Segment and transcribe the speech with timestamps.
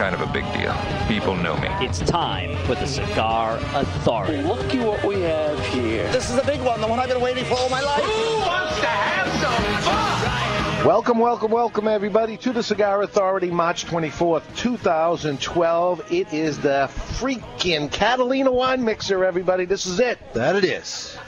[0.00, 0.74] Kind of a big deal.
[1.08, 1.68] People know me.
[1.84, 4.38] It's time for the Cigar Authority.
[4.40, 6.10] Look at what we have here.
[6.10, 8.02] This is a big one, the one I've been waiting for all my life.
[8.02, 10.86] Who wants to have some fun?
[10.86, 16.10] Welcome, welcome, welcome, everybody, to the Cigar Authority, March 24th, 2012.
[16.10, 19.66] It is the freaking Catalina Wine Mixer, everybody.
[19.66, 20.18] This is it.
[20.32, 21.18] That it is.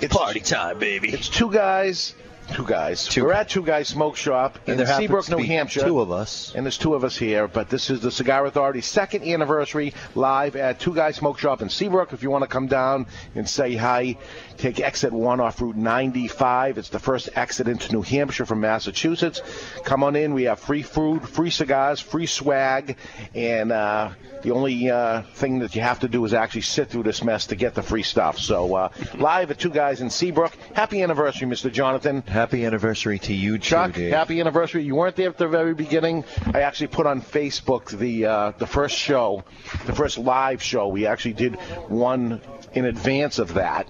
[0.00, 1.08] It's Party time, baby.
[1.08, 2.14] It's two guys.
[2.54, 3.06] Two guys.
[3.06, 3.24] Two.
[3.24, 5.80] We're at Two Guys Smoke Shop And in Seabrook, New Hampshire.
[5.82, 6.52] two of us.
[6.54, 10.56] And there's two of us here, but this is the Cigar Authority's second anniversary live
[10.56, 12.12] at Two Guys Smoke Shop in Seabrook.
[12.12, 14.16] If you want to come down and say hi,
[14.58, 16.78] take exit 1 off Route 95.
[16.78, 19.40] It's the first exit into New Hampshire from Massachusetts.
[19.84, 20.34] Come on in.
[20.34, 22.96] We have free food, free cigars, free swag,
[23.34, 24.10] and uh,
[24.42, 27.46] the only uh, thing that you have to do is actually sit through this mess
[27.46, 28.38] to get the free stuff.
[28.38, 30.54] So uh, live at Two Guys in Seabrook.
[30.74, 31.72] Happy anniversary, Mr.
[31.72, 32.22] Jonathan.
[32.22, 34.82] Happy anniversary to you, Chuck, too, happy anniversary.
[34.82, 36.24] You weren't there at the very beginning.
[36.52, 39.44] I actually put on Facebook the uh, the first show,
[39.86, 40.88] the first live show.
[40.88, 41.54] We actually did
[41.88, 42.40] one
[42.74, 43.88] in advance of that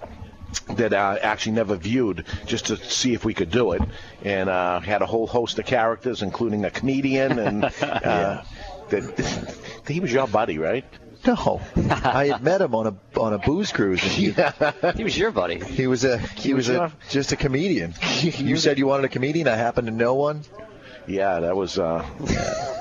[0.68, 3.82] that I actually never viewed just to see if we could do it,
[4.22, 8.42] and uh, had a whole host of characters, including a comedian, and uh,
[8.88, 9.56] that
[9.88, 10.84] he was your buddy, right?
[11.26, 14.02] No, I had met him on a on a booze cruise.
[14.02, 14.34] And he,
[14.96, 15.58] He was your buddy.
[15.58, 17.94] he was a he was a just a comedian.
[18.22, 19.48] You said you wanted a comedian.
[19.48, 20.42] I happen to know one.
[21.08, 22.06] Yeah, that was uh,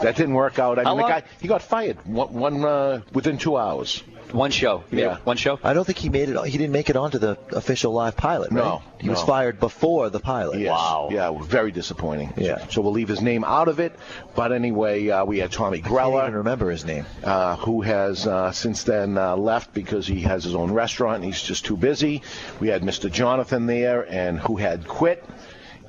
[0.04, 0.78] that didn't work out.
[0.78, 4.04] I How mean, the guy he got fired one, one uh, within two hours.
[4.32, 4.84] One show.
[4.92, 5.18] Yeah.
[5.24, 5.60] One show?
[5.64, 6.38] I don't think he made it.
[6.46, 8.52] He didn't make it onto the official live pilot.
[8.52, 8.64] Right?
[8.64, 10.60] No, he was fired before the pilot.
[10.60, 10.72] Yes.
[10.72, 11.10] Wow.
[11.12, 12.34] Yeah, very disappointing.
[12.38, 12.68] Yeah.
[12.68, 13.94] So we'll leave his name out of it.
[14.36, 16.20] But anyway, uh, we had Tommy Grella.
[16.20, 17.06] I can't remember his name.
[17.24, 21.26] uh, who has uh, since then uh, left because he has his own restaurant and
[21.26, 22.22] he's just too busy.
[22.60, 23.12] We had Mr.
[23.12, 25.24] Jonathan there, and who had quit.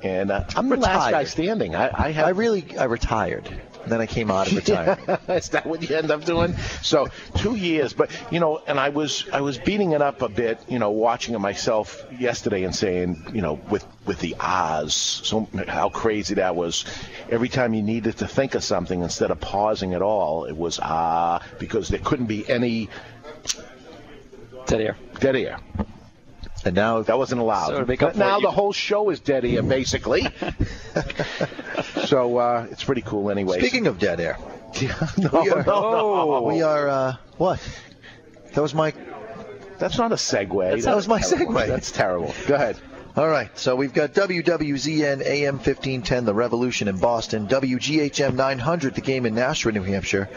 [0.01, 1.75] And uh, I'm the last guy standing.
[1.75, 2.25] I, I have.
[2.27, 3.49] I really I retired.
[3.83, 5.21] And then I came out of retirement.
[5.29, 6.55] Is that what you end up doing?
[6.81, 7.07] So
[7.37, 10.59] two years, but you know, and I was I was beating it up a bit,
[10.67, 15.47] you know, watching it myself yesterday and saying, you know, with with the ahs, so
[15.67, 16.85] how crazy that was.
[17.29, 20.79] Every time you needed to think of something, instead of pausing at all, it was
[20.81, 22.89] ah because there couldn't be any
[24.65, 24.97] Dead air.
[25.19, 25.59] dead air.
[26.65, 27.67] And now That wasn't allowed.
[27.67, 30.27] So make up but it, now you- the whole show is dead air, basically.
[32.05, 33.59] so uh, it's pretty cool, anyway.
[33.59, 34.37] speaking of dead air,
[35.17, 35.81] no, we are, no,
[36.25, 36.41] no.
[36.43, 37.59] we are uh, what?
[38.53, 38.93] That was my
[39.77, 40.83] That's not a segue.
[40.83, 41.53] that was my terrible.
[41.53, 41.67] segue.
[41.67, 42.33] That's terrible.
[42.47, 42.77] Go ahead.
[43.15, 49.01] All right, so we've got WWZN AM 1510, The Revolution in Boston, WGHM 900, The
[49.01, 50.29] Game in Nashua, New Hampshire,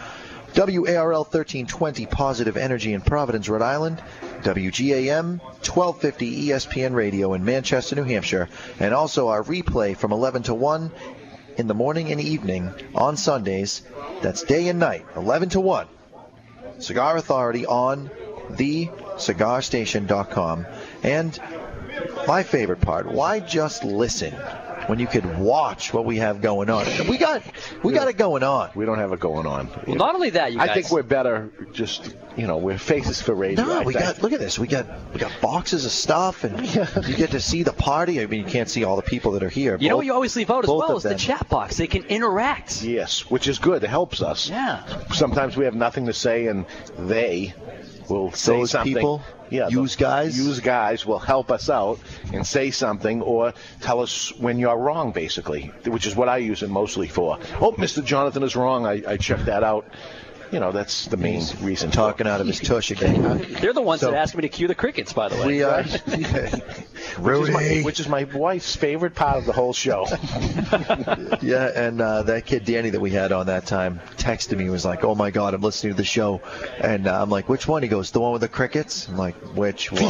[0.56, 4.02] WARL 1320, Positive Energy in Providence, Rhode Island,
[4.42, 8.48] WGAM 1250 ESPN Radio in Manchester, New Hampshire,
[8.78, 10.92] and also our replay from 11 to 1
[11.56, 13.82] in the morning and evening on Sundays.
[14.20, 15.88] That's day and night, 11 to 1.
[16.78, 18.10] Cigar Authority on
[18.50, 20.66] thecigarstation.com.
[21.02, 21.40] And
[22.26, 24.34] my favorite part, why just listen
[24.86, 26.84] when you could watch what we have going on?
[27.08, 27.42] We got
[27.82, 28.70] we got it going on.
[28.74, 29.68] We don't have it going on.
[29.86, 30.70] Well, not only that, you guys.
[30.70, 31.50] I think we're better.
[31.72, 33.64] Just you know, we're faces for radio.
[33.64, 34.04] No, I we think.
[34.04, 34.58] got look at this.
[34.58, 36.66] We got we got boxes of stuff and
[37.06, 38.20] you get to see the party.
[38.20, 39.76] I mean you can't see all the people that are here.
[39.78, 41.76] You know what you always leave out as well of is the chat box.
[41.76, 42.82] They can interact.
[42.82, 43.84] Yes, which is good.
[43.84, 44.48] It helps us.
[44.48, 44.82] Yeah.
[45.12, 46.66] Sometimes we have nothing to say, and
[46.98, 47.54] they
[48.08, 48.94] will say Those something.
[48.94, 49.22] people?
[49.52, 50.36] Yeah, Use guys?
[50.36, 52.00] Use guys will help us out
[52.32, 56.62] and say something or tell us when you're wrong, basically, which is what I use
[56.62, 57.38] it mostly for.
[57.60, 58.02] Oh, Mr.
[58.02, 58.86] Jonathan is wrong.
[58.86, 59.86] I, I checked that out.
[60.52, 61.90] You know, that's the main reason.
[61.90, 63.22] talking out of his tush again.
[63.60, 65.46] They're the ones So- that asked me to cue the crickets, by the way.
[65.46, 65.82] We uh,
[67.18, 70.06] Which is, my, which is my wife's favorite part of the whole show.
[71.42, 74.84] Yeah, and uh, that kid Danny that we had on that time texted me was
[74.84, 76.40] like, "Oh my God, I'm listening to the show,"
[76.78, 79.34] and uh, I'm like, "Which one?" He goes, "The one with the crickets." I'm like,
[79.56, 80.00] "Which one?"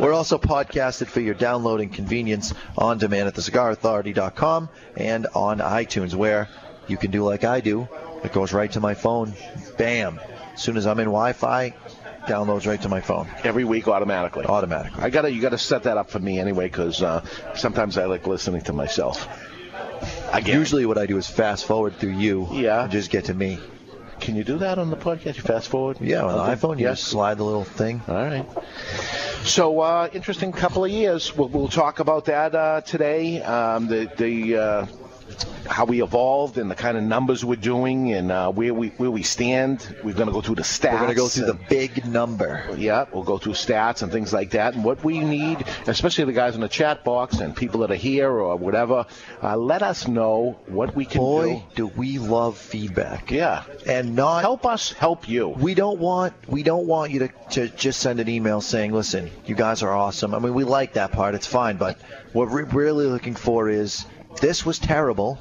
[0.00, 6.48] We're also podcasted for your downloading convenience on demand at thecigarauthority.com and on iTunes, where
[6.88, 7.88] you can do like I do.
[8.24, 9.34] It goes right to my phone.
[9.78, 10.20] Bam!
[10.54, 11.74] As soon as I'm in Wi-Fi,
[12.26, 14.44] downloads right to my phone Every week automatically.
[14.46, 15.02] automatically.
[15.02, 17.24] I gotta, you gotta set that up for me anyway, because uh,
[17.54, 19.26] sometimes I like listening to myself.
[20.32, 20.58] Again.
[20.58, 22.82] Usually, what I do is fast forward through you Yeah.
[22.84, 23.58] and just get to me.
[24.20, 25.36] Can you do that on the podcast?
[25.36, 25.98] You fast forward?
[26.00, 26.98] Yeah, on the iPhone, you Yes.
[27.00, 28.00] just slide the little thing.
[28.06, 28.46] All right.
[29.44, 31.36] So uh, interesting couple of years.
[31.36, 33.42] We'll, we'll talk about that uh, today.
[33.42, 34.86] Um, the the uh,
[35.68, 39.10] how we evolved and the kind of numbers we're doing and uh, where we where
[39.10, 39.96] we stand.
[40.02, 40.92] We're going to go through the stats.
[40.92, 42.74] We're going to go through the big number.
[42.76, 46.32] yeah, we'll go through stats and things like that, and what we need, especially the
[46.32, 49.06] guys in the chat box and people that are here or whatever.
[49.42, 53.30] Uh, let us know what we can Boy, do we love feedback.
[53.30, 55.48] Yeah, And not help us help you.
[55.48, 59.30] we don't want we don't want you to, to just send an email saying, "Listen,
[59.46, 61.76] you guys are awesome." I mean, we like that part; it's fine.
[61.76, 61.98] But
[62.32, 64.04] what we're really looking for is
[64.40, 65.38] this was terrible.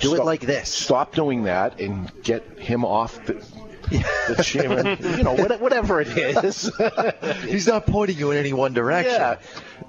[0.00, 0.68] Do it like this.
[0.72, 3.34] Stop doing that and get him off the,
[4.28, 4.98] the chairman.
[5.16, 6.70] you know, whatever it is.
[7.44, 9.12] He's not pointing you in any one direction.
[9.12, 9.36] Yeah.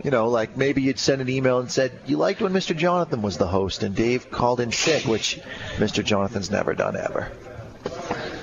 [0.03, 2.75] You know, like maybe you'd send an email and said, You liked when Mr.
[2.75, 5.39] Jonathan was the host and Dave called in sick, which
[5.77, 6.03] Mr.
[6.03, 7.31] Jonathan's never done ever.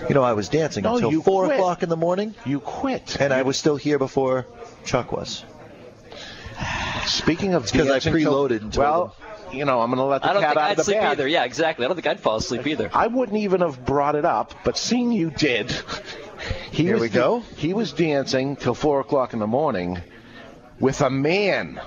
[0.09, 1.57] You know, I was dancing No, until 4 quit.
[1.59, 3.21] o'clock in the morning, you quit.
[3.21, 4.47] and I was still here before
[4.85, 5.45] Chuck was.
[7.07, 9.17] Speaking of Because I preloaded and told Well,
[9.52, 10.85] you know, I'm going to let the I don't cat think out I'd of the
[10.85, 11.12] sleep bag.
[11.12, 11.29] either.
[11.29, 11.85] Yeah, exactly.
[11.85, 12.91] I don't think I'd fall asleep either.
[12.93, 15.70] I wouldn't even have brought it up, but seeing you did.
[16.70, 17.41] He Here was we go.
[17.56, 19.99] He was dancing till four o'clock in the morning
[20.79, 21.79] with a man,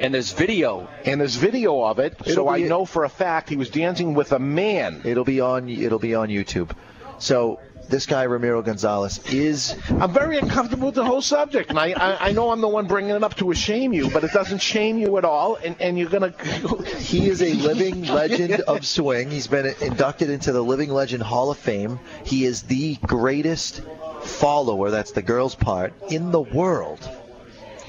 [0.00, 0.88] And there's video.
[1.04, 3.70] and there's video of it, so It'll I be- know for a fact he was
[3.70, 5.02] dancing with a man.
[5.04, 6.72] It'll be on it'll be on YouTube.
[7.18, 7.60] So
[7.92, 12.28] this guy Ramiro Gonzalez is I'm very uncomfortable with the whole subject, and I, I,
[12.28, 14.98] I know I'm the one bringing it up to shame you, but it doesn't shame
[14.98, 16.32] you at all, and, and you're gonna.
[16.96, 19.30] he is a living legend of swing.
[19.30, 22.00] He's been inducted into the Living Legend Hall of Fame.
[22.24, 23.82] He is the greatest
[24.22, 27.06] follower, that's the girl's part, in the world.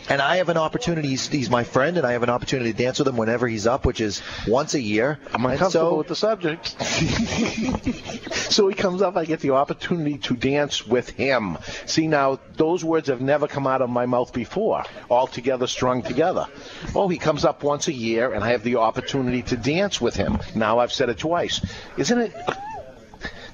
[0.09, 1.09] And I have an opportunity.
[1.09, 3.65] He's, he's my friend, and I have an opportunity to dance with him whenever he's
[3.65, 5.17] up, which is once a year.
[5.33, 6.67] I'm uncomfortable so- with the subject.
[8.33, 11.57] so he comes up, I get the opportunity to dance with him.
[11.85, 16.01] See, now, those words have never come out of my mouth before, all together, strung
[16.01, 16.47] together.
[16.95, 20.15] Oh, he comes up once a year, and I have the opportunity to dance with
[20.15, 20.39] him.
[20.55, 21.65] Now I've said it twice.
[21.97, 22.35] Isn't it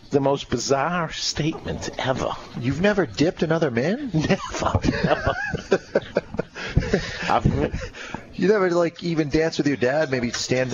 [0.10, 2.32] the most bizarre statement ever?
[2.60, 4.10] You've never dipped another man?
[4.14, 4.80] Never.
[5.04, 5.36] never.
[8.34, 10.12] You never like even dance with your dad?
[10.12, 10.72] Maybe stand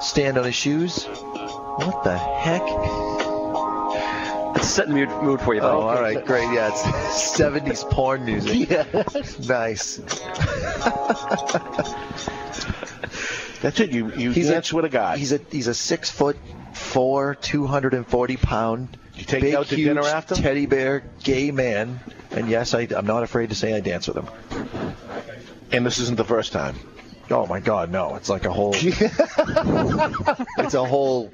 [0.00, 1.04] stand on his shoes?
[1.06, 2.62] What the heck?
[4.56, 5.60] It's setting the mood, for you.
[5.60, 6.52] Oh, all right, great.
[6.52, 6.82] Yeah, it's
[7.40, 8.70] 70s porn music.
[8.70, 8.84] Yeah.
[9.48, 9.96] Nice.
[13.60, 13.90] that's it.
[13.90, 15.16] You, you He's a- dance with a guy.
[15.16, 16.36] He's a he's a six foot
[16.74, 20.34] four, 240 pound, You take big, him out to huge dinner after?
[20.34, 22.00] teddy bear gay man.
[22.30, 24.26] And yes, I, I'm not afraid to say I dance with him.
[25.72, 26.76] and this isn't the first time.
[27.30, 28.16] Oh my God, no!
[28.16, 28.72] It's like a whole.
[28.76, 31.32] it's a whole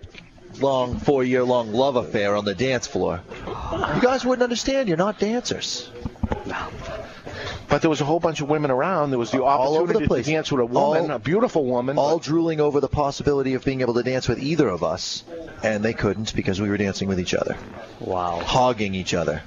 [0.60, 3.22] long four year long love affair on the dance floor.
[3.46, 4.88] You guys wouldn't understand.
[4.88, 5.90] You're not dancers.
[7.68, 9.10] But there was a whole bunch of women around.
[9.10, 10.26] There was the All over opportunity the place.
[10.26, 11.98] to dance with a woman, All- a beautiful woman.
[11.98, 15.24] all but- drooling over the possibility of being able to dance with either of us,
[15.62, 17.56] and they couldn't because we were dancing with each other,
[18.00, 18.40] Wow.
[18.44, 19.42] hogging each other.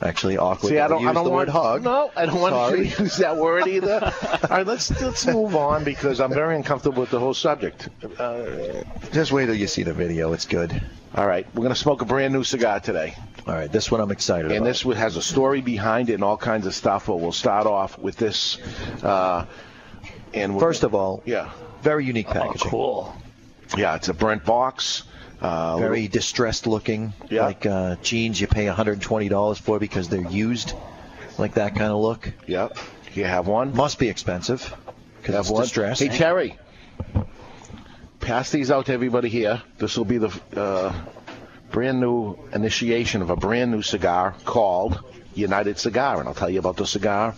[0.00, 0.68] Actually, awkward.
[0.68, 1.82] See, I don't, use I don't the want word hog.
[1.82, 4.12] No, I don't want to use that word either.
[4.44, 7.88] All right, let's let's move on because I'm very uncomfortable with the whole subject.
[8.18, 10.32] Uh, Just wait till you see the video.
[10.34, 10.80] It's good.
[11.16, 13.16] all right, we're gonna smoke a brand new cigar today,
[13.46, 14.56] All right, this one I'm excited and about.
[14.58, 17.06] And this one has a story behind it and all kinds of stuff.
[17.06, 18.58] But we'll start off with this.
[19.02, 19.46] Uh,
[20.32, 21.50] and we'll- First of all, yeah,
[21.82, 22.68] very unique packaging.
[22.68, 23.16] Oh, Cool.
[23.76, 25.02] yeah, it's a burnt box.
[25.40, 27.12] Uh, Very distressed looking.
[27.30, 27.46] Yeah.
[27.46, 30.74] Like uh, jeans you pay $120 for because they're used.
[31.38, 32.32] Like that kind of look.
[32.46, 32.76] Yep.
[33.14, 33.74] You have one.
[33.74, 34.74] Must be expensive
[35.22, 35.62] because it's one.
[35.62, 36.02] distressed.
[36.02, 36.56] Hey Terry,
[38.20, 39.62] pass these out to everybody here.
[39.78, 40.92] This will be the uh,
[41.70, 45.00] brand new initiation of a brand new cigar called
[45.34, 47.34] United Cigar, and I'll tell you about the cigar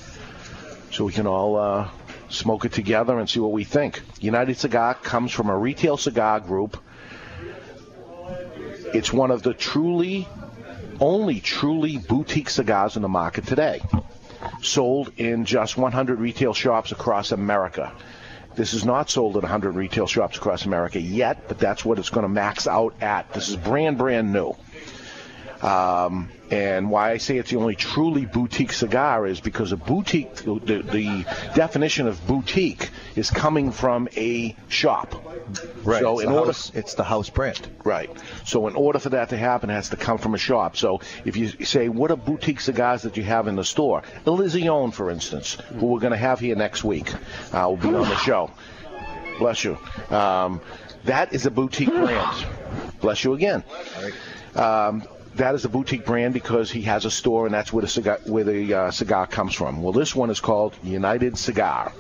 [0.91, 1.89] so we can all uh,
[2.29, 4.03] smoke it together and see what we think.
[4.21, 6.77] United Cigar comes from a retail cigar group.
[8.93, 10.27] It's one of the truly,
[10.99, 13.81] only truly boutique cigars in the market today
[14.63, 17.93] sold in just 100 retail shops across America.
[18.57, 22.11] This is not sold at 100 retail shops across America yet, but that's what it's
[22.11, 23.33] going to max out at.
[23.33, 24.57] This is brand, brand new.
[25.63, 30.35] Um, and why I say it's the only truly boutique cigar is because a boutique,
[30.37, 35.15] the, the definition of boutique is coming from a shop.
[35.85, 36.01] Right.
[36.01, 37.69] So it's, in the order, house, it's the house brand.
[37.85, 38.11] Right.
[38.47, 40.77] So in order for that to happen, it has to come from a shop.
[40.77, 44.03] So if you say, what are boutique cigars that you have in the store?
[44.25, 47.13] Illusione, for instance, who we're going to have here next week,
[47.53, 48.51] uh, will be on the show.
[49.39, 49.79] Bless you.
[50.11, 50.61] Um,
[51.05, 52.47] that is a boutique brand.
[53.01, 53.63] Bless you again.
[54.55, 55.05] Um,
[55.37, 58.19] that is a boutique brand because he has a store, and that's where the cigar,
[58.27, 59.83] where the uh, cigar comes from.
[59.83, 61.93] Well, this one is called United Cigar.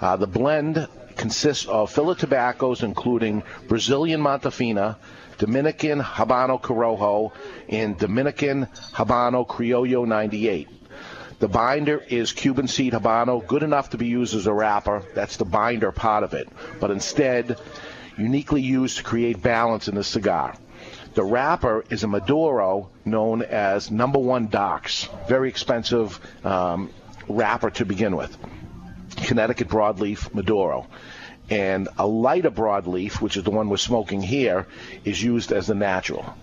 [0.00, 4.98] Uh, the blend consists of filler tobaccos, including Brazilian Mata Fina,
[5.38, 7.32] Dominican Habano Corojo,
[7.68, 10.68] and Dominican Habano Criollo 98.
[11.38, 15.02] The binder is Cuban seed Habano, good enough to be used as a wrapper.
[15.14, 16.48] That's the binder part of it.
[16.78, 17.58] But instead,
[18.16, 20.54] uniquely used to create balance in the cigar.
[21.14, 25.08] The wrapper is a Maduro known as number one Darks.
[25.28, 26.90] Very expensive um,
[27.28, 28.36] wrapper to begin with.
[29.16, 30.86] Connecticut broadleaf Maduro.
[31.50, 34.66] And a lighter broadleaf, which is the one we're smoking here,
[35.04, 36.34] is used as the natural.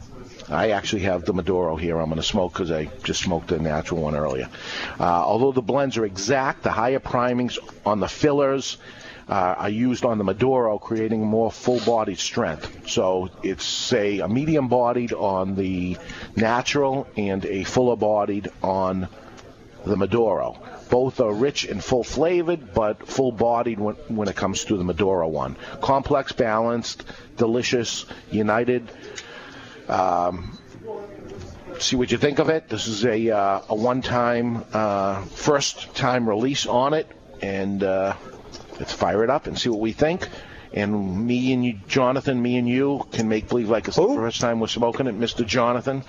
[0.47, 1.99] I actually have the Maduro here.
[1.99, 4.49] I'm going to smoke because I just smoked the natural one earlier.
[4.99, 8.77] Uh, although the blends are exact, the higher primings on the fillers
[9.29, 12.89] uh, used on the Maduro, creating more full-bodied strength.
[12.89, 15.97] So it's say a medium-bodied on the
[16.35, 19.07] natural and a fuller-bodied on
[19.85, 20.57] the Maduro.
[20.89, 24.83] Both are rich and full flavored, but full bodied when, when it comes to the
[24.83, 25.55] Maduro one.
[25.81, 27.05] Complex, balanced,
[27.37, 28.89] delicious, united.
[29.87, 30.57] Um,
[31.77, 32.67] see what you think of it.
[32.67, 37.07] This is a, uh, a one time, uh, first time release on it,
[37.41, 38.15] and uh,
[38.79, 40.27] let's fire it up and see what we think.
[40.71, 44.39] And me and you, Jonathan, me and you can make believe like it's the first
[44.39, 45.45] time we're smoking it, Mr.
[45.45, 46.03] Jonathan.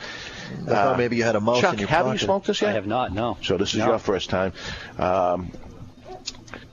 [0.66, 2.70] I thought maybe you had a mouse Chuck, in your have you smoked this yet?
[2.70, 3.14] I have not.
[3.14, 3.38] No.
[3.42, 3.86] So this is No.
[3.86, 4.52] your first time.
[4.98, 5.50] Um,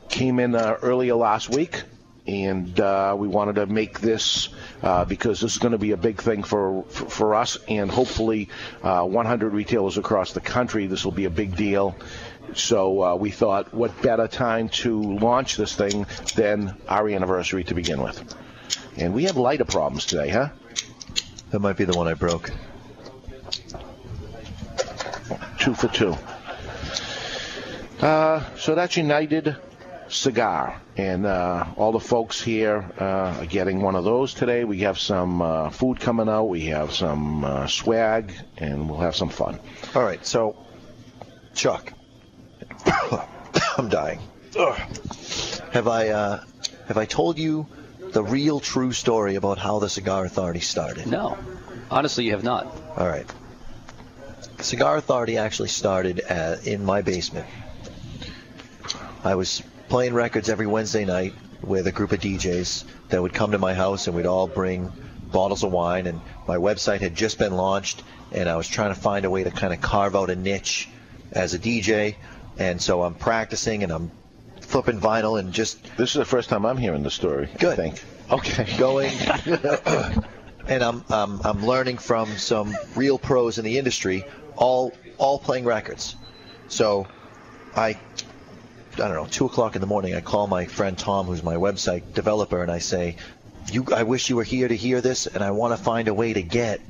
[0.09, 1.83] came in uh, earlier last week,
[2.25, 4.49] and uh, we wanted to make this
[4.83, 7.89] uh, because this is going to be a big thing for for, for us, and
[7.89, 8.49] hopefully,
[8.83, 10.87] uh, 100 retailers across the country.
[10.87, 11.95] This will be a big deal.
[12.53, 17.75] So uh, we thought, what better time to launch this thing than our anniversary to
[17.75, 18.35] begin with?
[18.97, 20.49] And we have lighter problems today, huh?
[21.51, 22.51] That might be the one I broke.
[25.67, 26.15] two for two.
[28.01, 29.57] Uh, so that's United
[30.07, 34.63] Cigar, and uh, all the folks here uh, are getting one of those today.
[34.63, 39.15] We have some uh, food coming out, we have some uh, swag, and we'll have
[39.15, 39.59] some fun.
[39.93, 40.55] All right, so
[41.53, 41.91] Chuck,
[43.77, 44.19] I'm dying.
[44.57, 44.77] Ugh.
[45.71, 46.43] Have I uh,
[46.87, 47.67] have I told you
[47.99, 51.07] the real true story about how the Cigar Authority started?
[51.07, 51.37] No.
[51.91, 52.65] Honestly, you have not.
[52.95, 53.25] All right.
[54.57, 57.45] The Cigar Authority actually started at, in my basement.
[59.23, 63.51] I was playing records every Wednesday night with a group of DJs that would come
[63.51, 64.91] to my house and we'd all bring
[65.31, 66.07] bottles of wine.
[66.07, 69.43] And my website had just been launched, and I was trying to find a way
[69.43, 70.89] to kind of carve out a niche
[71.31, 72.15] as a DJ.
[72.59, 74.11] And so I'm practicing and I'm
[74.61, 77.49] flipping vinyl and just This is the first time I'm hearing the story.
[77.59, 77.79] Good.
[77.79, 78.03] I think.
[78.29, 78.67] Okay.
[78.77, 79.11] going
[80.67, 85.63] and I'm, I'm I'm learning from some real pros in the industry all all playing
[85.63, 86.15] records
[86.67, 87.07] so
[87.75, 87.95] I I
[88.95, 92.13] don't know two o'clock in the morning I call my friend Tom who's my website
[92.13, 93.17] developer and I say
[93.71, 96.13] you I wish you were here to hear this and I want to find a
[96.13, 96.81] way to get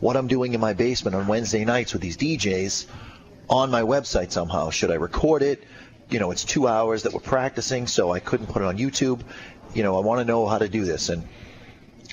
[0.00, 2.86] what I'm doing in my basement on Wednesday nights with these DJs
[3.48, 4.70] on my website somehow.
[4.70, 5.62] Should I record it?
[6.08, 9.20] You know it's two hours that we're practicing so I couldn't put it on YouTube.
[9.74, 11.08] You know I want to know how to do this.
[11.08, 11.26] And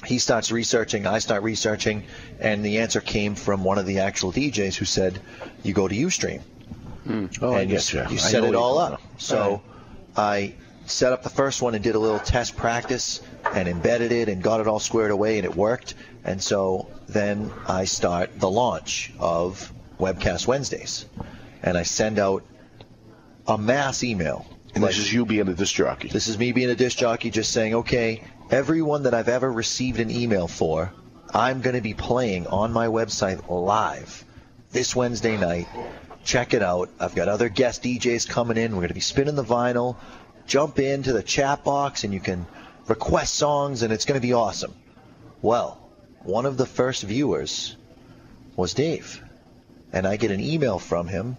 [0.05, 2.03] he starts researching, I start researching,
[2.39, 5.19] and the answer came from one of the actual DJs who said,
[5.63, 6.41] "You go to UStream.
[7.41, 8.05] Oh, I and you, get you.
[8.09, 9.61] you set it all up." So
[10.15, 13.21] I set up the first one and did a little test practice
[13.53, 15.95] and embedded it and got it all squared away and it worked.
[16.23, 21.05] And so then I start the launch of Webcast Wednesdays,
[21.61, 22.43] and I send out
[23.47, 24.45] a mass email.
[24.73, 26.07] And Like- this is you being a disc jockey.
[26.07, 29.99] this is me being a disc jockey just saying, okay, everyone that I've ever received
[29.99, 30.91] an email for,
[31.33, 34.23] I'm going to be playing on my website live
[34.71, 35.67] this Wednesday night.
[36.23, 36.89] Check it out.
[36.99, 38.71] I've got other guest DJs coming in.
[38.71, 39.95] We're going to be spinning the vinyl.
[40.47, 42.45] Jump into the chat box and you can
[42.87, 44.73] request songs, and it's going to be awesome.
[45.41, 45.77] Well,
[46.23, 47.75] one of the first viewers
[48.55, 49.22] was Dave.
[49.93, 51.37] And I get an email from him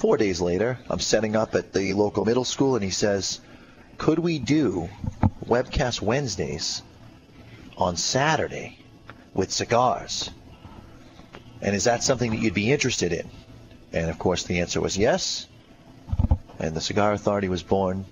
[0.00, 3.38] Four days later, I'm setting up at the local middle school, and he says,
[3.98, 4.88] Could we do
[5.44, 6.80] webcast Wednesdays
[7.76, 8.78] on Saturday
[9.34, 10.30] with cigars?
[11.60, 13.28] And is that something that you'd be interested in?
[13.92, 15.46] And of course, the answer was yes.
[16.58, 18.06] And the Cigar Authority was born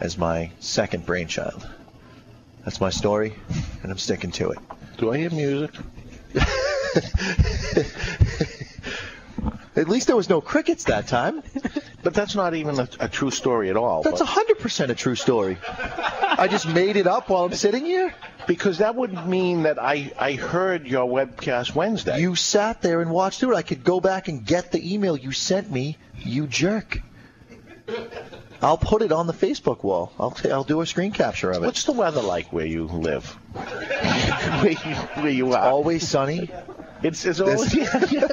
[0.00, 1.68] as my second brainchild.
[2.64, 3.32] That's my story,
[3.84, 4.58] and I'm sticking to it.
[4.98, 5.70] Do I hear music?
[9.76, 11.42] At least there was no crickets that time.
[12.02, 14.02] But that's not even a, a true story at all.
[14.02, 15.58] That's but- hundred percent a true story.
[15.66, 18.14] I just made it up while I'm sitting here.
[18.46, 22.20] Because that would mean that I, I heard your webcast Wednesday.
[22.20, 23.56] You sat there and watched through it.
[23.56, 27.00] I could go back and get the email you sent me, you jerk.
[28.62, 30.12] I'll put it on the Facebook wall.
[30.18, 31.66] I'll t- I'll do a screen capture of it.
[31.66, 33.26] What's the weather like where you live?
[33.52, 35.68] where, you, where you are?
[35.68, 36.48] Always sunny.
[37.02, 38.28] It's, it's always, yeah, yeah.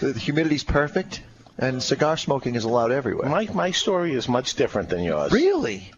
[0.00, 1.22] The humidity's perfect,
[1.58, 3.28] and cigar smoking is allowed everywhere.
[3.28, 5.32] My, my story is much different than yours.
[5.32, 5.90] Really?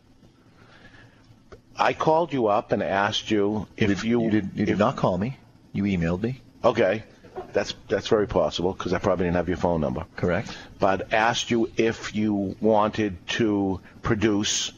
[1.76, 4.50] I called you up and asked you if you, You did.
[4.54, 5.36] You did if- not call me.
[5.72, 6.40] You emailed me.
[6.64, 7.04] Okay,
[7.52, 10.04] that's that's very possible because I probably didn't have your phone number.
[10.16, 10.56] Correct.
[10.80, 14.72] But asked you if you wanted to produce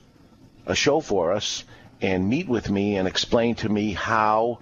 [0.66, 1.64] a show for us
[2.02, 4.58] and meet with me and explain to me how,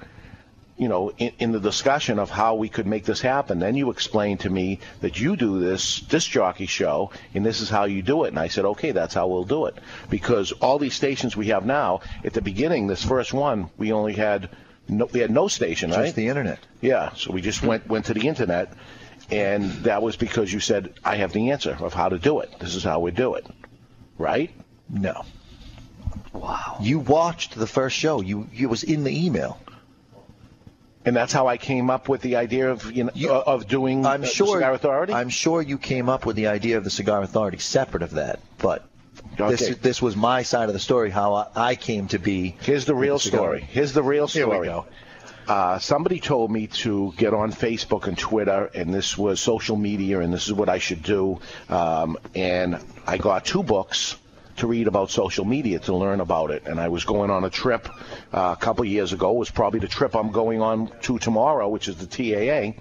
[0.78, 3.58] you know, in, in the discussion of how we could make this happen.
[3.58, 7.68] Then you explained to me that you do this disc jockey show and this is
[7.68, 8.28] how you do it.
[8.28, 9.76] And I said, okay, that's how we'll do it
[10.08, 14.14] because all these stations we have now, at the beginning, this first one, we only
[14.14, 14.48] had.
[14.90, 16.04] No, we had no station, Just right?
[16.06, 16.60] Just the internet.
[16.80, 17.66] Yeah, so we just hmm.
[17.66, 18.72] went went to the internet,
[19.30, 22.58] and that was because you said I have the answer of how to do it.
[22.58, 23.46] This is how we do it,
[24.16, 24.50] right?
[24.88, 25.26] No.
[26.32, 26.78] Wow.
[26.80, 28.22] You watched the first show.
[28.22, 29.60] You it was in the email.
[31.08, 34.20] And that's how I came up with the idea of you know of doing I'm
[34.20, 34.58] the sure.
[34.58, 35.14] Cigar Authority.
[35.14, 38.40] I'm sure you came up with the idea of the Cigar Authority separate of that,
[38.58, 38.84] but
[39.38, 39.72] this Okay.
[39.72, 41.08] this was my side of the story.
[41.08, 42.56] How I, I came to be.
[42.60, 43.38] Here's the real cigar.
[43.40, 43.60] story.
[43.62, 44.84] Here's the real Here we go.
[45.48, 50.20] Uh, somebody told me to get on Facebook and Twitter, and this was social media,
[50.20, 51.40] and this is what I should do.
[51.70, 54.16] Um, and I got two books
[54.58, 56.66] to read about social media to learn about it.
[56.66, 57.88] And I was going on a trip
[58.32, 59.30] uh, a couple years ago.
[59.30, 62.80] It was probably the trip I'm going on to tomorrow, which is the TAA.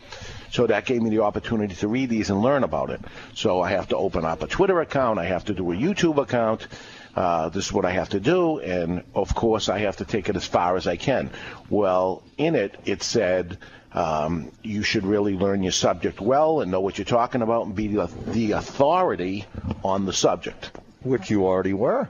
[0.51, 3.01] So that gave me the opportunity to read these and learn about it.
[3.33, 5.19] So I have to open up a Twitter account.
[5.19, 6.67] I have to do a YouTube account.
[7.15, 10.29] Uh, this is what I have to do, and of course I have to take
[10.29, 11.31] it as far as I can.
[11.67, 13.57] Well, in it, it said
[13.91, 17.75] um, you should really learn your subject well and know what you're talking about and
[17.75, 19.45] be the, the authority
[19.83, 20.69] on the subject.
[21.03, 22.09] Which you already were.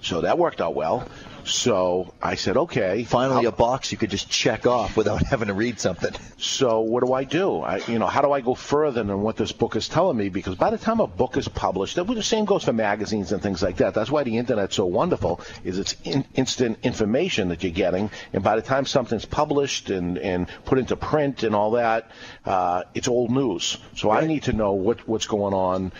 [0.00, 1.06] So that worked out well.
[1.44, 3.04] So I said, okay.
[3.04, 6.12] Finally, a box you could just check off without having to read something.
[6.38, 7.60] So what do I do?
[7.60, 10.30] I, you know, how do I go further than what this book is telling me?
[10.30, 13.62] Because by the time a book is published, the same goes for magazines and things
[13.62, 13.92] like that.
[13.92, 15.40] That's why the internet's so wonderful.
[15.64, 20.16] Is it's in, instant information that you're getting, and by the time something's published and
[20.16, 22.10] and put into print and all that,
[22.46, 23.76] uh, it's old news.
[23.96, 25.92] So I need to know what what's going on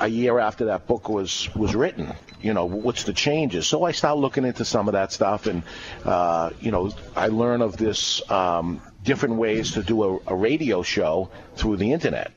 [0.00, 2.14] a year after that book was was written.
[2.40, 3.66] You know, what's the changes?
[3.66, 5.62] So I start looking into some of that stuff, and
[6.04, 10.82] uh, you know, I learn of this um, different ways to do a, a radio
[10.82, 12.32] show through the internet.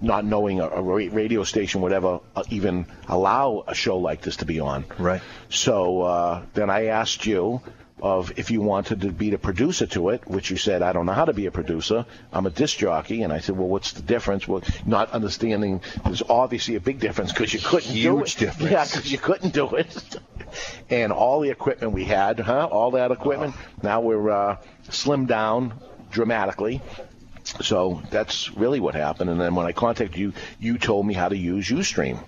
[0.00, 4.36] Not knowing a, a radio station would ever uh, even allow a show like this
[4.38, 4.84] to be on.
[4.98, 5.22] Right.
[5.48, 7.60] So uh, then I asked you
[8.02, 11.06] of if you wanted to be the producer to it, which you said I don't
[11.06, 12.04] know how to be a producer.
[12.32, 14.48] I'm a disc jockey, and I said, well, what's the difference?
[14.48, 18.28] Well, not understanding there's obviously a big difference because you couldn't do it.
[18.28, 18.72] Huge difference.
[18.72, 20.18] Yeah, because you couldn't do it.
[20.90, 22.66] and all the equipment we had, huh?
[22.70, 23.54] All that equipment.
[23.84, 24.56] Now we're uh,
[24.88, 25.74] slimmed down
[26.10, 26.82] dramatically.
[27.44, 29.30] So that's really what happened.
[29.30, 32.18] And then when I contacted you, you told me how to use UStream.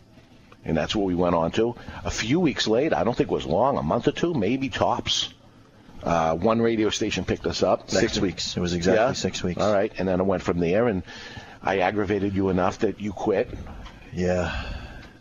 [0.65, 1.75] And that's what we went on to.
[2.05, 4.69] A few weeks later, I don't think it was long, a month or two, maybe
[4.69, 5.34] tops.
[6.05, 7.91] Uh, one radio station picked us up.
[7.91, 8.57] Six Next- weeks.
[8.57, 9.13] It was exactly Yeah?
[9.15, 9.61] six weeks.
[9.61, 11.03] All right, and then it went from there, and
[11.63, 13.49] I aggravated you enough that you quit.
[14.13, 14.55] Yeah.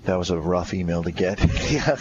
[0.05, 1.39] That was a rough email to get.
[1.71, 1.95] Yeah.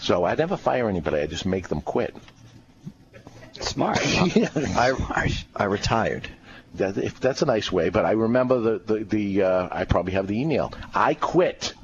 [0.00, 1.18] so I never fire anybody.
[1.18, 2.16] I just make them quit.
[3.60, 3.98] Smart.
[4.02, 6.28] I, I retired.
[6.76, 10.14] That, if that's a nice way, but I remember the the, the uh, I probably
[10.14, 10.72] have the email.
[10.94, 11.74] I quit.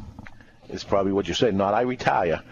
[0.71, 1.55] Is probably what you said.
[1.55, 2.43] Not I retire.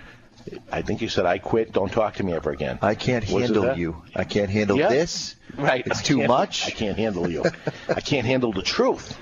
[0.71, 1.73] I think you said I quit.
[1.73, 2.79] Don't talk to me ever again.
[2.83, 4.03] I can't handle you.
[4.15, 4.89] I can't handle Yeah.
[4.89, 5.35] this.
[5.57, 5.87] Right.
[5.87, 6.67] It's I too much.
[6.67, 7.45] I can't handle you.
[7.89, 9.19] I can't handle the truth.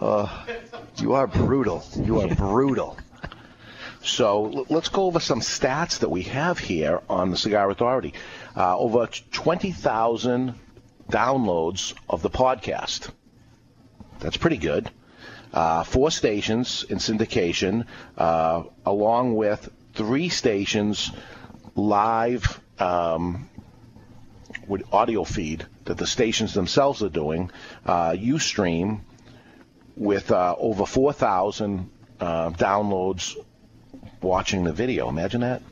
[0.00, 1.84] You are brutal.
[1.96, 2.96] You are brutal.
[4.02, 8.14] So l- let's go over some stats that we have here on the Cigar Authority.
[8.56, 10.54] Uh, over 20,000
[11.10, 13.10] downloads of the podcast.
[14.20, 14.90] That's pretty good.
[15.52, 21.10] Uh, four stations in syndication, uh, along with three stations
[21.74, 23.48] live um,
[24.68, 27.50] with audio feed that the stations themselves are doing.
[27.84, 29.00] Uh, Ustream
[29.96, 33.36] with uh, over 4,000 uh, downloads
[34.20, 35.08] watching the video.
[35.08, 35.62] Imagine that.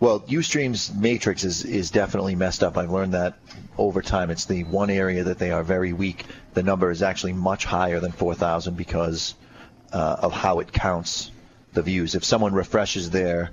[0.00, 2.76] Well, Ustream's matrix is, is definitely messed up.
[2.76, 3.38] I've learned that
[3.78, 4.30] over time.
[4.30, 6.24] It's the one area that they are very weak.
[6.54, 9.34] The number is actually much higher than 4,000 because
[9.92, 11.30] uh, of how it counts
[11.72, 12.14] the views.
[12.14, 13.50] If someone refreshes their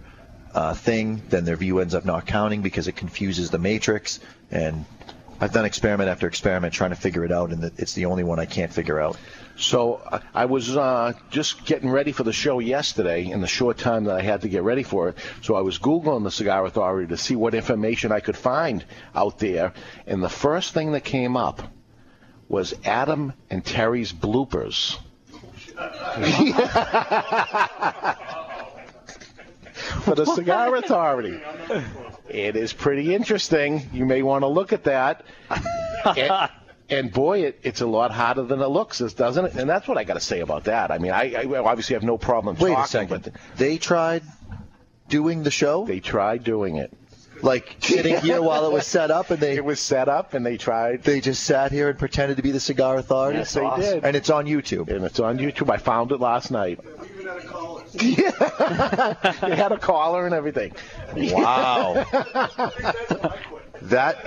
[0.53, 4.19] uh, thing, then their view ends up not counting because it confuses the matrix.
[4.49, 4.85] And
[5.39, 8.39] I've done experiment after experiment trying to figure it out, and it's the only one
[8.39, 9.17] I can't figure out.
[9.55, 13.77] So uh, I was uh, just getting ready for the show yesterday in the short
[13.77, 15.17] time that I had to get ready for it.
[15.43, 19.37] So I was Googling the Cigar Authority to see what information I could find out
[19.37, 19.73] there.
[20.07, 21.61] And the first thing that came up
[22.47, 24.97] was Adam and Terry's bloopers.
[30.01, 31.39] for the Cigar Authority.
[32.29, 33.87] It is pretty interesting.
[33.93, 35.23] You may want to look at that.
[36.05, 36.49] And,
[36.89, 39.55] and boy, it, it's a lot harder than it looks, doesn't it?
[39.55, 40.91] And that's what I got to say about that.
[40.91, 43.31] I mean, I, I obviously have no problem Wait talking, a second.
[43.57, 44.23] They tried
[45.07, 45.85] doing the show?
[45.85, 46.91] they tried doing it.
[47.41, 50.45] Like sitting here while it was set up, and they It was set up, and
[50.45, 51.03] they tried.
[51.03, 53.39] they just sat here and pretended to be the Cigar Authority?
[53.39, 54.03] Yes, they did.
[54.03, 54.89] And it's on YouTube.
[54.89, 55.69] and it's on YouTube.
[55.69, 56.79] I found it last night.
[57.93, 59.15] Yeah.
[59.41, 60.73] they had a collar and everything.
[61.15, 62.05] Wow.
[63.83, 64.17] that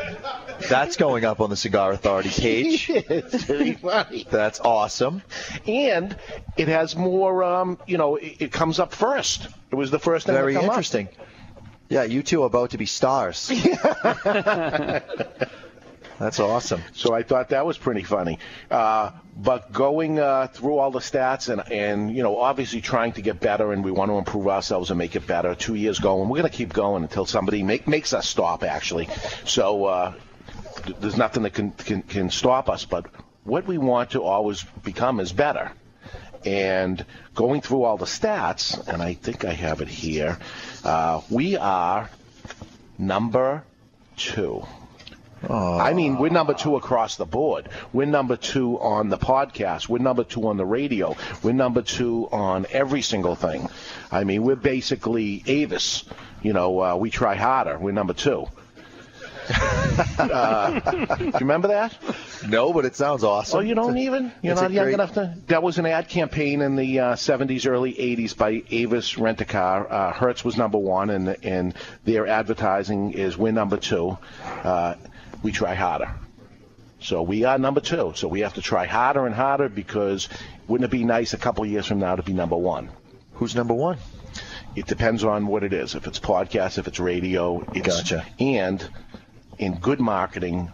[0.68, 2.90] that's going up on the Cigar Authority page.
[2.92, 4.26] it's pretty funny.
[4.30, 5.22] That's awesome.
[5.66, 6.16] And
[6.56, 9.48] it has more, um, you know, it, it comes up first.
[9.70, 10.76] It was the first thing Very to come up.
[11.90, 12.10] Interesting.
[12.10, 13.48] Yeah, you two are about to be stars.
[16.20, 16.82] That's awesome.
[16.92, 18.38] So I thought that was pretty funny.
[18.70, 23.22] Uh, but going uh, through all the stats and, and, you know, obviously trying to
[23.22, 25.54] get better and we want to improve ourselves and make it better.
[25.54, 26.28] Two years going.
[26.28, 29.08] We're going to keep going until somebody make, makes us stop, actually.
[29.46, 30.12] So uh,
[30.84, 32.84] th- there's nothing that can, can, can stop us.
[32.84, 33.06] But
[33.44, 35.72] what we want to always become is better.
[36.44, 40.38] And going through all the stats, and I think I have it here,
[40.84, 42.10] uh, we are
[42.98, 43.64] number
[44.16, 44.64] two.
[45.48, 47.68] I mean, we're number two across the board.
[47.92, 49.88] We're number two on the podcast.
[49.88, 51.16] We're number two on the radio.
[51.42, 53.68] We're number two on every single thing.
[54.12, 56.04] I mean, we're basically Avis.
[56.42, 57.78] You know, uh, we try harder.
[57.78, 58.48] We're number two.
[60.18, 60.80] Uh,
[61.16, 61.96] do you remember that?
[62.48, 63.58] No, but it sounds awesome.
[63.58, 64.32] Oh, you don't even?
[64.42, 65.36] You're not young great- enough to?
[65.48, 69.44] That was an ad campaign in the uh, 70s, early 80s by Avis Rent a
[69.44, 69.90] Car.
[69.90, 74.16] Uh, Hertz was number one, and and their advertising is we're number two.
[74.44, 74.94] Uh,
[75.42, 76.14] we try harder.
[77.00, 78.12] So we are number two.
[78.14, 80.28] So we have to try harder and harder because
[80.68, 82.90] wouldn't it be nice a couple of years from now to be number one?
[83.34, 83.96] Who's number one?
[84.76, 85.94] It depends on what it is.
[85.94, 88.26] If it's podcast, if it's radio, it's, Gotcha.
[88.38, 88.86] And
[89.60, 90.70] in good marketing,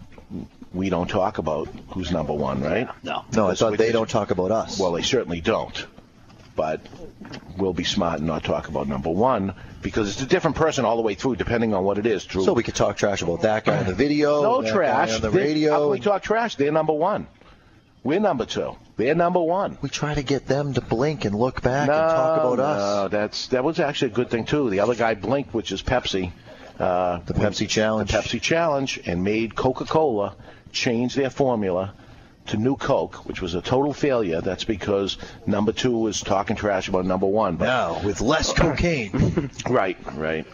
[0.73, 2.87] we don't talk about who's number one, right?
[3.03, 3.23] No.
[3.33, 4.79] No, I thought what they they- don't talk about us.
[4.79, 5.85] Well, they certainly don't.
[6.55, 6.81] But
[7.57, 10.95] we'll be smart and not talk about number one because it's a different person all
[10.95, 12.25] the way through, depending on what it is.
[12.25, 12.43] Drew.
[12.43, 15.15] so we could talk trash about that guy on the video, no that trash guy
[15.15, 15.79] on the They- How radio.
[15.81, 16.55] can we talk trash?
[16.55, 17.27] They're number one.
[18.03, 18.75] We're number two.
[18.95, 19.77] They're number one.
[19.81, 22.79] We try to get them to blink and look back no, and talk about us.
[22.79, 23.11] no, us.
[23.11, 24.69] that's that was actually a good thing too.
[24.71, 26.31] The other guy blinked, which is Pepsi.
[26.79, 28.11] Uh, The Pepsi Challenge.
[28.11, 30.35] The Pepsi Challenge, and made Coca-Cola
[30.71, 31.93] change their formula
[32.47, 34.41] to New Coke, which was a total failure.
[34.41, 37.55] That's because number two was talking trash about number one.
[37.57, 39.49] But- Now with less cocaine.
[39.69, 40.45] Right, right.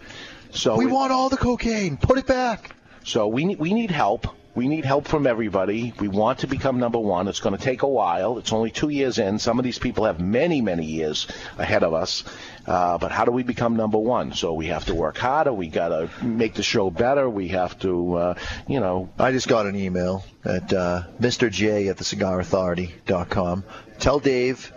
[0.51, 1.97] So we it- want all the cocaine.
[1.97, 2.75] Put it back.
[3.03, 4.27] So we need, we need help.
[4.55, 5.93] We need help from everybody.
[5.99, 7.27] We want to become number one.
[7.27, 8.38] It's going to take a while.
[8.38, 9.39] It's only two years in.
[9.39, 12.23] Some of these people have many, many years ahead of us.
[12.65, 14.34] Uh, but how do we become number one?
[14.34, 15.52] So we have to work harder.
[15.54, 17.30] We got to make the show better.
[17.30, 18.34] We have to, uh,
[18.67, 21.52] you know, I just got an email at uh, Mr.
[21.52, 23.63] J at the cigarauthority.com.
[23.99, 24.71] Tell Dave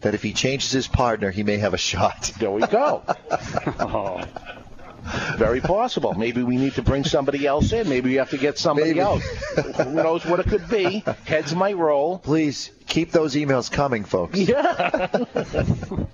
[0.00, 2.32] that if he changes his partner, he may have a shot.
[2.38, 3.02] there we go.
[3.78, 4.20] Oh.
[5.36, 6.14] Very possible.
[6.14, 7.88] Maybe we need to bring somebody else in.
[7.88, 9.00] Maybe we have to get somebody Maybe.
[9.00, 9.24] else.
[9.78, 11.02] Who knows what it could be?
[11.24, 12.18] Heads might roll.
[12.18, 14.38] Please keep those emails coming, folks.
[14.38, 15.08] Yeah.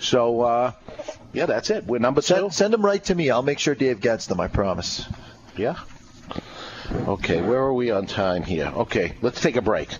[0.00, 0.72] so, uh,
[1.32, 1.86] yeah, that's it.
[1.86, 2.34] We're number two.
[2.34, 3.30] Send, send them right to me.
[3.30, 4.40] I'll make sure Dave gets them.
[4.40, 5.06] I promise.
[5.56, 5.76] Yeah.
[6.92, 8.66] Okay, where are we on time here?
[8.66, 9.90] Okay, let's take a break.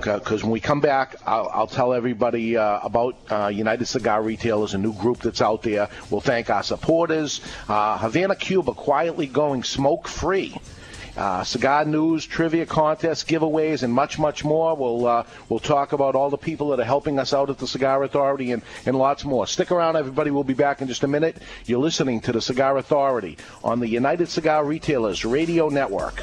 [0.00, 4.74] Because when we come back, I'll, I'll tell everybody uh, about uh, United Cigar Retailers,
[4.74, 5.88] a new group that's out there.
[6.10, 7.40] We'll thank our supporters.
[7.68, 10.56] Uh, Havana, Cuba, quietly going smoke free.
[11.16, 14.74] Uh, cigar news, trivia contests, giveaways, and much, much more.
[14.74, 17.66] We'll uh, we'll talk about all the people that are helping us out at the
[17.66, 19.46] Cigar Authority and, and lots more.
[19.46, 20.30] Stick around, everybody.
[20.30, 21.36] We'll be back in just a minute.
[21.66, 26.22] You're listening to the Cigar Authority on the United Cigar Retailers Radio Network.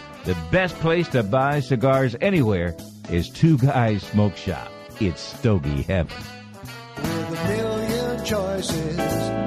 [0.23, 2.75] The best place to buy cigars anywhere
[3.09, 4.71] is Two Guys Smoke Shop.
[4.99, 6.15] It's Stogie Heaven.
[6.95, 9.40] With a million choices,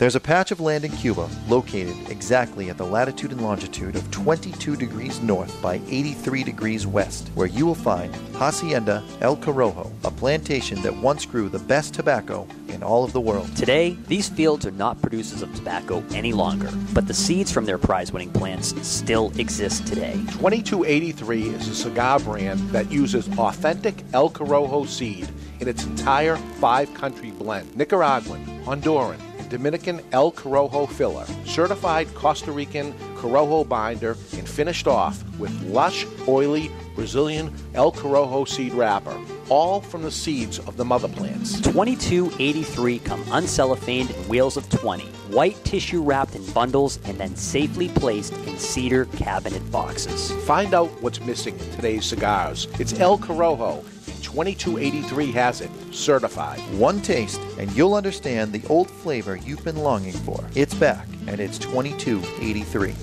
[0.00, 4.10] There's a patch of land in Cuba located exactly at the latitude and longitude of
[4.10, 10.10] 22 degrees north by 83 degrees west, where you will find Hacienda El Corojo, a
[10.10, 13.54] plantation that once grew the best tobacco in all of the world.
[13.54, 17.76] Today, these fields are not producers of tobacco any longer, but the seeds from their
[17.76, 20.14] prize winning plants still exist today.
[20.28, 25.28] 2283 is a cigar brand that uses authentic El Corojo seed
[25.60, 32.52] in its entire five country blend Nicaraguan, Honduran, and Dominican El Corojo filler, certified Costa
[32.52, 39.80] Rican Corojo binder, and finished off with lush, oily Brazilian El Corojo seed wrapper, all
[39.80, 41.60] from the seeds of the mother plants.
[41.62, 47.88] 2283 come uncellophaned in wheels of 20, white tissue wrapped in bundles and then safely
[47.88, 50.30] placed in cedar cabinet boxes.
[50.44, 52.68] Find out what's missing in today's cigars.
[52.78, 53.84] It's El Corojo.
[54.20, 56.60] 2283 has it, certified.
[56.78, 60.44] One taste, and you'll understand the old flavor you've been longing for.
[60.54, 62.94] It's back, and it's 2283.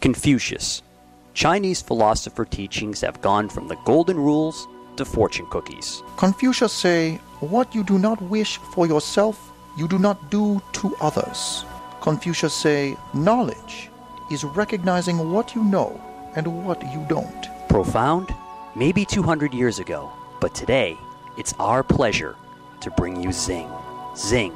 [0.00, 0.82] Confucius.
[1.34, 4.66] Chinese philosopher teachings have gone from the golden rules
[4.96, 6.02] to fortune cookies.
[6.16, 11.64] Confucius say, What you do not wish for yourself, you do not do to others.
[12.00, 13.90] Confucius say, Knowledge
[14.30, 16.00] is recognizing what you know
[16.36, 17.51] and what you don't.
[17.72, 18.34] Profound?
[18.74, 20.94] Maybe 200 years ago, but today
[21.38, 22.36] it's our pleasure
[22.82, 23.70] to bring you Zing.
[24.14, 24.52] Zing,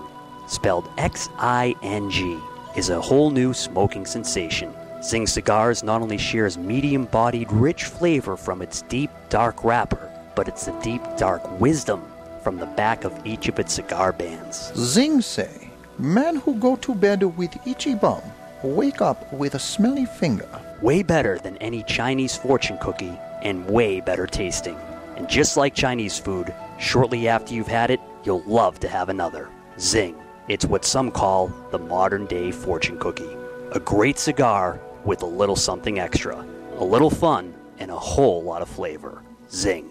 [0.46, 2.38] spelled X I N G,
[2.76, 4.70] is a whole new smoking sensation.
[5.02, 10.46] Zing Cigars not only shares medium bodied, rich flavor from its deep, dark wrapper, but
[10.46, 12.02] it's the deep, dark wisdom
[12.42, 14.74] from the back of each of its cigar bands.
[14.76, 18.20] Zing say, Man who go to bed with itchy bum,
[18.62, 20.46] wake up with a smelly finger.
[20.82, 24.76] Way better than any Chinese fortune cookie, and way better tasting.
[25.16, 29.48] And just like Chinese food, shortly after you've had it, you'll love to have another.
[29.78, 30.14] Zing.
[30.48, 33.36] It's what some call the modern day fortune cookie.
[33.72, 38.60] A great cigar with a little something extra, a little fun, and a whole lot
[38.60, 39.22] of flavor.
[39.50, 39.90] Zing.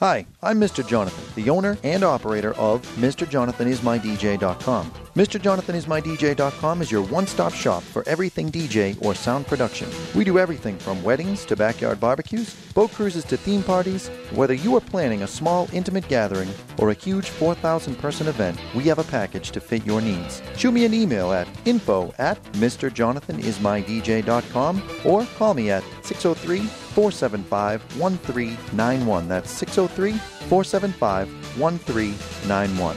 [0.00, 0.84] Hi, I'm Mr.
[0.86, 4.92] Jonathan, the owner and operator of MrJonathanIsMyDJ.com.
[5.14, 9.90] MrJonathanIsMyDJ.com is your one-stop shop for everything DJ or sound production.
[10.14, 14.08] We do everything from weddings to backyard barbecues, boat cruises to theme parties.
[14.32, 19.00] Whether you are planning a small, intimate gathering or a huge 4,000-person event, we have
[19.00, 20.40] a package to fit your needs.
[20.56, 29.28] Shoot me an email at info at MrJonathanIsMyDJ.com or call me at 603 475 1391.
[29.28, 30.12] That's 603
[30.48, 32.96] 475 1391.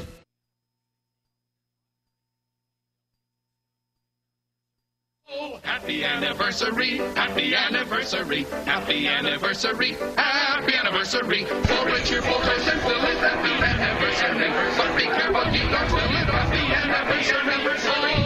[5.62, 11.46] Happy anniversary, happy anniversary, happy anniversary, happy anniversary.
[11.46, 14.50] For a cheerful and fill it, happy anniversary.
[14.78, 18.23] But be careful, you don't spill it, happy anniversary.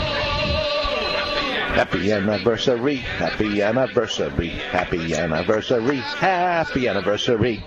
[1.77, 7.63] Happy anniversary, happy anniversary, happy anniversary, happy anniversary.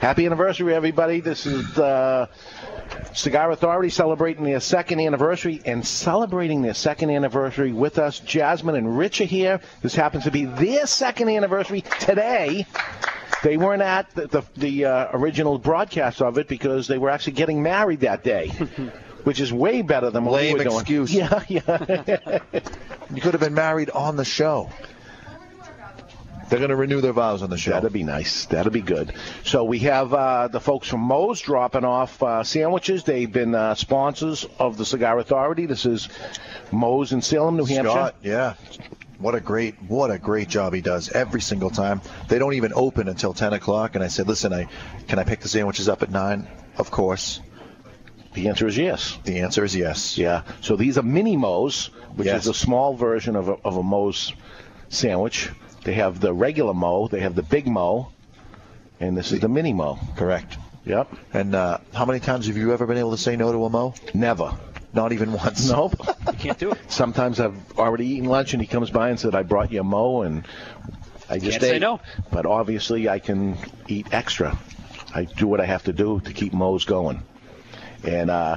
[0.00, 1.20] Happy anniversary, everybody.
[1.20, 2.28] This is the
[3.12, 8.18] Cigar Authority celebrating their second anniversary and celebrating their second anniversary with us.
[8.18, 9.60] Jasmine and Rich are here.
[9.80, 12.66] This happens to be their second anniversary today.
[13.44, 17.34] They weren't at the, the, the uh, original broadcast of it because they were actually
[17.34, 18.50] getting married that day.
[19.26, 20.80] Which is way better than what Lame we were doing.
[20.80, 21.12] excuse.
[21.14, 22.38] Yeah, yeah.
[23.12, 24.70] You could have been married on the show.
[26.48, 27.72] They're going to renew their vows on the show.
[27.72, 28.46] That'd be nice.
[28.46, 29.14] That'd be good.
[29.42, 33.02] So we have uh, the folks from Moe's dropping off uh, sandwiches.
[33.02, 35.66] They've been uh, sponsors of the Cigar Authority.
[35.66, 36.08] This is
[36.70, 37.90] Moe's in Salem, New Hampshire.
[37.90, 38.54] Scott, yeah.
[39.18, 42.00] What a great, what a great job he does every single time.
[42.28, 44.68] They don't even open until 10 o'clock, and I said, listen, I
[45.08, 46.46] can I pick the sandwiches up at nine?
[46.76, 47.40] Of course.
[48.36, 49.18] The answer is yes.
[49.24, 50.18] The answer is yes.
[50.18, 50.42] Yeah.
[50.60, 52.42] So these are mini Moe's, which Yes.
[52.42, 54.32] is a small version of a, of a Moe's
[54.90, 55.50] sandwich.
[55.84, 58.08] They have the regular Moe, they have the big Moe,
[59.00, 59.98] and this is the mini Moe.
[60.16, 60.58] Correct.
[60.84, 61.08] Yep.
[61.32, 63.70] And uh, how many times have you ever been able to say no to a
[63.70, 63.94] Mo?
[64.14, 64.56] Never.
[64.92, 65.70] Not even once.
[65.70, 65.94] Nope.
[66.26, 66.78] You can't do it.
[66.88, 69.84] Sometimes I've already eaten lunch and he comes by and said, I brought you a
[69.84, 70.46] Mo, and
[71.30, 72.00] I just Can't say no.
[72.30, 73.56] But obviously, I can
[73.88, 74.58] eat extra.
[75.14, 77.22] I do what I have to do to keep Mo's going.
[78.06, 78.56] And uh,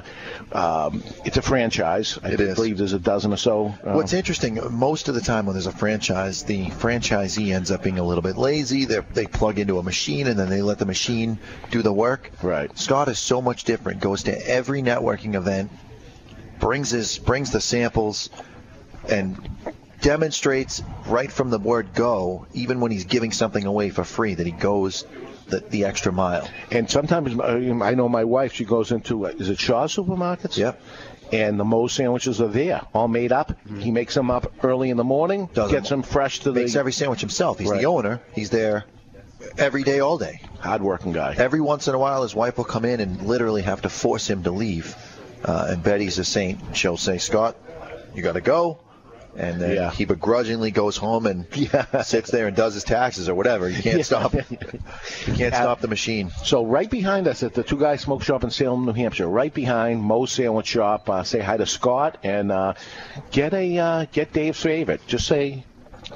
[0.52, 2.18] um, it's a franchise.
[2.22, 2.54] I It is.
[2.54, 3.74] believe there's a dozen or so.
[3.84, 7.82] Uh, What's interesting, most of the time when there's a franchise, the franchisee ends up
[7.82, 8.84] being a little bit lazy.
[8.84, 11.38] They they plug into a machine and then they let the machine
[11.70, 12.30] do the work.
[12.42, 12.76] Right.
[12.78, 14.00] Scott is so much different.
[14.00, 15.70] Goes to every networking event,
[16.58, 18.30] brings his brings the samples,
[19.08, 19.36] and
[20.00, 24.46] demonstrates right from the word go, even when he's giving something away for free, that
[24.46, 25.04] he goes
[25.50, 26.48] the, the extra mile.
[26.70, 28.52] And sometimes uh, I know my wife.
[28.54, 30.56] She goes into uh, is it Shaw supermarkets?
[30.56, 30.80] Yep.
[31.32, 33.52] And the Moe's sandwiches are there, all made up.
[33.78, 35.54] He makes them up early in the morning, Mm-hmm.
[35.54, 37.58] Does gets them fresh to Makes the Makes every sandwich himself.
[37.60, 37.80] He's Right.
[37.80, 38.20] the owner.
[38.34, 38.84] He's there
[39.56, 40.40] every day, all day.
[40.58, 41.34] hardworking guy.
[41.38, 44.28] Every once in a while, his wife will come in and literally have to force
[44.28, 44.96] him to leave.
[45.44, 46.58] Uh, and Betty's a saint.
[46.76, 47.56] She'll say, Scott,
[48.14, 48.80] you got to go.
[49.36, 49.90] And then Yeah.
[49.90, 51.46] he begrudgingly goes home and
[52.04, 53.68] sits there and does his taxes or whatever.
[53.68, 54.02] You can't Yeah.
[54.02, 54.34] stop.
[55.26, 56.30] You can't stop the machine.
[56.44, 59.52] So right behind us at the Two Guys Smoke Shop in Salem, New Hampshire, right
[59.52, 61.08] behind Moe's Sandwich Shop.
[61.08, 62.74] Uh, say hi to Scott and uh,
[63.30, 65.00] get a uh, get Dave's favorite.
[65.06, 65.64] Just say,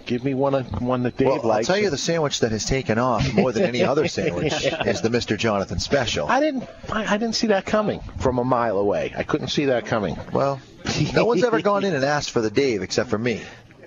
[0.07, 2.64] give me one of one that Dave Well, I'll tell you the sandwich that has
[2.64, 4.52] taken off more than any other sandwich
[4.87, 5.37] is the Mr.
[5.37, 6.28] Jonathan Special.
[6.28, 9.12] I didn't I, I didn't see that coming from a mile away.
[9.16, 10.16] I couldn't see that coming.
[10.33, 10.61] Well,
[11.14, 13.42] no one's ever gone in and asked for the Dave except for me.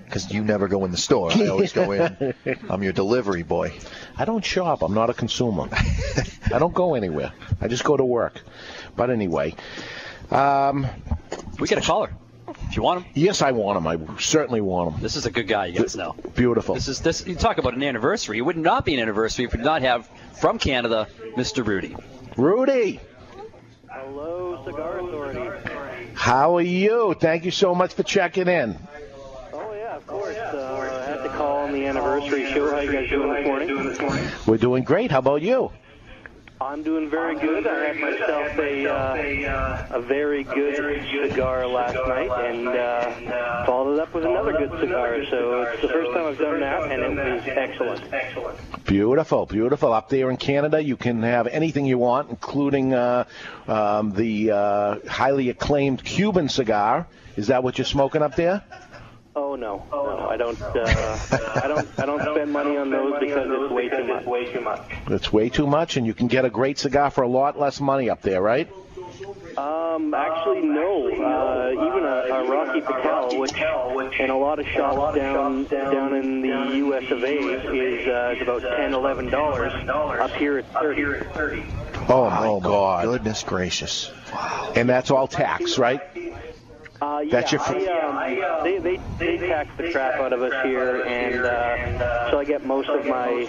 [0.06, 1.34] Because you never go in the store.
[1.34, 2.34] I always go in.
[2.70, 3.78] I'm your delivery boy.
[4.18, 4.82] I don't shop.
[4.82, 5.68] I'm not a consumer.
[6.46, 7.34] I don't go anywhere.
[7.60, 8.42] I just go to work.
[8.96, 9.56] But anyway,
[10.32, 10.88] um,
[11.60, 12.14] We get a caller.
[12.70, 13.88] If you want him, yes, I want him.
[13.88, 15.02] I certainly want him.
[15.02, 15.68] this is a good guy.
[15.68, 16.16] You guys know.
[16.36, 16.76] Beautiful.
[16.76, 17.26] This is this.
[17.26, 18.38] You talk about an anniversary.
[18.38, 21.66] It would not be an anniversary if we did not have from Canada, Mr.
[21.66, 21.96] Rudy.
[22.36, 23.00] Rudy.
[23.90, 25.50] Hello, Cigar Authority.
[26.14, 27.16] How are you?
[27.20, 28.78] Thank you so much for checking in.
[29.54, 30.36] Oh, yeah, of course.
[30.36, 32.70] Uh, I had to call on the anniversary show.
[32.70, 33.34] How you guys doing
[33.88, 34.28] this morning?
[34.46, 35.10] We're doing great.
[35.10, 35.72] How about you?
[36.60, 37.68] I'm doing very good.
[37.68, 40.76] I had myself a uh, a very good
[41.30, 45.24] cigar last night, and uh, followed it up with another good cigar.
[45.30, 48.86] So it's the first time I've done that, and it was excellent.
[48.86, 49.94] Beautiful, beautiful.
[49.94, 53.26] Up there in Canada, you can have anything you want, including uh,
[53.68, 57.06] um, the uh, highly acclaimed Cuban cigar.
[57.36, 58.64] Is that what you're smoking up there?
[59.40, 60.60] Oh no, no, I don't.
[60.60, 61.18] Uh,
[61.64, 61.88] I don't.
[62.00, 64.26] I don't spend money on those because it's way too much.
[64.26, 64.82] Way too much.
[65.10, 67.80] It's way too much, and you can get a great cigar for a lot less
[67.80, 68.68] money up there, right?
[69.58, 71.08] Um, actually, no.
[71.08, 76.42] Uh, even a, a Rocky Patel, which in a lot of shops down down in
[76.42, 77.10] the U.S.
[77.12, 77.36] of A.
[77.38, 79.72] is uh, is about ten, eleven dollars.
[79.88, 81.04] Up here, it's thirty.
[82.10, 83.06] Oh my Oh, my God!
[83.06, 84.12] goodness gracious.
[84.34, 84.74] Wow.
[84.76, 86.02] And that's all tax, right?
[87.00, 90.42] Uh, yeah, That's your fr- I, um, they, they they tax the crap out of
[90.42, 93.46] us here, and uh, so I get most of my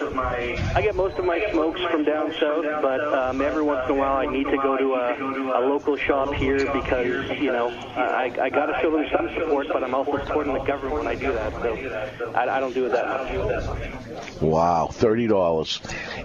[0.75, 2.67] I get most of my smokes from down south.
[2.83, 5.97] But um, every once in a while, I need to go to a, a local
[5.97, 9.95] shop here because you know I I got to show them some support, but I'm
[9.95, 11.53] also supporting the government when I do that.
[11.55, 14.43] So I, I don't do it that much.
[14.43, 15.81] Wow, thirty dollars,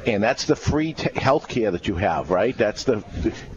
[0.06, 2.58] and that's the free t- health care that you have, right?
[2.58, 3.02] That's the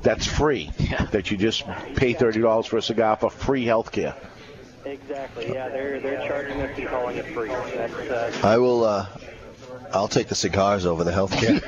[0.03, 0.71] that's free.
[1.11, 1.65] That you just
[1.97, 4.15] pay thirty dollars for a cigar for free health care.
[4.85, 5.53] Exactly.
[5.53, 7.49] Yeah, they're they're charging us and calling it free.
[7.49, 8.85] That's uh, I will.
[8.85, 9.07] Uh,
[9.93, 11.61] I'll take the cigars over the healthcare.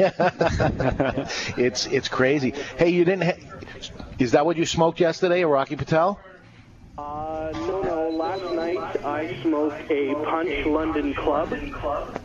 [1.59, 2.55] it's it's crazy.
[2.77, 3.25] Hey, you didn't.
[3.25, 3.57] Ha-
[4.19, 6.21] is that what you smoked yesterday, Rocky Patel?
[6.97, 8.09] Uh, no, no.
[8.11, 11.53] Last night I smoked a Punch London Club.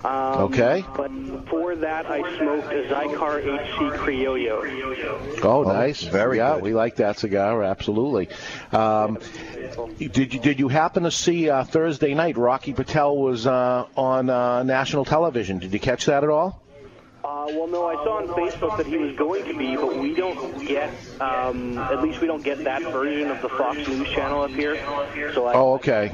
[0.04, 0.84] Um, Okay.
[0.98, 5.44] But before that, I smoked a Zycar HC Criollo.
[5.44, 6.02] Oh, nice.
[6.02, 6.64] very yeah, good.
[6.64, 7.62] we like that cigar.
[7.64, 8.30] Absolutely.
[8.72, 9.20] Um,
[9.98, 12.38] did you did you happen to see uh, Thursday night?
[12.38, 15.60] Rocky Patel was uh, on uh, national television.
[15.60, 16.63] Did you catch that at all?
[17.24, 20.14] Uh, well, no, I saw on Facebook that he was going to be, but we
[20.14, 20.90] don't get,
[21.22, 24.76] um, at least we don't get that version of the Fox News channel up here.
[25.34, 26.12] So I, Oh, okay.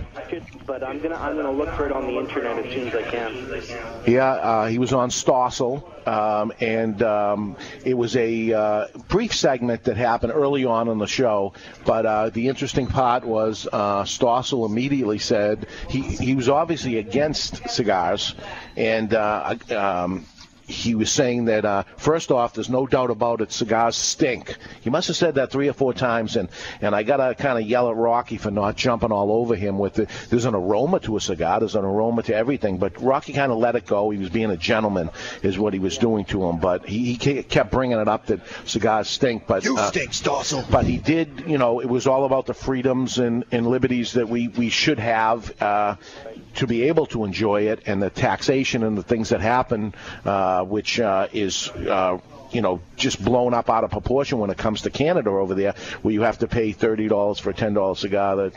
[0.68, 3.02] but I'm gonna I'm gonna look for it on the internet as soon as I
[3.10, 4.04] can.
[4.06, 9.86] Yeah, uh, he was on Stossel, um, and um, it was a uh, brief segment
[9.86, 11.54] that happened early on in the show.
[11.86, 17.68] But uh, the interesting part was uh, Stossel immediately said he he was obviously against
[17.68, 18.36] cigars,
[18.78, 20.26] and uh, um,
[20.70, 24.56] he was saying that uh, first off, there's no doubt about it, cigars stink.
[24.82, 26.50] He must have said that three or four times, and
[26.82, 30.00] and I gotta kind of yell at Rocky for not jumping all over him with
[30.00, 30.10] it.
[30.30, 33.58] There's an aroma to a cigar, there's an aroma to everything, but Rocky kind of
[33.58, 34.10] let it go.
[34.12, 35.10] He was being a gentleman,
[35.42, 38.42] is what he was doing to him, but he, he kept bringing it up that
[38.66, 39.48] cigars stink.
[39.48, 40.70] But You uh, stink, Stossel.
[40.70, 44.30] but he did, you know, it was all about the freedoms and, and liberties that
[44.30, 45.96] we, we should have uh,
[46.56, 49.94] to be able to enjoy it and the taxation and the things that happen,
[50.26, 51.70] uh, which uh, is.
[51.70, 52.20] Uh,
[52.52, 55.76] you know, just blown up out of proportion when it comes to Canada over there,
[56.02, 58.38] where you have to pay thirty dollars for a ten dollar cigar.
[58.38, 58.54] That,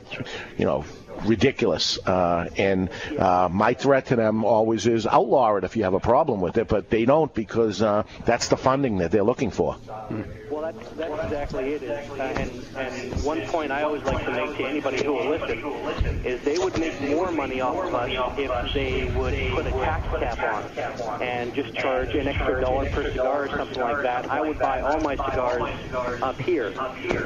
[0.56, 0.86] you know,
[1.24, 1.98] ridiculous.
[1.98, 6.00] Uh, and uh, my threat to them always is outlaw it if you have a
[6.00, 9.76] problem with it, but they don't because uh, that's the funding that they're looking for.
[10.50, 11.82] Well, that's, that's exactly it.
[11.82, 16.40] And, and one point I always like to make to anybody who will listen is
[16.42, 21.00] they would make more money off of us if they would put a tax cap
[21.00, 24.30] on and just charge an extra dollar per cigar or something like that.
[24.30, 25.62] I would buy all my cigars
[26.22, 26.72] up here.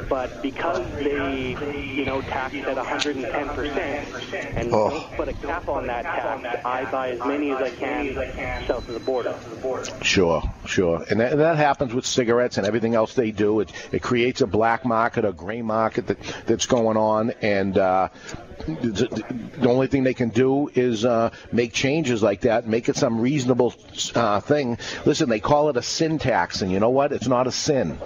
[0.08, 1.56] But because they,
[1.94, 4.90] you know, tax at 110% and Oh.
[4.90, 8.14] don't put a cap on that tax, I buy as many as I can
[8.66, 9.34] south of the border.
[10.02, 13.60] Sure, sure, and that, and that happens with cigarettes and everything else they do.
[13.60, 18.08] It it creates a black market, a gray market that that's going on, and uh,
[18.66, 19.24] the,
[19.58, 23.20] the only thing they can do is uh, make changes like that, make it some
[23.20, 23.74] reasonable
[24.14, 24.78] uh, thing.
[25.04, 27.12] Listen, they call it a sin tax, and you know what?
[27.12, 27.98] It's not a sin.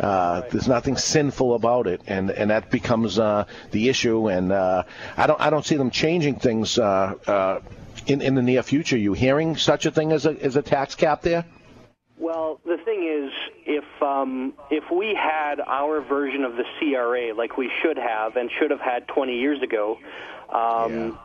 [0.00, 4.28] Uh, there's nothing sinful about it, and and that becomes uh, the issue.
[4.28, 4.84] And uh,
[5.16, 6.78] I don't I don't see them changing things.
[6.78, 7.60] Uh, uh,
[8.06, 10.94] in, in the near future, you hearing such a thing as a as a tax
[10.94, 11.44] cap there?
[12.18, 13.32] Well, the thing is,
[13.66, 18.50] if um, if we had our version of the CRA like we should have and
[18.58, 19.98] should have had 20 years ago,
[20.50, 21.18] um,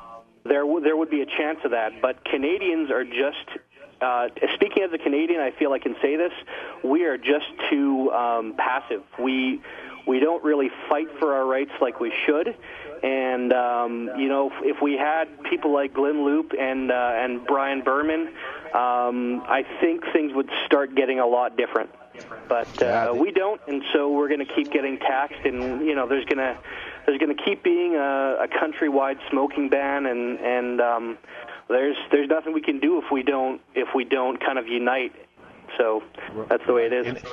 [0.43, 2.01] there w- there would be a chance of that.
[2.01, 3.59] But Canadians are just.
[4.02, 6.34] Uh, speaking as a Canadian, I feel I can say this:
[6.84, 9.04] we are just too um, passive.
[9.20, 9.62] We
[10.06, 12.56] we don't really fight for our rights like we should.
[13.04, 17.46] And um, you know, if, if we had people like Glynn Loope and uh, and
[17.46, 18.30] Brian Berman,
[18.74, 21.89] um, I think things would start getting a lot different.
[22.48, 26.08] But uh, we don't, and so we're going to keep getting taxed, and you know,
[26.08, 26.58] there's going to
[27.06, 31.18] there's going to keep being a, a countrywide smoking ban, and and um,
[31.70, 35.13] there's there's nothing we can do if we don't if we don't kind of unite.
[35.78, 36.03] So
[36.49, 37.23] that's the way it is.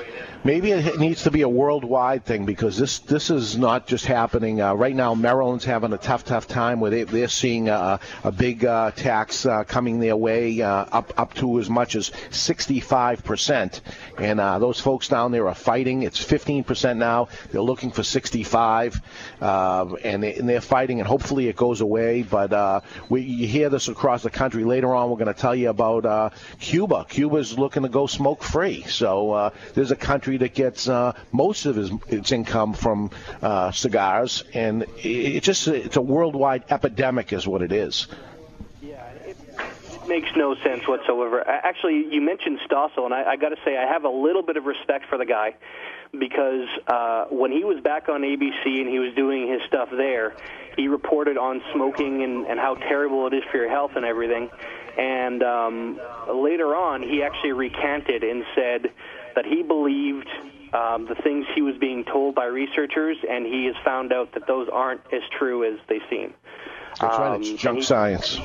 [0.45, 4.61] Maybe it needs to be a worldwide thing because this this is not just happening
[4.61, 5.15] uh, right now.
[5.15, 9.47] Maryland's having a tough, tough time where they, they're seeing a, a big uh, tax
[9.47, 13.83] uh, coming their way uh, up up to as much as 65 percent,
[14.19, 16.03] and uh, those folks down there are fighting.
[16.03, 17.29] It's 15 percent now.
[17.53, 19.01] They're looking for 65,
[19.41, 22.23] uh, and, they, and they're fighting, and hopefully it goes away.
[22.23, 24.65] But we you hear this across the country.
[24.65, 27.07] Later on, we're going to tell you about Cuba.
[27.09, 28.83] Cuba's looking to go smoke free.
[28.83, 33.11] So uh, there's a country that gets uh, most of its, its income from
[33.41, 38.07] uh, cigars, and it, it just it's a worldwide epidemic, is what it is.
[38.81, 39.37] Yeah, it
[40.09, 41.47] makes no sense whatsoever.
[41.47, 44.57] Actually, you mentioned Stossel, and I, I got to say I have a little bit
[44.57, 45.55] of respect for the guy
[46.19, 50.35] because uh, when he was back on ABC and he was doing his stuff there,
[50.77, 54.51] he reported on smoking and, and how terrible it is for your health and everything.
[54.99, 56.01] And um,
[56.33, 58.91] later on, he actually recanted and said
[59.35, 60.29] that he believed
[60.75, 64.47] um, the things he was being told by researchers, and he has found out that
[64.47, 66.35] those aren't as true as they seem.
[67.01, 67.35] That's right.
[67.37, 68.39] Um, It's junk he- science.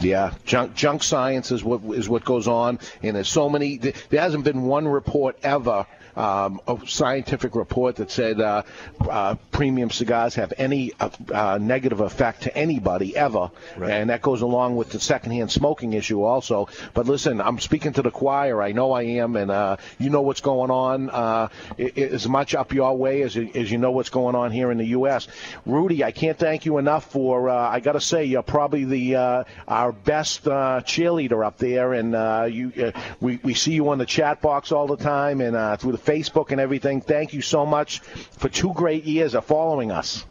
[0.00, 3.78] Yeah, junk junk science is what is what goes on, and there's so many.
[3.78, 5.86] There hasn't been one report ever.
[6.16, 8.62] Um, a scientific report that said uh,
[9.08, 13.50] uh, premium cigars have any uh, uh, negative effect to anybody ever,
[13.82, 16.68] and that goes along with the secondhand smoking issue also.
[16.94, 18.62] But listen, I'm speaking to the choir.
[18.62, 21.48] I know I am, and uh, you know what's going on uh,
[21.96, 24.86] as much up your way as, as you know what's going on here in the
[24.86, 25.28] U.S.
[25.66, 27.48] Rudy, I can't thank you enough for.
[27.48, 31.92] Uh, I got to say, you're probably the uh, our best uh, cheerleader up there,
[31.94, 35.40] and uh, you uh, we we see you on the chat box all the time
[35.40, 37.00] and uh, through the Facebook and everything.
[37.00, 40.24] Thank you so much for two great years of following us.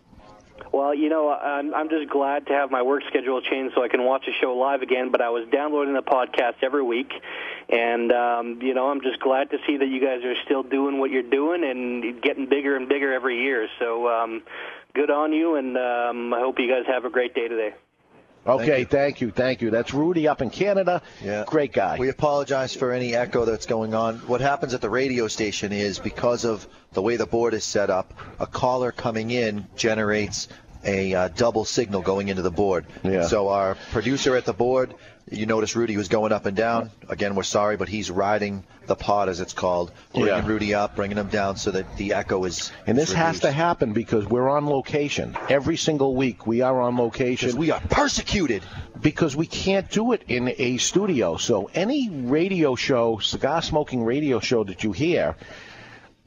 [0.71, 3.87] Well, you know, I'm, I'm just glad to have my work schedule changed so I
[3.87, 5.11] can watch the show live again.
[5.11, 7.11] But I was downloading the podcast every week,
[7.69, 10.99] And um, you know, I'm just glad to see that you guys are still doing
[10.99, 13.67] what you're doing and getting bigger and bigger every year.
[13.79, 14.43] So um,
[14.93, 17.73] good on you, and um, I hope you guys have a great day today.
[18.47, 19.31] Okay, thank you.
[19.31, 21.01] thank you, That's Rudy up in Canada.
[21.23, 21.43] Yeah.
[21.45, 21.97] Great guy.
[21.97, 24.17] We apologize for any echo that's going on.
[24.19, 27.89] What happens at the radio station is because of the way the board is set
[27.89, 30.47] up, a caller coming in generates
[30.83, 32.85] a uh, double signal going into the board.
[33.03, 33.27] Yeah.
[33.27, 34.93] So our producer at the board,
[35.29, 36.89] you notice Rudy was going up and down.
[37.09, 40.45] Again, we're sorry, but he's riding the pot, as it's called, bringing Yeah.
[40.47, 42.71] Rudy up, bringing him down, so that the echo is.
[42.85, 45.35] And this is has to happen because we're on location.
[45.49, 47.57] Every single week we are on location.
[47.57, 48.63] we are persecuted.
[49.01, 51.37] Because we can't do it in a studio.
[51.37, 55.35] So any radio show, cigar smoking radio show that you hear,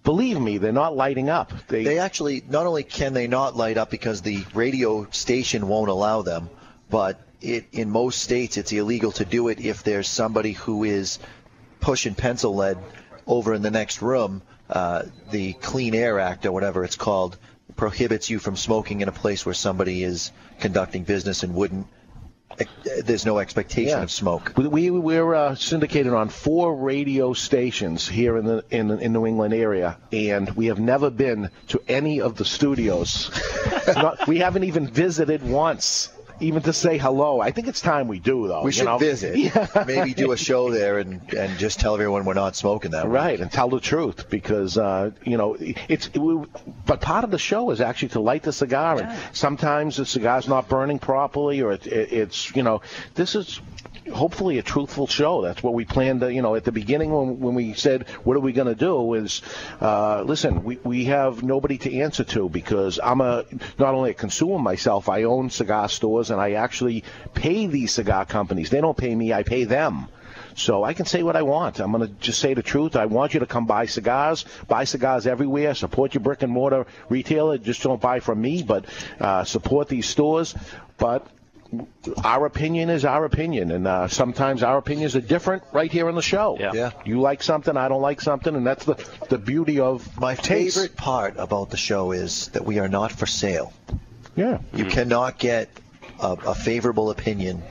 [0.04, 1.52] believe me, they're not lighting up.
[1.68, 5.88] They, They actually not only can they not light up because the radio station won't
[5.90, 6.48] allow them,
[6.88, 11.18] but it in most states it's illegal to do it if there's somebody who is
[11.80, 12.78] pushing pencil lead
[13.26, 14.42] over in the next room.
[14.68, 17.36] Uh, the Clean Air Act or whatever it's called
[17.76, 20.30] prohibits you from smoking in a place where somebody is
[20.60, 21.86] conducting business and wouldn't.
[23.04, 24.02] There's no expectation Yeah.
[24.02, 24.52] of smoke.
[24.56, 29.24] We, we we're uh, syndicated on four radio stations here in the in in New
[29.24, 33.30] England area, and we have never been to any of the studios.
[33.86, 36.10] Not, we haven't even visited once,
[36.40, 37.40] even to say hello.
[37.40, 38.62] I think it's time we do, though.
[38.62, 38.98] We you should know?
[38.98, 39.36] visit.
[39.40, 39.84] Yeah.
[39.86, 43.08] Maybe do a show there and, and just tell everyone we're not smoking that.
[43.08, 46.06] Right, and tell the truth because uh, you know it's.
[46.08, 46.46] It, we-
[46.86, 50.48] but part of the show is actually to light the cigar, and sometimes the cigar's
[50.48, 52.82] not burning properly, or it, it, it's you know
[53.14, 53.60] this is
[54.10, 55.42] hopefully a truthful show.
[55.42, 56.20] That's what we planned.
[56.20, 58.74] To, you know, at the beginning when when we said what are we going to
[58.74, 59.42] do is
[59.80, 60.64] uh, listen.
[60.64, 63.44] We we have nobody to answer to because I'm a
[63.78, 65.08] not only a consumer myself.
[65.08, 67.04] I own cigar stores and I actually
[67.34, 68.70] pay these cigar companies.
[68.70, 69.32] They don't pay me.
[69.32, 70.08] I pay them.
[70.54, 71.80] So I can say what I want.
[71.80, 72.96] I'm going to just say the truth.
[72.96, 76.86] I want you to come buy cigars, buy cigars everywhere, support your brick and mortar
[77.08, 77.58] retailer.
[77.58, 78.84] Just don't buy from me, but
[79.20, 80.54] uh, support these stores.
[80.98, 81.26] But
[82.24, 86.14] our opinion is our opinion, and uh, sometimes our opinions are different right here on
[86.14, 86.56] the show.
[86.58, 86.72] Yeah.
[86.74, 86.90] Yeah.
[87.04, 88.94] You like something, I don't like something, and that's the
[89.28, 90.76] the beauty of My taste.
[90.76, 93.72] favorite part about the show is that we are not for sale.
[94.36, 94.58] Yeah.
[94.74, 95.68] You cannot get
[96.20, 97.62] a, a favorable opinion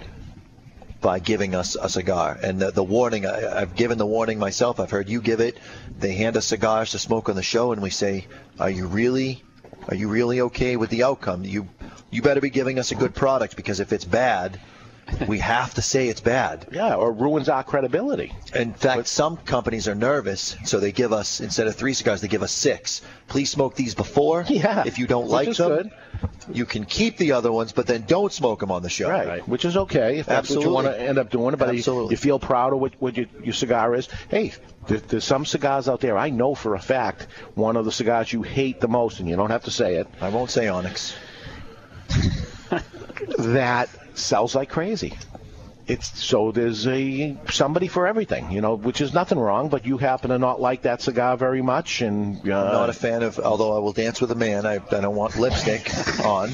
[1.02, 2.38] by giving us a cigar.
[2.44, 4.80] And the, the warning, I, I've given the warning myself.
[4.80, 5.58] I've heard you give it.
[5.98, 8.28] They hand us cigars to smoke on the show, and we say,
[8.60, 9.42] "Are you really,
[9.88, 11.44] are you really okay with the outcome?
[11.46, 11.68] You,
[12.12, 14.60] you better be giving us a good product because if it's bad."
[15.28, 16.68] We have to say it's bad.
[16.72, 18.32] Yeah, or ruins our credibility.
[18.54, 22.28] In fact, some companies are nervous, so they give us instead of three cigars, they
[22.28, 23.02] give us six.
[23.28, 24.46] Please smoke these before.
[24.50, 25.92] Yeah, If you don't like them, good.
[26.54, 29.10] you can keep the other ones, but then don't smoke them on the show.
[29.10, 31.56] Right, which is okay if that's what you want to end up doing.
[31.56, 32.12] But you, Absolutely.
[32.14, 34.08] you feel proud of what, what your, your cigar is.
[34.30, 34.54] Hey,
[34.88, 38.32] there, there's some cigars out there I know for a fact one of the cigars
[38.32, 40.08] you hate the most, and you don't have to say it.
[40.22, 41.16] I won't say Onyx.
[43.40, 45.18] that sells like crazy.
[45.88, 49.70] It's so there's a somebody for everything, you know, which is nothing wrong.
[49.70, 52.94] But you happen to not like that cigar very much, and uh, I'm not a
[52.94, 55.90] fan of, although I will dance with a man, I, I don't want lipstick
[56.24, 56.52] on.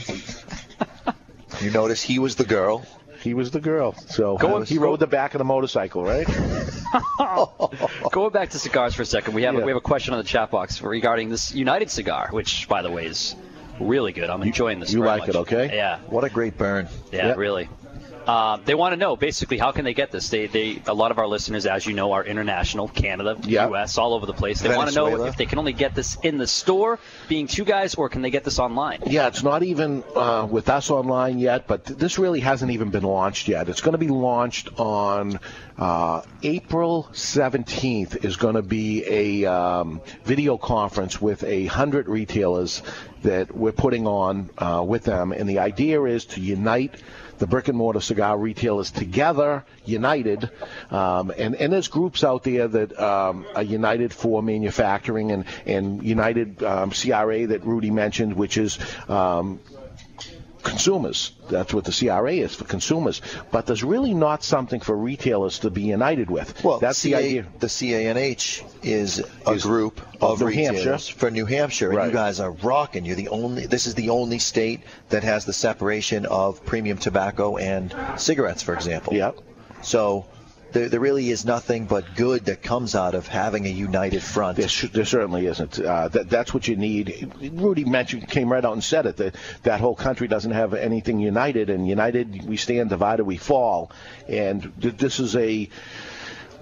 [1.62, 2.86] You notice he was the girl.
[3.22, 3.94] He was the girl.
[3.94, 6.28] So Go- he rode the back of the motorcycle, right?
[8.12, 9.62] Going back to cigars for a second, we have Yeah.
[9.62, 12.82] a, we have a question on the chat box regarding this United cigar, which by
[12.84, 13.36] the way is
[13.80, 14.30] really good.
[14.30, 14.92] I'm enjoying this.
[14.94, 15.30] you like much.
[15.30, 15.76] it, okay?
[15.76, 16.88] Yeah, What a great burn.
[17.12, 17.38] yeah, Yep.
[17.38, 17.70] really.
[18.26, 20.30] Uh, they want to know basically how can they get this.
[20.30, 23.70] They, they, a lot of our listeners, as you know, are international, Canada, Yep.
[23.70, 24.62] U.S., all over the place.
[24.62, 27.66] They want to know if they can only get this in the store, being two
[27.66, 29.02] guys, or can they get this online?
[29.06, 32.90] Yeah, it's not even uh, with us online yet, but th- this really hasn't even
[32.90, 33.70] been launched yet.
[33.70, 35.40] It's going to be launched on
[35.78, 38.26] uh, April 17th.
[38.26, 39.04] Is going to be
[39.44, 42.82] a um, video conference with a hundred retailers
[43.24, 46.96] that we're putting on uh, with them, and the idea is to unite
[47.38, 50.50] the brick and mortar cigar retailers together, united,
[50.92, 56.04] um, and and there's groups out there that um, are united for manufacturing and and
[56.04, 58.80] united um, CRA that Rudy mentioned, which is.
[60.66, 61.32] Um, Consumers.
[61.50, 63.22] That's what the CRA is for consumers.
[63.52, 66.64] But there's really not something for retailers to be united with.
[66.64, 67.46] Well, that's CA, the idea.
[67.60, 71.16] The CANH is a Is group of retailers Hampshire.
[71.20, 72.08] for New Hampshire, and Right.
[72.08, 73.06] you guys are rocking.
[73.06, 73.68] You're the only.
[73.68, 78.74] This is the only state that has the separation of premium tobacco and cigarettes, for
[78.74, 79.14] example.
[79.14, 79.38] Yep.
[79.84, 80.26] So
[80.76, 84.58] there, there really is nothing but good that comes out of having a united front.
[84.58, 85.80] There, there certainly isn't.
[85.80, 87.32] Uh, that, that's what you need.
[87.54, 89.16] Rudy mentioned, came right out and said it.
[89.16, 93.90] That that whole country doesn't have anything united, and united we stand, divided we fall.
[94.28, 95.70] And th- this is a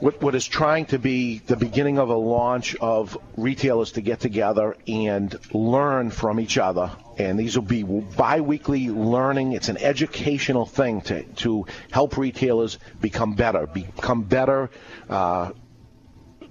[0.03, 4.19] what, what is trying to be the beginning of a launch of retailers to get
[4.19, 6.91] together and learn from each other.
[7.17, 9.53] And these will be bi-weekly learning.
[9.53, 14.69] It's an educational thing to, to help retailers become better, become better
[15.09, 15.51] uh,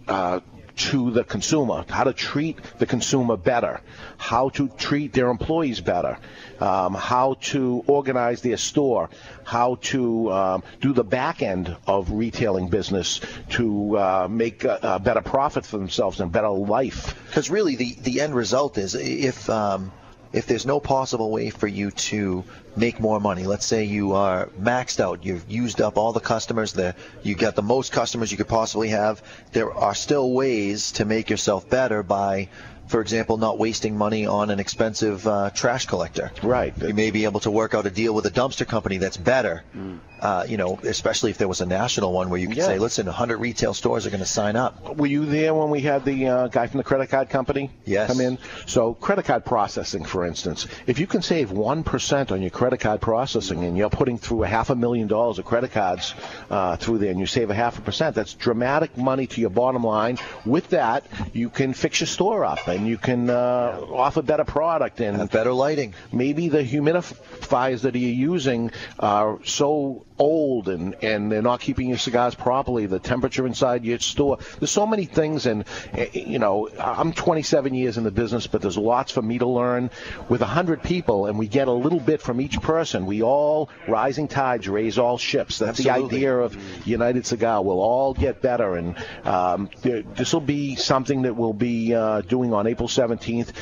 [0.09, 0.41] uh,
[0.75, 3.83] to the consumer, how to treat the consumer better,
[4.17, 6.17] how to treat their employees better,
[6.63, 9.11] um, how to organize their store,
[9.43, 14.99] how to um, do the back end of retailing business to uh, make a, a
[15.01, 17.17] better profit for themselves and better life.
[17.27, 19.91] Because really, the, the end result is if um,
[20.33, 22.45] if there's no possible way for you to
[22.75, 26.73] make more money, let's say you are maxed out, you've used up all the customers,
[26.73, 31.05] there, you got the most customers you could possibly have, there are still ways to
[31.05, 32.49] make yourself better by
[32.93, 36.31] for example, not wasting money on an expensive uh, trash collector.
[36.43, 36.75] Right.
[36.81, 39.65] You may be able to work out a deal with a dumpster company that's better.
[39.75, 39.99] Mm.
[40.21, 42.67] Uh, you know, especially if there was a national one where you could Yeah.
[42.67, 44.97] say, listen, 100 retail stores are going to sign up.
[44.97, 48.07] Were you there when we had the uh, guy from the credit card company Yes.
[48.09, 48.39] come in?
[48.67, 52.79] So credit card processing, for instance, if you can save one percent on your credit
[52.79, 56.15] card processing, and you're putting through a half a million dollars of credit cards
[56.51, 59.51] uh, through there, and you save a half a percent, that's dramatic money to your
[59.51, 60.19] bottom line.
[60.47, 65.01] With that, you can fix your store up, and you can uh, offer better product
[65.01, 65.95] and better lighting.
[66.13, 71.99] maybe the humidifiers that you're using are so old and, and they're not keeping your
[71.99, 74.39] cigars properly, the temperature inside your store.
[74.59, 78.63] There's so many things, and, eh, you know, I'm 27 years in the business, but
[78.63, 79.91] there's lots for me to learn.
[80.29, 84.29] With 100 people, and we get a little bit from each person, we all, rising
[84.29, 85.59] tides raise all ships.
[85.59, 86.09] That's Absolutely.
[86.09, 87.63] the idea of United Cigar.
[87.63, 92.53] We'll all get better, and um, this will be something that we'll be uh, doing
[92.53, 93.53] on April 17th,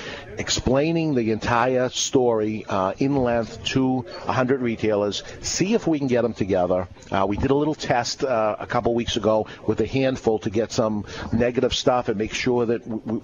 [0.41, 5.23] explaining the entire story uh, in length to 100 retailers.
[5.43, 6.89] See if we can get them together.
[7.13, 10.51] Uh, we did a little test uh, a couple weeks ago with a handful to
[10.51, 13.21] get some negative stuff and make sure that we,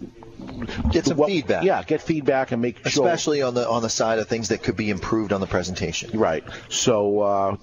[0.90, 1.64] Get some what- feedback.
[1.64, 3.06] Yeah, get feedback and make sure.
[3.06, 6.18] Especially on the on the side of things that could be improved on the presentation.
[6.18, 6.44] Right.
[6.68, 7.56] So uh,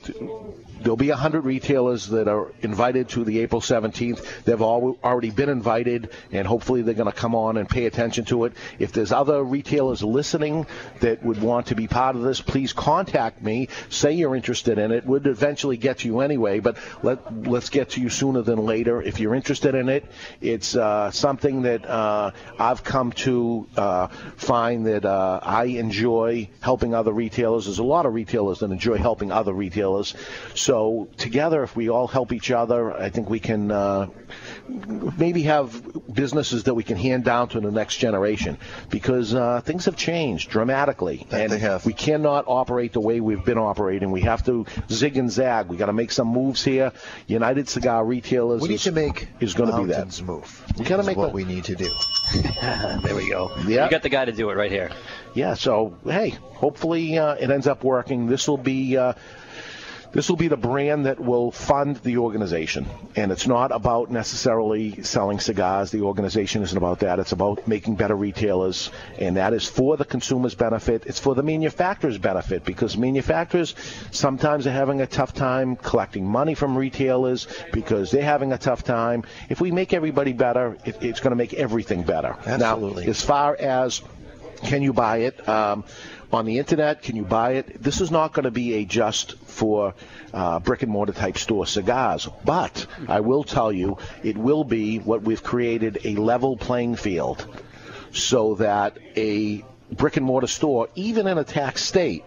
[0.83, 4.43] there'll be 100 retailers that are invited to the April 17th.
[4.43, 8.25] They've all already been invited, and hopefully they're going to come on and pay attention
[8.25, 8.53] to it.
[8.79, 10.67] If there's other retailers listening
[10.99, 13.69] that would want to be part of this, please contact me.
[13.89, 15.05] Say you're interested in it.
[15.05, 19.01] Would eventually get to you anyway, but let let's get to you sooner than later.
[19.01, 20.05] If you're interested in it,
[20.41, 26.93] it's uh, something that uh, I've come to uh, find that uh, I enjoy helping
[26.93, 27.65] other retailers.
[27.65, 30.15] There's a lot of retailers that enjoy helping other retailers.
[30.55, 34.07] So together, if we all help each other, I think we can uh,
[34.67, 38.57] maybe have businesses that we can hand down to the next generation
[38.89, 41.85] because uh, things have changed dramatically, That and they have.
[41.85, 44.11] we cannot operate the way we've been operating.
[44.11, 45.67] We have to zig and zag.
[45.67, 46.91] We got to make some moves here.
[47.27, 50.21] United Cigar Retailers We need is, to make is going to be that.
[50.21, 50.63] move.
[50.77, 51.89] We got to make what the- we need to do.
[52.61, 53.51] there we go.
[53.67, 53.85] Yeah.
[53.85, 54.91] You got the guy to do it right here.
[55.33, 55.55] Yeah.
[55.55, 58.27] So hey, hopefully uh, it ends up working.
[58.27, 58.97] This will be.
[58.97, 59.13] Uh,
[60.13, 62.85] this will be the brand that will fund the organization.
[63.15, 65.91] And it's not about necessarily selling cigars.
[65.91, 67.19] The organization isn't about that.
[67.19, 68.91] It's about making better retailers.
[69.17, 71.05] And that is for the consumer's benefit.
[71.07, 73.75] It's for the manufacturer's benefit because manufacturers
[74.11, 78.83] sometimes are having a tough time collecting money from retailers because they're having a tough
[78.83, 79.23] time.
[79.49, 82.35] If we make everybody better, it, it's going to make everything better.
[82.45, 83.05] Absolutely.
[83.05, 84.01] Now, as far as
[84.63, 85.83] can you buy it um,
[86.33, 87.01] on the internet?
[87.01, 87.81] Can you buy it?
[87.81, 89.93] This is not going to be a just for
[90.33, 94.99] uh, brick and mortar type store cigars, but I will tell you, it will be
[94.99, 97.47] what we've created a level playing field,
[98.11, 102.23] so that a brick and mortar store, even in a tax state,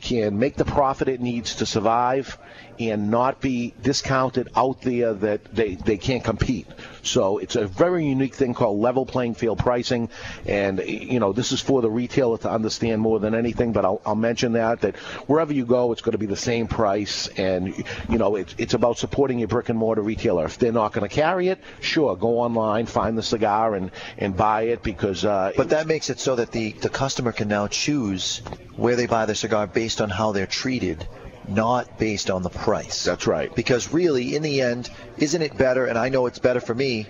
[0.00, 2.38] can make the profit it needs to survive
[2.78, 6.66] and not be discounted out there that they, they can't compete.
[7.02, 10.08] So it's a very unique thing called level playing field pricing.
[10.46, 14.00] And, you know, this is for the retailer to understand more than anything, but I'll,
[14.04, 14.96] I'll mention that, that
[15.28, 17.28] wherever you go, it's going to be the same price.
[17.28, 17.74] And,
[18.08, 20.44] you know, it's, it's about supporting your brick and mortar retailer.
[20.44, 24.36] If they're not going to carry it, sure, go online, find the cigar and, and
[24.36, 27.68] buy it because, uh, But that makes it so that the, the customer can now
[27.68, 28.38] choose
[28.76, 31.06] where they buy their cigar based on how they're treated,
[31.48, 33.04] not based on the price.
[33.04, 33.54] That's right.
[33.54, 37.06] Because really, in the end, isn't it better, and I know it's better for me,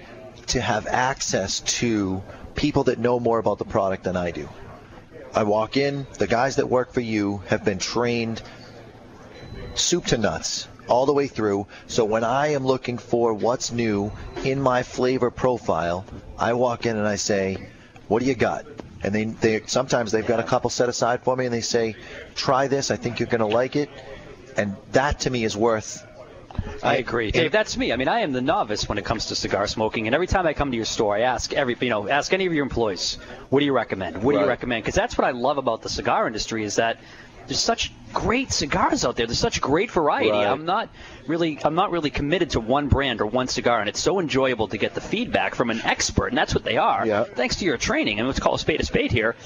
[0.48, 2.22] to have access to
[2.54, 4.48] people that know more about the product than I do?
[5.34, 8.40] I walk in, the guys that work for you have been trained
[9.74, 11.66] soup to nuts all the way through.
[11.86, 14.12] So when I am looking for what's new
[14.44, 16.04] in my flavor profile,
[16.38, 17.68] I walk in and I say,
[18.08, 18.64] "What do you got?"
[19.02, 21.96] And they, they sometimes they've got a couple set aside for me, and they say,
[22.34, 22.90] "Try this.
[22.90, 23.90] I think you're going to like it."
[24.56, 26.06] And that to me is worth
[26.82, 27.52] I agree, Dave.
[27.52, 27.92] That's me.
[27.92, 30.46] I mean, I am the novice when it comes to cigar smoking, and every time
[30.46, 33.18] I come to your store, I ask every, you know, ask any of your employees,
[33.50, 34.22] what do you recommend?
[34.22, 34.84] What do you recommend?
[34.84, 36.98] Because that's what I love about the cigar industry is that
[37.46, 39.26] there's such great cigars out there.
[39.26, 40.30] There's such great variety.
[40.30, 40.46] Right.
[40.46, 40.88] I'm not
[41.28, 44.68] really, I'm not really committed to one brand or one cigar, and it's so enjoyable
[44.68, 47.06] to get the feedback from an expert, and that's what they are.
[47.06, 47.24] Yeah.
[47.24, 49.36] Thanks to your training, and let's call a spade a spade here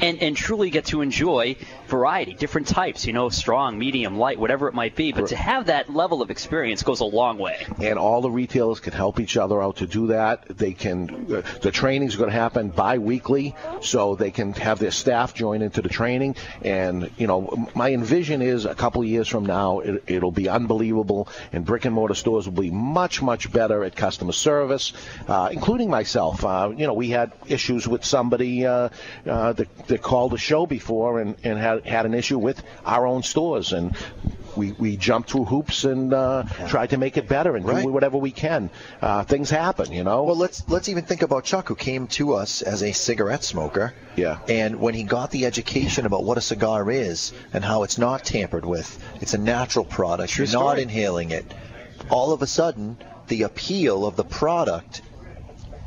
[0.00, 1.56] and and truly get to enjoy
[1.86, 5.12] variety, different types, you know, strong, medium, light, whatever it might be.
[5.12, 7.66] But to have that level of experience goes a long way.
[7.80, 10.46] and all the retailers can help each other out to do that.
[10.48, 11.32] They can.
[11.32, 15.62] Uh, the trainings are going to happen bi-weekly, so they can have their staff join
[15.62, 16.36] into the training.
[16.62, 20.48] And you know, my envision is a couple of years from now, it, it'll be
[20.48, 24.92] unbelievable, and brick and mortar stores will be much, much better at customer service,
[25.28, 26.44] uh, including myself.
[26.44, 28.88] Uh, you know, we had issues with somebody uh,
[29.26, 33.06] uh, that, that called the show before and, and had had an issue with our
[33.06, 33.96] own stores, and
[34.56, 37.84] we, we jumped through hoops and uh, tried to make it better and Right.
[37.84, 38.70] do whatever we can.
[39.02, 40.22] Uh, things happen, you know.
[40.22, 43.92] Well, let's let's even think about Chuck, who came to us as a cigarette smoker.
[44.16, 44.38] Yeah.
[44.48, 48.24] And when he got the education about what a cigar is and how it's not
[48.24, 50.32] tampered with, it's a natural product.
[50.32, 51.44] True You're not inhaling it.
[52.08, 52.96] All of a sudden,
[53.28, 55.02] the appeal of the product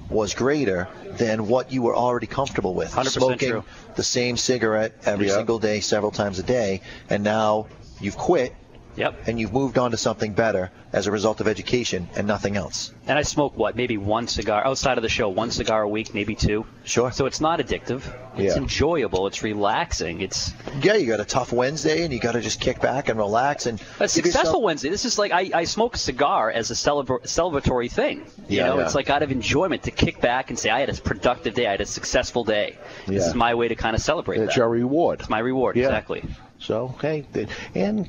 [0.09, 0.87] was greater
[1.17, 2.91] than what you were already comfortable with.
[2.91, 3.63] 100% Smoking true.
[3.95, 5.35] the same cigarette every Yeah.
[5.35, 7.67] single day, several times a day, and now
[8.01, 8.55] you've quit
[8.99, 9.27] Yep.
[9.27, 12.91] and you've moved on to something better as a result of education and nothing else.
[13.07, 16.13] And I smoke what, maybe one cigar outside of the show, one cigar a week,
[16.13, 16.65] maybe two.
[16.83, 17.11] Sure.
[17.11, 18.01] So it's not addictive.
[18.35, 18.61] It's Yeah.
[18.61, 19.27] enjoyable.
[19.27, 20.21] It's relaxing.
[20.21, 23.17] It's Yeah, you got a tough Wednesday and you got to just kick back and
[23.17, 24.89] relax and a give yourself- successful Wednesday.
[24.89, 28.25] This is like I, I smoke a cigar as a celebra- celebratory thing.
[28.49, 28.85] You Yeah, know, yeah.
[28.85, 31.67] it's like out of enjoyment to kick back and say I had a productive day.
[31.67, 32.77] I had a successful day.
[33.07, 34.57] This is my way to kind of celebrate it's that.
[34.57, 35.21] your reward.
[35.21, 35.77] It's my reward.
[35.77, 36.23] Exactly.
[36.61, 37.25] So okay,
[37.73, 38.05] and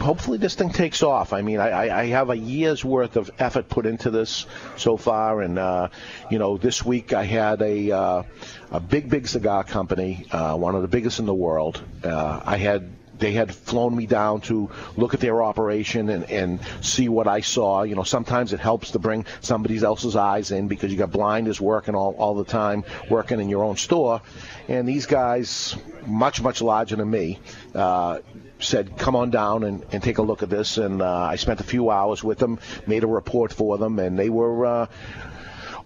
[0.00, 1.32] hopefully this thing takes off.
[1.32, 4.46] I mean, I, I- I have a year's worth of effort put into this
[4.76, 5.88] so far, and uh,
[6.30, 8.22] you know, this week I had a uh,
[8.70, 11.82] a big, big cigar company, uh, one of the biggest in the world.
[12.04, 12.92] Uh, I had.
[13.18, 17.40] They had flown me down to look at their operation and, and see what I
[17.40, 17.82] saw.
[17.82, 21.60] You know, sometimes it helps to bring somebody else's eyes in because you got blinders
[21.60, 24.22] working all, all the time, working in your own store.
[24.68, 25.74] And these guys,
[26.06, 27.40] much, much larger than me,
[27.74, 28.20] uh,
[28.60, 30.78] said, come on down and, and take a look at this.
[30.78, 34.18] And uh, I spent a few hours with them, made a report for them, and
[34.18, 34.66] they were.
[34.66, 34.86] Uh,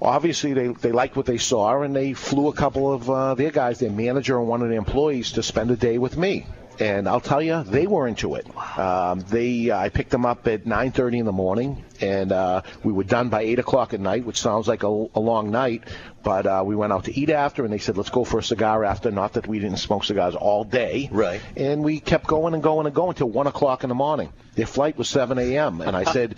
[0.00, 3.52] Obviously, they, they liked what they saw, and they flew a couple of uh, their
[3.52, 6.44] guys, their manager and one of the employees, to spend a day with me.
[6.80, 8.46] And I'll tell you, they were into it.
[8.76, 13.04] Um, they, I picked them up at 9:30 in the morning, and uh, we were
[13.04, 15.84] done by 8 o'clock at night, which sounds like a, a long night.
[16.22, 18.42] But uh, we went out to eat after, and they said, "Let's go for a
[18.42, 21.40] cigar after." Not that we didn't smoke cigars all day, Right.
[21.56, 24.32] And we kept going and going and going till one o'clock in the morning.
[24.54, 25.80] Their flight was 7 a.m.
[25.80, 26.36] and I said,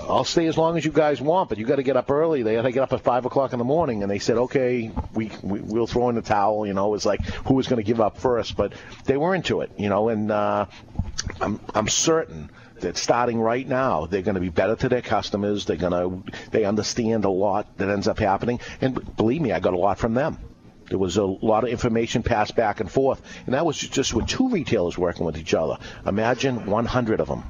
[0.00, 2.44] "I'll stay as long as you guys want, but you got to get up early."
[2.44, 4.92] They had to get up at five o'clock in the morning, and they said, "Okay,
[5.12, 7.78] we, we we'll throw in the towel." You know, it was like who was going
[7.78, 8.74] to give up first, but
[9.06, 9.72] they were into it.
[9.76, 10.66] You know, and uh,
[11.40, 12.50] I'm I'm certain
[12.80, 15.64] that starting right now they're going to be better to their customers.
[15.64, 15.92] They're going
[16.24, 19.78] to they understand a lot that ends up happening, and believe me, I got a
[19.78, 20.38] lot from them.
[20.88, 24.26] There was a lot of information passed back and forth, and that was just with
[24.28, 25.78] two retailers working with each other.
[26.06, 27.42] Imagine 100 of them.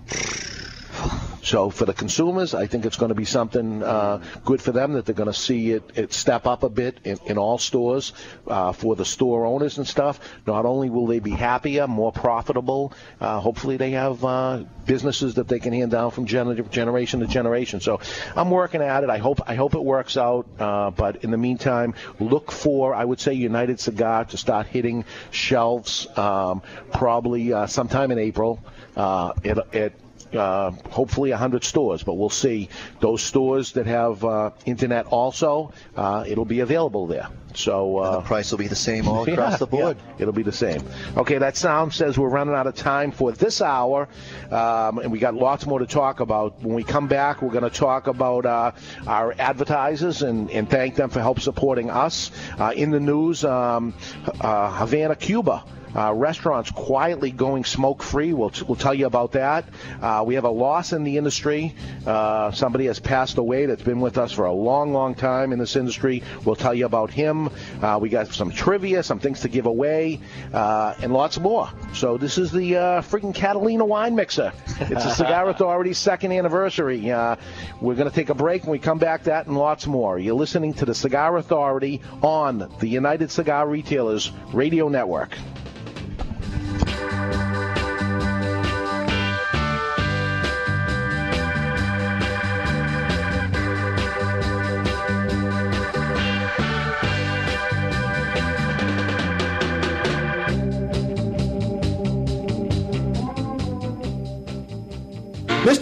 [1.46, 4.94] So for the consumers, I think it's going to be something uh, good for them
[4.94, 8.12] that they're going to see it, it step up a bit in, in all stores.
[8.48, 12.92] Uh, for the store owners and stuff, not only will they be happier, more profitable,
[13.20, 17.28] uh, hopefully they have uh, businesses that they can hand down from gener- generation to
[17.28, 17.80] generation.
[17.80, 18.00] So
[18.34, 19.10] I'm working at it.
[19.10, 20.48] I hope I hope it works out.
[20.58, 25.04] Uh, but in the meantime, look for I would say United Cigar to start hitting
[25.30, 28.58] shelves um, probably uh, sometime in April.
[28.96, 29.92] It, it
[30.34, 32.68] uh, hopefully 100 stores, but we'll see.
[33.00, 37.28] Those stores that have uh, internet also, uh, it'll be available there.
[37.54, 39.96] So uh, the price will be the same all across yeah, the board.
[39.96, 40.82] yeah, it'll be the same.
[41.16, 44.08] Okay, that sound says we're running out of time for this hour,
[44.50, 46.62] um, and we got lots more to talk about.
[46.62, 48.72] When we come back, we're going to talk about uh,
[49.06, 52.30] our advertisers and, and thank them for help supporting us.
[52.58, 53.94] Uh, in the news, um,
[54.40, 55.64] uh, Havana, Cuba.
[55.96, 58.34] Uh, restaurants quietly going smoke free.
[58.34, 59.64] We'll, we'll tell you about that.
[60.02, 61.74] Uh, we have a loss in the industry.
[62.06, 65.58] Uh, somebody has passed away that's been with us for a long, long time in
[65.58, 66.22] this industry.
[66.44, 67.48] We'll tell you about him.
[67.80, 70.20] Uh, we got some trivia, some things to give away,
[70.52, 71.70] uh, and lots more.
[71.94, 74.52] So this is the uh, freaking Catalina wine mixer.
[74.80, 77.10] It's the Cigar Authority's second anniversary.
[77.10, 77.36] Uh,
[77.80, 79.24] we're going to take a break and we come back.
[79.24, 80.18] That and lots more.
[80.18, 85.36] You're listening to the Cigar Authority on the United Cigar Retailers Radio Network.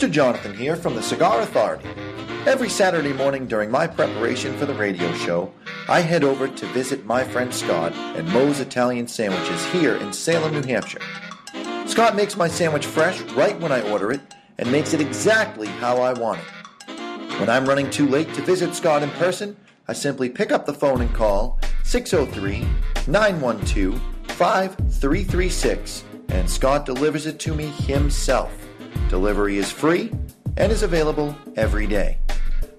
[0.05, 0.11] Mr.
[0.11, 1.89] Jonathan here from the Cigar Authority.
[2.45, 5.51] Every Saturday morning during my preparation for the radio show,
[5.89, 10.53] I head over to visit my friend Scott at Moe's Italian Sandwiches here in Salem,
[10.53, 11.01] New Hampshire.
[11.87, 14.21] Scott makes my sandwich fresh right when I order it
[14.59, 17.41] and makes it exactly how I want it.
[17.41, 19.57] When I'm running too late to visit Scott in person,
[19.89, 22.67] I simply pick up the phone and call 603
[23.07, 28.64] 912 5336 and Scott delivers it to me himself.
[29.09, 30.13] Delivery is free
[30.57, 32.19] and is available every day.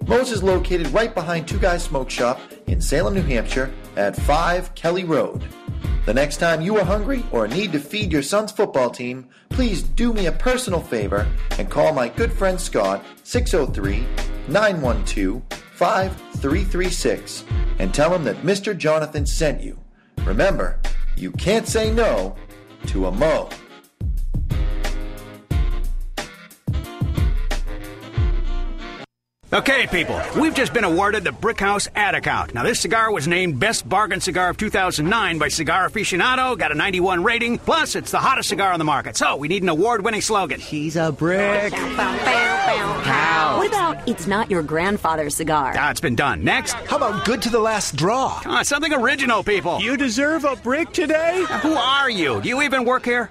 [0.06, 4.74] Moe's is located right behind Two Guys Smoke Shop in Salem, New Hampshire at 5
[4.74, 5.44] Kelly Road.
[6.04, 9.82] The next time you are hungry or need to feed your son's football team, please
[9.82, 11.26] do me a personal favor
[11.58, 14.06] and call my good friend Scott 603
[14.46, 17.44] 912 5336
[17.80, 18.76] and tell him that Mr.
[18.76, 19.78] Jonathan sent you.
[20.24, 20.78] Remember,
[21.16, 22.36] you can't say no
[22.86, 23.48] to a Mo.
[29.52, 32.52] Okay, people, we've just been awarded the Brickhouse ad account.
[32.52, 36.74] Now, this cigar was named Best Bargain Cigar of 2009 by Cigar Aficionado, got a
[36.74, 39.16] 91 rating, plus it's the hottest cigar on the market.
[39.16, 40.58] So, we need an award winning slogan.
[40.58, 41.72] He's a brick.
[41.72, 43.58] How?
[43.58, 45.74] What about it's not your grandfather's cigar?
[45.76, 46.42] Ah, it's been done.
[46.42, 46.72] Next.
[46.72, 48.40] How about good to the last draw?
[48.44, 49.80] Ah, something original, people.
[49.80, 51.46] You deserve a brick today?
[51.48, 52.40] Now, who are you?
[52.40, 53.30] Do you even work here?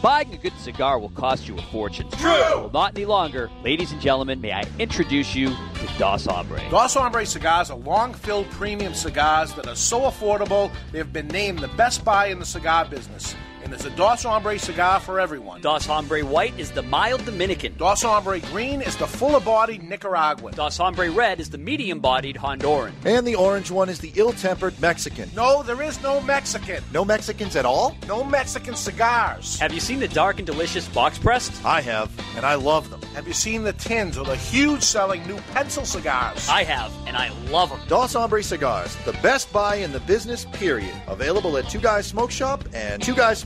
[0.00, 2.08] Buying a good cigar will cost you a fortune.
[2.10, 2.30] True.
[2.30, 3.50] Well, not any longer.
[3.62, 6.60] Ladies and gentlemen, may I introduce you to Dos Hombre.
[6.70, 11.28] Dos Hombre cigars are long filled premium cigars that are so affordable they have been
[11.28, 13.34] named the best buy in the cigar business.
[13.62, 15.60] And there's a Dos Hombre cigar for everyone.
[15.60, 17.74] Dos Hombre White is the mild Dominican.
[17.76, 20.54] Dos Hombre Green is the fuller bodied Nicaraguan.
[20.54, 22.92] Dos Hombre Red is the medium bodied Honduran.
[23.04, 25.30] And the orange one is the ill tempered Mexican.
[25.36, 26.82] No, there is no Mexican.
[26.92, 27.96] No Mexicans at all?
[28.08, 29.58] No Mexican cigars.
[29.60, 31.64] Have you seen the dark and delicious box pressed?
[31.64, 33.00] I have, and I love them.
[33.14, 36.48] Have you seen the tins or the huge selling new pencil cigars?
[36.48, 37.80] I have, and I love them.
[37.88, 40.94] Dos Hombre Cigars, the best buy in the business, period.
[41.06, 43.02] Available at Two Guys Smoke Shop and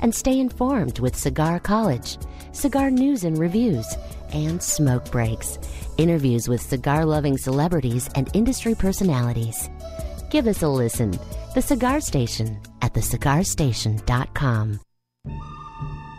[0.00, 2.18] And stay informed with Cigar College,
[2.52, 3.86] cigar news and reviews,
[4.32, 5.58] and smoke breaks,
[5.96, 9.68] interviews with cigar loving celebrities and industry personalities.
[10.30, 11.18] Give us a listen.
[11.54, 14.80] The Cigar Station at thecigarstation.com.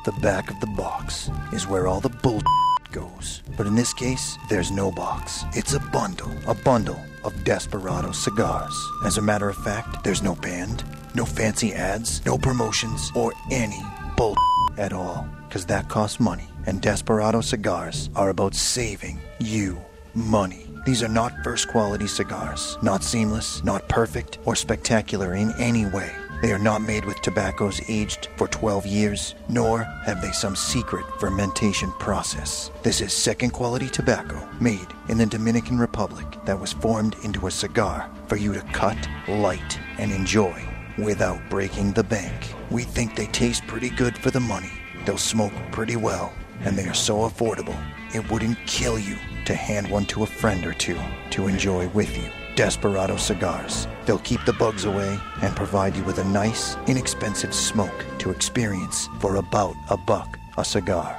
[0.06, 2.42] The back of the box is where all the bull
[2.92, 3.44] goes.
[3.58, 5.44] But in this case, there's no box.
[5.54, 8.74] It's a bundle, a bundle of Desperado cigars.
[9.06, 10.84] As a matter of fact, there's no band,
[11.16, 13.82] no fancy ads, no promotions, or any
[14.16, 14.36] bull
[14.78, 15.28] at all.
[15.48, 16.48] Because that costs money.
[16.66, 19.80] And Desperado cigars are about saving you
[20.14, 20.68] money.
[20.86, 26.12] These are not first quality cigars, not seamless, not perfect, or spectacular in any way.
[26.42, 31.06] They are not made with tobaccos aged for 12 years, nor have they some secret
[31.20, 32.72] fermentation process.
[32.82, 37.52] This is second quality tobacco made in the Dominican Republic that was formed into a
[37.52, 38.98] cigar for you to cut,
[39.28, 40.66] light, and enjoy
[41.04, 42.54] without breaking the bank.
[42.70, 44.72] We think they taste pretty good for the money.
[45.06, 47.78] They'll smoke pretty well, and they are so affordable,
[48.14, 51.00] it wouldn't kill you to hand one to a friend or two
[51.32, 52.30] to enjoy with you.
[52.56, 53.88] Desperado cigars.
[54.06, 59.08] They'll keep the bugs away and provide you with a nice, inexpensive smoke to experience
[59.20, 61.18] for about a buck a cigar.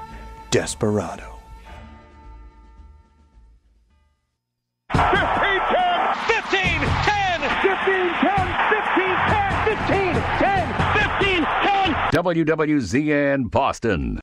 [0.50, 1.26] Desperado.
[12.22, 14.20] WWZN Boston.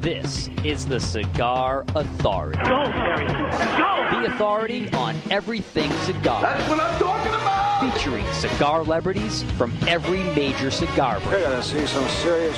[0.00, 2.58] This is the Cigar Authority.
[2.58, 3.26] Go, Terry.
[3.26, 4.20] Go!
[4.20, 6.40] The the authority on everything cigar.
[6.40, 7.92] That's what I'm talking about!
[7.94, 11.32] Featuring cigar celebrities from every major cigar brand.
[11.32, 12.56] You're gonna see some serious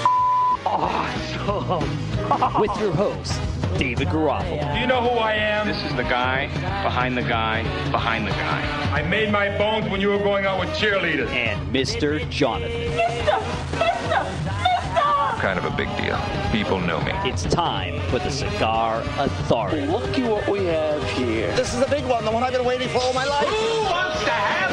[0.67, 2.61] Awesome!
[2.61, 3.41] With your host,
[3.79, 4.75] David Garofalo.
[4.75, 5.67] Do you know who I am?
[5.67, 6.47] This is the guy
[6.83, 8.63] behind the guy behind the guy.
[8.93, 11.29] I made my bones when you were going out with cheerleaders.
[11.29, 12.29] And Mr.
[12.31, 12.71] Jonathan.
[12.71, 13.39] Mr.
[13.73, 14.25] Mr.
[14.57, 15.41] Mr.
[15.41, 16.19] Kind of a big deal.
[16.51, 17.13] People know me.
[17.29, 19.87] It's time for the Cigar Authority.
[19.87, 21.55] Look at what we have here.
[21.55, 23.47] This is the big one, the one I've been waiting for all my life.
[23.47, 24.66] Who wants to have some fun?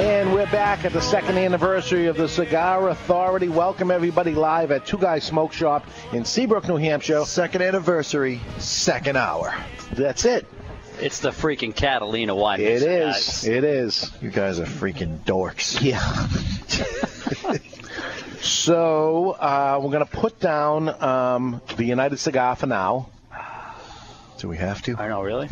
[0.00, 3.50] And we're back at the second anniversary of the Cigar Authority.
[3.50, 7.22] Welcome everybody live at Two Guys Smoke Shop in Seabrook, New Hampshire.
[7.26, 9.54] Second anniversary, second hour.
[9.92, 10.46] That's it.
[11.00, 12.62] It's the freaking Catalina wine.
[12.62, 13.14] It mixer, is.
[13.14, 13.44] guys.
[13.44, 14.10] It is.
[14.22, 15.82] You guys are freaking dorks.
[15.82, 16.00] Yeah.
[18.40, 23.10] so uh, we're going to put down um, the United Cigar for now.
[24.38, 24.96] Do we have to?
[24.96, 25.50] I know, really?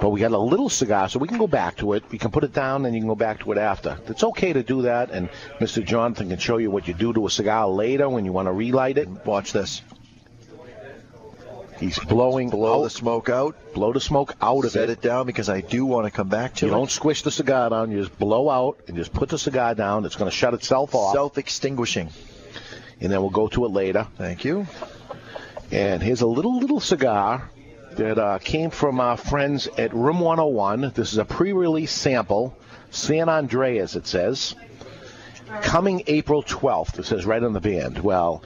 [0.00, 2.04] But we got a little cigar, so we can go back to it.
[2.10, 3.98] We can put it down, and you can go back to it after.
[4.08, 5.82] It's okay to do that, and Mr.
[5.84, 8.52] Jonathan can show you what you do to a cigar later when you want to
[8.52, 9.08] relight it.
[9.24, 9.80] Watch this.
[11.78, 13.54] He's blowing Blow out- the smoke out.
[13.74, 14.86] blow the smoke out of Set it.
[14.88, 16.74] Set it down because I do want to come back to You it.
[16.74, 17.90] You don't squish the cigar down.
[17.90, 20.06] You just blow out and just put the cigar down.
[20.06, 22.08] It's going to shut itself off, Self-extinguishing.
[23.00, 24.06] and then we'll go to it later.
[24.16, 24.66] Thank you.
[25.70, 27.50] And here's a little little cigar
[27.96, 30.92] that uh, came from our friends at Room 101.
[30.94, 32.56] This is a pre-release sample,
[32.90, 33.96] San Andreas.
[33.96, 34.54] It says
[35.62, 36.98] coming April 12th.
[36.98, 37.98] It says right on the band.
[37.98, 38.42] Well.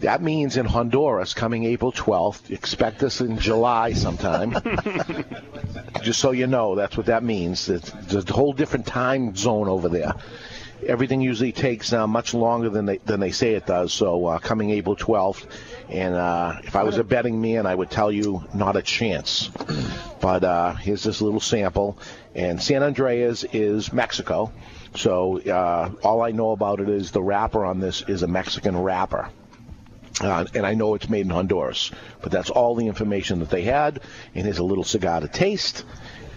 [0.00, 4.54] That means in Honduras, coming April 12th, expect us in July sometime.
[6.02, 7.70] Just so you know, that's what that means.
[7.70, 10.12] It's a whole different time zone over there.
[10.86, 13.94] Everything usually takes uh, much longer than they than they say it does.
[13.94, 15.46] So uh, coming April 12th,
[15.88, 19.50] and uh, if I was a betting man, I would tell you not a chance.
[20.20, 21.98] but uh, here's this little sample,
[22.34, 24.52] and San Andreas is Mexico.
[24.96, 28.76] So uh, all I know about it is the wrapper on this is a Mexican
[28.76, 29.28] wrapper.
[30.20, 31.90] Uh, and I know it's made in Honduras,
[32.22, 34.00] but that's all the information that they had.
[34.34, 35.84] And here's a little cigar to taste.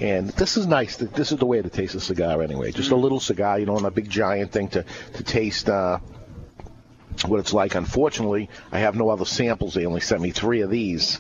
[0.01, 0.97] And this is nice.
[0.97, 2.71] This is the way to taste a cigar anyway.
[2.71, 3.59] Just a little cigar.
[3.59, 5.99] You don't want a big giant thing to to taste uh,
[7.25, 7.75] what it's like.
[7.75, 9.73] Unfortunately, I have no other samples.
[9.73, 11.19] They only sent me three of these.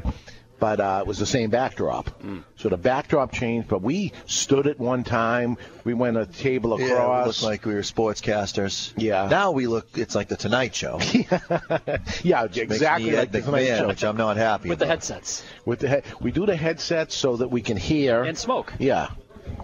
[0.58, 2.08] But uh, it was the same backdrop.
[2.22, 2.38] Hmm.
[2.56, 5.58] So the backdrop changed, but we stood at one time.
[5.84, 6.88] We went a table across.
[6.88, 7.26] Yeah, we across.
[7.26, 8.92] looked like we were sportscasters.
[8.96, 9.28] Yeah.
[9.28, 10.98] Now we look, it's like the Tonight Show.
[12.22, 13.86] yeah, Makes exactly like the Tonight McMahon, Show.
[13.88, 15.44] which I'm not happy With the headsets.
[15.66, 18.72] With the he- we do the headsets so that we can hear And smoke.
[18.78, 19.10] Yeah.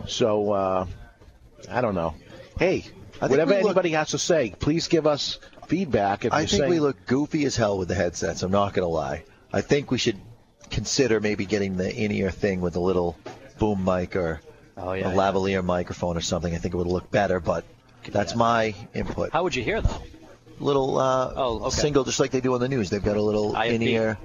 [0.06, 0.86] So uh,
[1.70, 2.14] I don't know.
[2.58, 2.84] Hey,
[3.18, 5.38] whatever we look- anybody has to say, please give us
[5.68, 6.26] feedback.
[6.26, 8.42] If I think saying, we look goofy as hell with the headsets.
[8.42, 9.24] I'm not going to lie.
[9.52, 10.18] I think we should
[10.70, 13.16] consider maybe getting the in-ear thing with a little
[13.58, 14.40] boom mic or
[14.76, 16.54] Oh, yeah, a lavalier microphone or something.
[16.54, 17.64] I think it would look better, but
[18.08, 19.30] that's my input.
[19.32, 20.02] How would you hear though?
[20.58, 21.70] little uh, Oh, okay.
[21.70, 22.88] single, just like they do on the news.
[22.88, 23.72] They've got a little IFB.
[23.74, 24.18] in-ear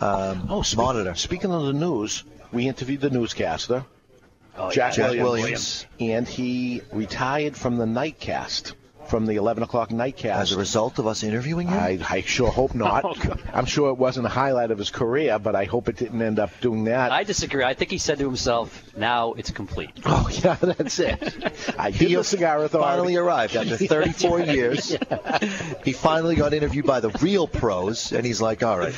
[0.00, 1.14] um, Oh, speak- monitor.
[1.14, 3.84] Speaking of the news, we interviewed the newscaster,
[4.56, 8.72] Oh, Jack, Jack Williams, and he retired from the nightcast,
[9.08, 10.36] from the 11 o'clock nightcast.
[10.36, 11.78] As a result of us interviewing him?
[11.78, 13.04] I, I sure hope not.
[13.08, 16.20] Oh, I'm sure it wasn't a highlight of his career, but I hope it didn't
[16.20, 17.10] end up doing that.
[17.10, 17.64] I disagree.
[17.64, 21.18] I think he said to himself, "Now it's complete." oh, yeah, that's it.
[21.78, 22.88] I He the cigar authority.
[22.88, 24.96] finally arrived after 34 years.
[25.84, 28.94] He finally got interviewed by the real pros, and he's like, all right,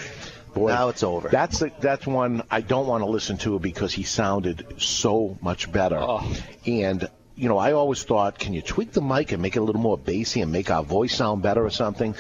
[0.55, 1.29] Boy, now it's over.
[1.29, 5.71] That's the, that's one I don't want to listen to because he sounded so much
[5.71, 5.99] better.
[5.99, 6.33] Oh.
[6.67, 7.09] And
[7.41, 9.81] you know, I always thought, can you tweak the mic and make it a little
[9.81, 12.15] more bassy and make our voice sound better or something?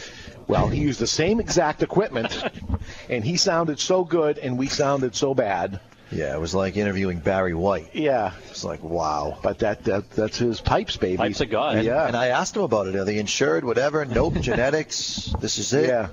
[0.49, 2.43] Well, he used the same exact equipment,
[3.09, 5.79] and he sounded so good, and we sounded so bad.
[6.11, 7.91] yeah, it was like interviewing Barry White.
[7.93, 9.39] Yeah, It's like, wow.
[9.43, 11.19] but that, that that's his pipes, baby.
[11.19, 11.85] Pipes of God.
[11.85, 12.97] Yeah, And I asked him about it.
[12.97, 13.65] Are they insured?
[13.65, 14.05] Whatever.
[14.05, 14.35] Nope.
[14.41, 15.33] Genetics.
[15.41, 15.89] This is it.
[15.89, 16.09] yeah.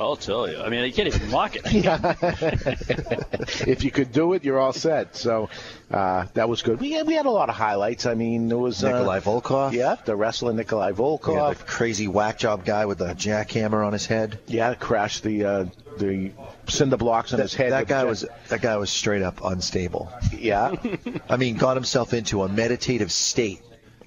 [0.00, 0.60] I'll tell you.
[0.60, 1.62] I mean, you can't even mock it.
[3.68, 5.16] if you could do it, you're all set.
[5.16, 5.50] So
[5.90, 6.80] uh, that was good.
[6.80, 8.06] We had, we had a lot of highlights.
[8.06, 9.72] I mean, there was uh, Nikolai Volkov.
[9.72, 11.58] Yeah, the wrestler Nikolai Yeah, Volkov.
[11.58, 14.38] the crazy whack job guy with the jackhammer on his head.
[14.46, 15.64] Yeah, crashed the uh,
[15.98, 16.32] the
[16.66, 17.72] cinder blocks on That, his head.
[17.72, 20.10] that guy the- was that guy was straight up unstable.
[20.32, 20.74] Yeah,
[21.28, 23.60] I mean, got himself into a meditative state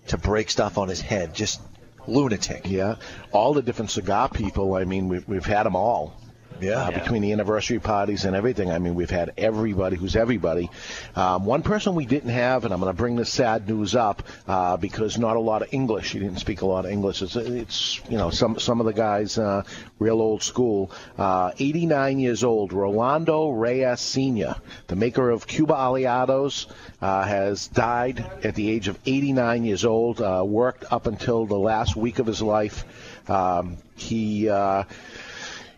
[0.08, 1.34] to break stuff on his head.
[1.34, 1.62] Just
[2.08, 2.64] lunatic.
[2.66, 2.96] yeah.
[3.32, 4.76] All the different cigar people.
[4.76, 6.14] I mean, we've we've had them all.
[6.62, 6.84] Yeah.
[6.84, 8.72] Uh, between the anniversary parties and everything.
[8.72, 10.70] I mean, we've had everybody who's everybody.
[11.16, 14.24] Um, one person we didn't have, and I'm going to bring this sad news up
[14.48, 16.12] uh, because not a lot of English.
[16.12, 17.22] He didn't speak a lot of English.
[17.22, 19.64] It's, it's you know some some of the guys uh,
[20.00, 20.92] real old school.
[21.18, 24.56] Uh, 89 years old, Rolando Reyes Sr.,
[24.88, 26.68] the maker of Cuba Aliados,
[27.02, 30.22] uh, has died at the age of 89 years old.
[30.22, 32.86] Uh, worked up until the last week of his life.
[33.30, 34.50] Um, he.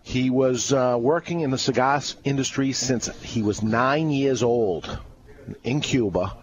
[0.06, 5.00] He was uh, working in the cigar industry since he was nine years old
[5.64, 6.38] in Cuba.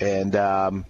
[0.00, 0.86] And, um,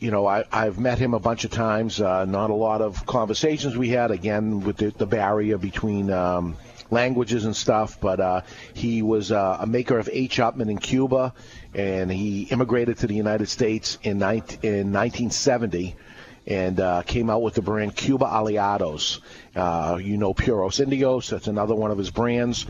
[0.00, 2.00] you know, I, I've met him a bunch of times.
[2.00, 6.56] Uh, not a lot of conversations we had, again, with the, the barrier between um,
[6.90, 8.00] languages and stuff.
[8.00, 8.40] But uh,
[8.74, 10.38] he was uh, a maker of H.
[10.38, 11.34] Upmann in Cuba,
[11.72, 15.94] and he immigrated to the United States in, 19, in 1970
[16.50, 19.20] and uh, came out with the brand Cuba Aliados.
[19.54, 22.66] Uh, you know Puros Indios, that's another one of his brands.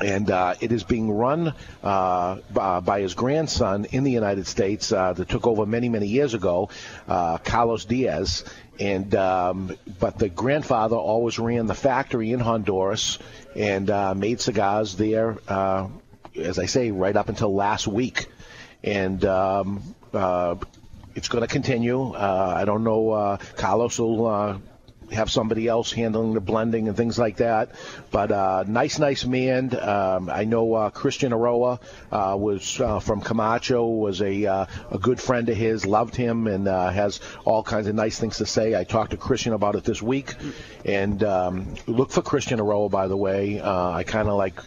[0.00, 4.90] And uh, it is being run uh, by, by his grandson in the United States
[4.90, 6.70] uh, that took over many, many years ago,
[7.06, 8.44] uh, Carlos Diaz.
[8.80, 13.18] And um, but the grandfather always ran the factory in Honduras
[13.54, 15.38] and uh, made cigars there.
[15.46, 15.88] Uh,
[16.36, 18.26] as I say, right up until last week.
[18.82, 19.82] And um,
[20.12, 20.56] uh,
[21.16, 22.12] it's going to continue.
[22.12, 23.10] Uh, I don't know.
[23.10, 24.58] Uh, Carlos will uh,
[25.10, 27.70] have somebody else handling the blending and things like that.
[28.10, 29.74] But uh, nice, nice man.
[29.80, 31.80] Um, I know uh, Christian Eiroa
[32.12, 36.66] uh, was uh, from Camacho, was a a good friend of his, loved him, and
[36.66, 38.78] has all kinds of nice things to say.
[38.78, 40.34] I talked to Christian about it this week,
[40.84, 42.90] and um, look for Christian Eiroa.
[42.90, 44.60] By the way, I kind of like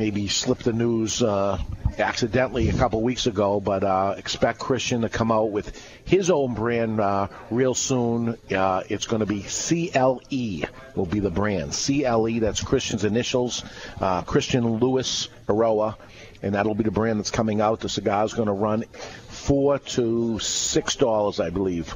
[0.00, 1.58] maybe slipped the news uh,
[1.98, 6.54] accidentally a couple weeks ago, but uh, expect Christian to come out with his own
[6.54, 8.38] brand uh, real soon.
[8.50, 11.72] Uh, it's going to be CLE will be the brand.
[11.72, 13.62] CLE, that's Christian's initials,
[14.00, 15.96] uh, Christian Lewis Eiroa,
[16.40, 17.80] and that'll be the brand that's coming out.
[17.80, 18.84] The cigar's going to run
[19.28, 21.94] four to six dollars, I believe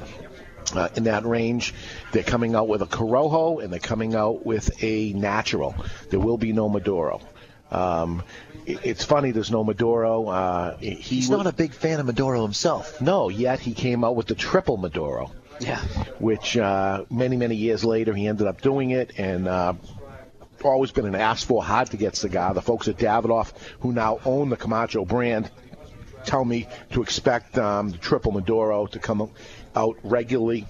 [0.75, 1.73] uh, in that range.
[2.11, 5.73] They're coming out with a Corojo and they're coming out with a natural.
[6.11, 7.19] There will be no Maduro.
[7.75, 8.23] Um,
[8.65, 10.27] it's funny, there's no Maduro.
[10.27, 12.99] Uh, he He's not a big fan of Maduro himself.
[13.01, 15.79] no, yet he came out with the triple Maduro, Yeah.
[16.19, 19.47] which uh, many, many years later he ended up doing it and.
[19.47, 19.73] Uh,
[20.63, 22.55] Always been an asked for, hard to get cigar.
[22.55, 25.51] The folks at Davidoff, who now own the Camacho brand,
[26.25, 29.29] tell me to expect um, the triple Maduro to come
[29.75, 30.65] out regularly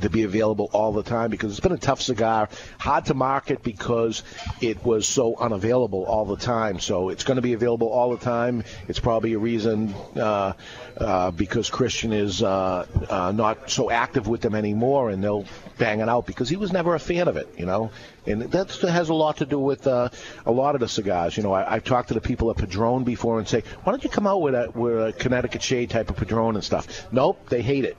[0.00, 2.48] to be available all the time because it's been a tough cigar,
[2.78, 4.22] hard to market because
[4.60, 6.80] it was so unavailable all the time.
[6.80, 8.64] So it's going to be available all the time.
[8.88, 10.54] It's probably a reason uh,
[10.96, 15.44] uh, because Christian is uh, uh, not so active with them anymore, and they'll
[15.78, 17.90] bang it out because he was never a fan of it, you know.
[18.26, 20.08] And that has a lot to do with uh,
[20.46, 21.36] a lot of the cigars.
[21.36, 24.02] You know, I, I've talked to the people at Padron before and say, why don't
[24.02, 27.12] you come out with a, with a Connecticut Shade type of Padron and stuff?
[27.12, 27.98] Nope, they hate it.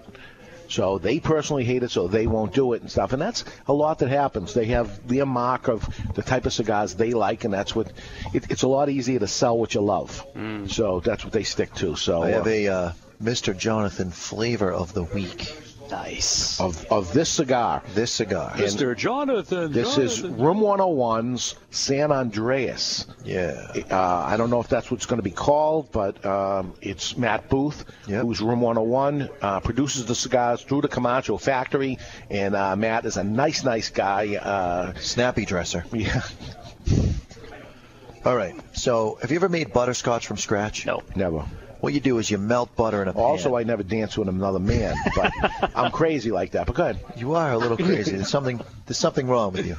[0.68, 3.14] So they personally hate it, so they won't do it and stuff.
[3.14, 4.54] And that's a lot that happens.
[4.54, 7.92] They have their mark of the type of cigars they like, and that's what.
[8.34, 10.26] It, it's a lot easier to sell what you love.
[10.68, 11.96] So that's what they stick to.
[11.96, 13.58] So I have uh, a uh, Mr.
[13.58, 15.56] Jonathan flavor of the week.
[15.90, 16.60] Nice.
[16.60, 17.84] Of of this cigar.
[17.94, 18.52] This cigar.
[18.54, 18.96] And Mr.
[18.96, 19.72] Jonathan.
[19.72, 20.44] This is Jonathan.
[20.44, 23.06] Room 101's San Andreas.
[23.24, 23.72] Yeah.
[23.90, 27.50] Uh, I don't know if that's what's going to be called, but um, it's Matt
[27.50, 31.98] Booth, who's Room 101, uh, produces the cigars through the Camacho factory,
[32.30, 34.36] and uh, Matt is a nice, nice guy.
[34.36, 35.86] Uh, Snappy dresser.
[35.94, 36.22] Yeah.
[38.26, 38.56] All right.
[38.74, 40.86] So, have you ever made butterscotch from scratch?
[40.86, 41.04] No.
[41.16, 41.46] Never.
[41.86, 43.22] What you do is you melt butter in a pan.
[43.22, 45.32] Also, I never dance with another man, but
[45.76, 46.66] I'm crazy like that.
[46.66, 47.00] But go ahead.
[47.16, 48.16] You are a little crazy.
[48.16, 49.78] There's something there's something wrong with you.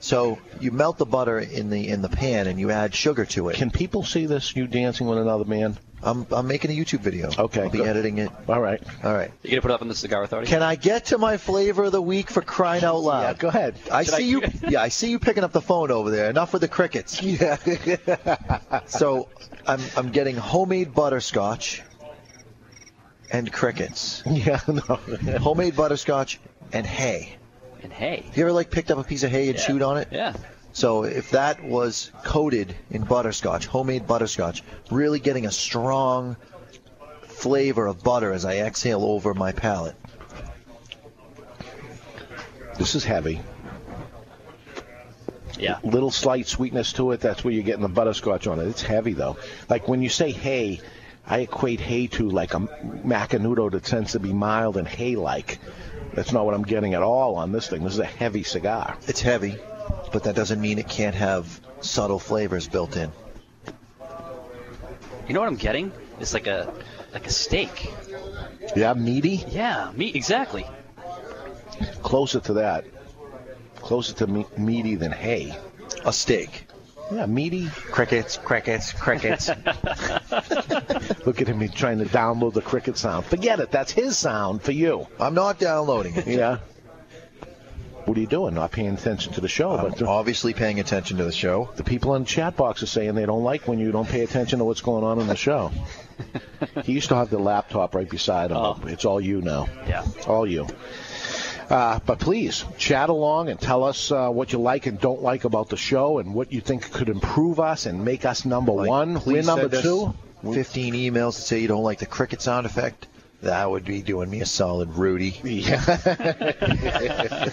[0.00, 3.48] So you melt the butter in the in the pan and you add sugar to
[3.48, 3.56] it.
[3.56, 4.54] Can people see this?
[4.54, 5.76] You dancing with another man?
[6.02, 7.30] I'm I'm making a YouTube video.
[7.36, 7.62] Okay.
[7.62, 7.88] I'll be good.
[7.88, 8.30] editing it.
[8.48, 8.82] All right.
[9.02, 9.32] All right.
[9.42, 10.48] You gonna put it up on the Cigar Authority?
[10.50, 13.22] Can I get to my flavor of the week for crying out loud?
[13.22, 13.74] Yeah, go ahead.
[13.90, 14.42] I Should I- see you.
[14.68, 16.28] Yeah, I see you picking up the phone over there.
[16.28, 17.20] Enough with the crickets.
[17.22, 17.56] Yeah.
[18.86, 19.28] So
[19.66, 21.82] I'm I'm getting homemade butterscotch
[23.32, 24.22] and crickets.
[24.30, 24.60] yeah.
[24.68, 24.80] No.
[25.38, 26.38] Homemade butterscotch
[26.72, 27.36] and hay.
[27.82, 28.24] And hey.
[28.34, 29.66] You ever like picked up a piece of hay and Yeah.
[29.66, 30.08] chewed on it?
[30.10, 30.34] Yeah.
[30.72, 36.36] So if that was coated in butterscotch, homemade butterscotch, really getting a strong
[37.22, 39.94] flavor of butter as I exhale over my palate.
[42.78, 43.40] This is heavy.
[45.58, 45.78] Yeah.
[45.82, 47.20] Little slight sweetness to it.
[47.20, 48.68] That's where you're getting the butterscotch on it.
[48.68, 49.38] It's heavy though.
[49.70, 50.80] Like when you say hay,
[51.26, 55.58] I equate hay to like a macanudo that tends to be mild and hay-like.
[56.16, 57.84] That's not what I'm getting at all on this thing.
[57.84, 58.96] This is a heavy cigar.
[59.06, 59.56] It's heavy,
[60.12, 63.12] but that doesn't mean it can't have subtle flavors built in.
[65.28, 65.92] You know what I'm getting?
[66.18, 66.72] It's like a
[67.12, 67.92] like a steak.
[68.74, 69.44] Yeah, meaty.
[69.48, 70.66] Yeah, meat exactly.
[72.02, 72.86] Closer to that.
[73.76, 75.54] Closer to me- meaty than hay.
[76.04, 76.65] A steak.
[77.10, 77.68] Yeah, meaty.
[77.68, 79.48] Crickets, crickets, crickets.
[81.26, 83.26] Look at him he's trying to download the cricket sound.
[83.26, 83.70] Forget it.
[83.70, 85.06] That's his sound for you.
[85.20, 86.26] I'm not downloading it.
[86.26, 86.58] Yeah.
[88.06, 88.54] What are you doing?
[88.54, 89.72] Not paying attention to the show.
[89.72, 91.70] I'm but obviously paying attention to the show.
[91.74, 94.22] the people in the chat box are saying they don't like when you don't pay
[94.22, 95.72] attention to what's going on in the show.
[96.84, 98.58] he used to have the laptop right beside him.
[98.58, 98.80] Oh.
[98.84, 99.66] It's all you now.
[99.88, 100.04] Yeah.
[100.28, 100.68] All you.
[101.68, 105.44] Uh, but please chat along and tell us uh, what you like and don't like
[105.44, 109.20] about the show and what you think could improve us and make us number one.
[109.24, 110.14] We're number send us two.
[110.52, 113.08] 15 emails to say you don't like the cricket sound effect.
[113.42, 115.40] That would be doing me a solid, Rudy.
[115.42, 115.82] Yeah.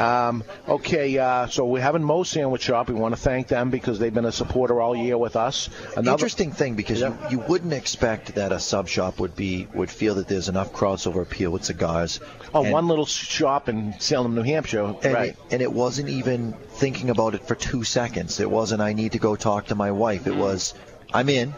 [0.00, 2.88] um, okay, uh, so we're having Moe's Sandwich Shop.
[2.88, 5.68] We want to thank them because they've been a supporter all year with us.
[5.96, 9.90] Another, Interesting thing because you, you wouldn't expect that a sub shop would be would
[9.90, 12.20] feel that there's enough crossover appeal with cigars.
[12.54, 14.94] Oh, And- one little shop in Salem, New Hampshire.
[15.02, 15.28] and right.
[15.30, 18.40] It, and it wasn't even thinking about it for two seconds.
[18.40, 20.26] It wasn't I need to go talk to my wife.
[20.26, 20.74] It was
[21.12, 21.54] I'm in.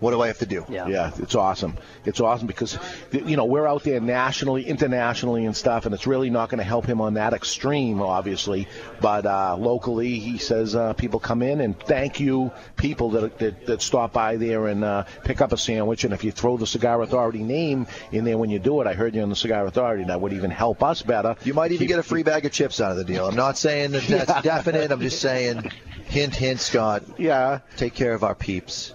[0.00, 0.64] What do I have to do?
[0.68, 0.86] Yeah.
[0.88, 1.76] Yeah, it's awesome.
[2.04, 2.78] It's awesome because
[3.12, 6.64] you know we're out there nationally, internationally, and stuff, and it's really not going to
[6.64, 8.68] help him on that extreme, obviously.
[9.00, 13.66] But uh, locally, he says uh, people come in and thank you, people that that,
[13.66, 16.04] that stop by there and uh, pick up a sandwich.
[16.04, 18.94] And if you throw the Cigar Authority name in there when you do it, I
[18.94, 20.04] heard you on the Cigar Authority.
[20.04, 21.36] That would even help us better.
[21.44, 23.26] You might even get a free bag of chips out of the deal.
[23.26, 24.40] I'm not saying that that's Yeah.
[24.54, 24.90] definite.
[24.90, 25.70] I'm just saying,
[26.06, 27.02] hint, hint, Scott.
[27.18, 27.60] Yeah.
[27.76, 28.92] Take care of our peeps.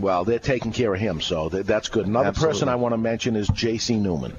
[0.00, 2.06] Well, they're taking care of him, so th- that's good.
[2.06, 2.52] Another Absolutely.
[2.54, 3.96] person I want to mention is J.C.
[3.96, 4.36] Newman.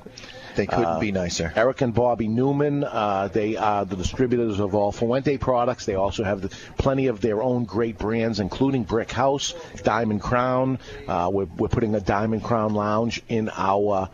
[0.56, 1.52] They couldn't Uh, be nicer.
[1.56, 5.86] Eric and Bobby Newman, uh, they are the distributors of all Fuente products.
[5.86, 10.78] They also have the, plenty of their own great brands, including Brick House, Diamond Crown.
[11.08, 14.10] Uh, we're, we're putting a Diamond Crown lounge in our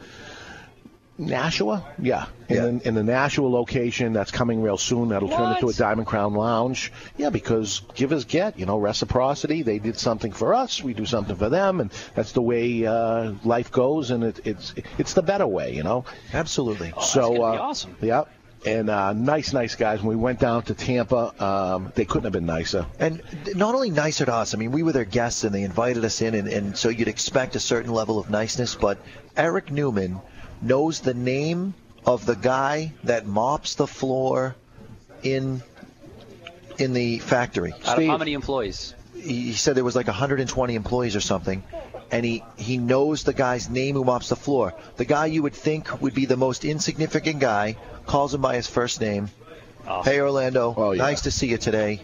[1.19, 5.09] Nashua, yeah, in, The, in the Nashua location that's coming real soon.
[5.09, 6.93] That'll turn into a Diamond Crown lounge.
[7.17, 9.61] Yeah, because give is get, you know, reciprocity.
[9.61, 13.33] They did something for us, we do something for them, and that's the way uh,
[13.43, 14.11] life goes.
[14.11, 16.05] And it, it's it's the better way, you know.
[16.33, 16.93] Absolutely.
[17.01, 17.97] so, gonna be uh, awesome.
[18.01, 18.23] Yeah.
[18.65, 20.01] And uh, nice, nice guys.
[20.01, 22.85] When we went down to Tampa, um, they couldn't have been nicer.
[22.99, 23.21] And
[23.55, 26.21] not only nicer to us, I mean, we were their guests and they invited us
[26.21, 28.75] in, and, and so you'd expect a certain level of niceness.
[28.75, 28.97] But
[29.37, 30.19] Eric Newman
[30.61, 31.73] knows the name
[32.05, 34.55] of the guy that mops the floor
[35.23, 35.61] in
[36.77, 37.73] in the factory.
[37.85, 38.95] Out of how many employees?
[39.15, 41.61] he he said there was like 120 employees or something,
[42.11, 44.73] and he he knows the guy's name who mops the floor.
[44.97, 47.75] The guy you would think would be the most insignificant guy
[48.05, 49.29] calls him by his first name.
[49.87, 50.11] Awesome.
[50.11, 51.01] Hey Orlando, Oh, yeah.
[51.01, 52.01] nice to see you today.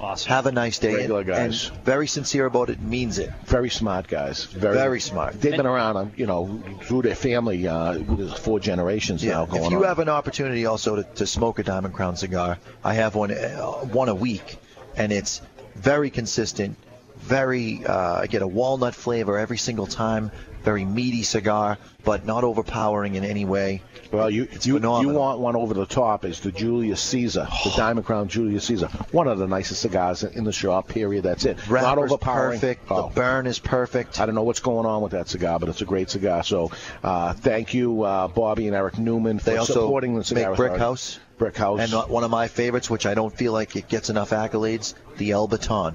[0.00, 0.28] Awesome.
[0.30, 0.94] Have a nice day.
[0.94, 1.70] Regular And- guys.
[1.70, 2.80] and very sincere about it.
[2.80, 3.30] Means it.
[3.46, 4.44] Very smart guys.
[4.44, 5.40] Very, Very smart.
[5.40, 7.98] They've been around, um, you know, through their family, uh,
[8.36, 9.84] four generations now going If you on.
[9.84, 13.60] have an opportunity also to, to smoke a Diamond Crown cigar, I have one uh,
[13.92, 14.58] one a week,
[14.96, 15.42] and it's
[15.74, 16.76] very consistent,
[17.20, 20.30] Very, uh, I get a walnut flavor every single time.
[20.62, 23.82] Very meaty cigar, but not overpowering in any way.
[24.10, 27.72] Well, you it's you, you want one over the top is the Julius Caesar, the
[27.76, 28.86] Diamond Crown Julius Caesar.
[29.12, 30.88] One of the nicest cigars in the shop.
[30.88, 31.24] Period.
[31.24, 31.58] That's it.
[31.70, 32.58] Not overpowering.
[32.58, 32.86] perfect.
[32.90, 33.08] Oh.
[33.08, 34.20] The burn is perfect.
[34.20, 36.42] I don't know what's going on with that cigar, but it's a great cigar.
[36.42, 36.70] So,
[37.02, 40.56] uh, thank you, uh, Bobby and Eric Newman, for They also supporting the cigar make
[40.56, 40.84] Brick Authority.
[40.84, 41.20] House.
[41.36, 41.80] Brick House.
[41.80, 45.32] And one of my favorites, which I don't feel like it gets enough accolades, the
[45.32, 45.94] El Baton.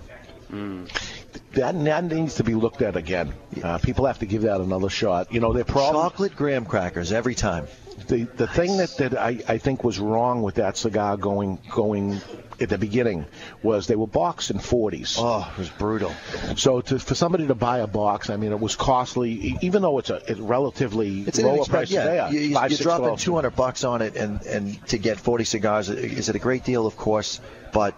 [1.54, 3.34] That, that needs to be looked at again.
[3.62, 5.32] Uh, people have to give that another shot.
[5.34, 7.68] You know, they're Chocolate graham crackers every time.
[8.08, 12.20] the the thing that, that I, I think was wrong with that cigar going going
[12.60, 13.26] at the beginning
[13.62, 15.18] was they were boxed in 40s.
[15.20, 16.12] Oh, it was brutal.
[16.56, 20.00] So to, for somebody to buy a box, I mean, it was costly, even though
[20.00, 22.30] it's a it's relatively It's lower price yeah, today.
[22.32, 23.20] You, you, Five, you're six, dropping 12.
[23.22, 26.88] 200 bucks on it, and and to get 40 cigars, is it a great deal?
[26.88, 27.40] Of course,
[27.72, 27.96] but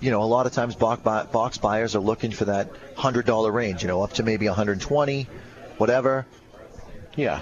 [0.00, 3.26] you know, a lot of times box, buy, box buyers are looking for that hundred
[3.26, 3.82] dollar range.
[3.82, 5.28] You know, up to maybe 120,
[5.78, 6.26] whatever.
[7.16, 7.40] Yeah,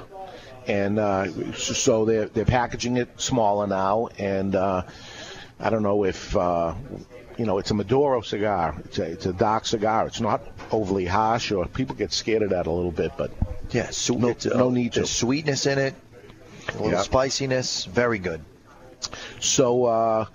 [0.67, 4.83] and uh, so they're they're packaging it smaller now, and uh,
[5.61, 6.75] I don't know if uh,
[7.37, 8.75] you know it's a Maduro cigar.
[8.87, 10.07] It's a it's a dark cigar.
[10.07, 13.31] It's not overly harsh, or people get scared of that a little bit, but
[13.71, 15.01] Yeah, so no, uh, no need to.
[15.01, 15.95] There's sweetness in it,
[16.71, 17.03] a little Yeah.
[17.03, 18.41] spiciness, very good.
[19.41, 20.27] So, uh,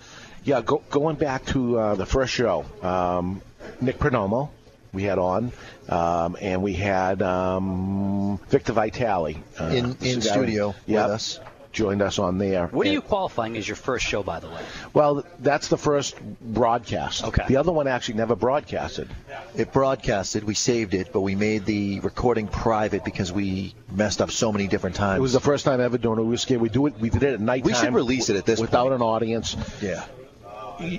[0.44, 3.42] yeah, go, going back to uh, the first show, um,
[3.82, 4.50] Nick Perdomo
[4.92, 5.52] we had on,
[5.90, 11.40] um, and we had um, Victor Vitale uh, In- in cigar- studio with us.
[11.72, 12.68] Joined us on there.
[12.68, 14.62] What are you qualifying as your first show, by the way?
[14.94, 17.24] Well, that's the first broadcast.
[17.24, 17.46] Okay.
[17.48, 19.10] The other one actually never broadcasted.
[19.56, 24.30] It broadcasted, we saved it, but we made the recording private because we messed up
[24.30, 25.18] so many different times.
[25.18, 26.22] It was the first time ever doing it.
[26.22, 26.62] We were scared.
[26.62, 26.94] We do it.
[27.00, 27.64] We did it at night.
[27.64, 28.94] We should release it at this without point.
[28.94, 29.58] an audience.
[29.82, 30.06] Yeah.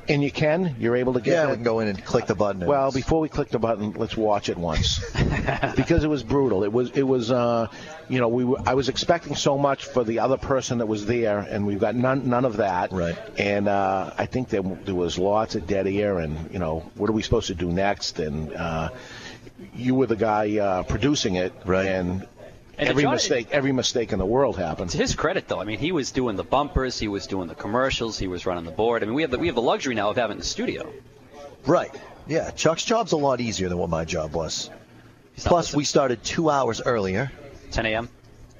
[0.08, 0.76] And you can.
[0.78, 1.32] You're able to get.
[1.32, 1.50] Yeah, that?
[1.50, 2.66] we can go in and click the button.
[2.66, 4.98] Well, before we click the button, let's watch it once
[5.76, 6.64] because it was brutal.
[6.64, 7.68] It was it was uh,
[8.08, 11.06] you know we were, I was expecting so much for the other person that was
[11.06, 12.92] there, and we've got none none of that.
[12.92, 13.16] Right.
[13.38, 17.10] And uh, I think there there was lots of dead air, and you know what
[17.10, 18.18] are we supposed to do next?
[18.18, 18.90] And uh,
[19.74, 21.86] you were the guy uh, producing it, Right.
[21.86, 22.26] And.
[22.78, 24.90] And every John- mistake, every mistake in the world happened.
[24.90, 27.54] To his credit, though, I mean, he was doing the bumpers, he was doing the
[27.54, 29.02] commercials, he was running the board.
[29.02, 30.92] I mean, we have the, we have the luxury now of having the studio.
[31.66, 31.94] Right.
[32.26, 34.70] Yeah, Chuck's job's a lot easier than what my job was.
[35.36, 37.30] Plus, we started two hours earlier.
[37.70, 38.08] 10 a.m.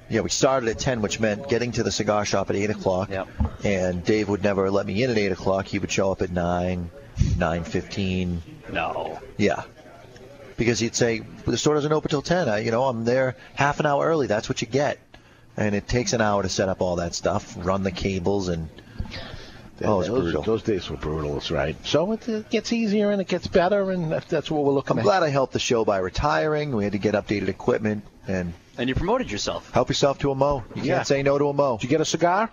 [0.09, 3.09] Yeah, we started at 10, which meant getting to the cigar shop at 8 o'clock.
[3.09, 3.27] Yep.
[3.63, 5.65] And Dave would never let me in at 8 o'clock.
[5.65, 8.37] He would show up at 9, 9.15.
[8.71, 9.19] No.
[9.37, 9.63] Yeah.
[10.57, 12.47] Because he'd say, the store doesn't open till 10.
[12.47, 14.27] I, you know, I'm there half an hour early.
[14.27, 14.99] That's what you get.
[15.57, 18.69] And it takes an hour to set up all that stuff, run the cables, and
[19.83, 20.41] oh, it's those, brutal.
[20.43, 21.33] those days were brutal.
[21.33, 21.75] That's right.
[21.85, 24.93] So it, it gets easier and it gets better, and that, that's what we're looking
[24.93, 25.03] I'm at.
[25.03, 26.75] glad I helped the show by retiring.
[26.75, 29.71] We had to get updated equipment and And you promoted yourself.
[29.71, 30.63] help yourself to a mo.
[30.75, 30.95] You Yeah.
[30.95, 31.77] can't say no to a mo.
[31.77, 32.49] Did you get a cigar?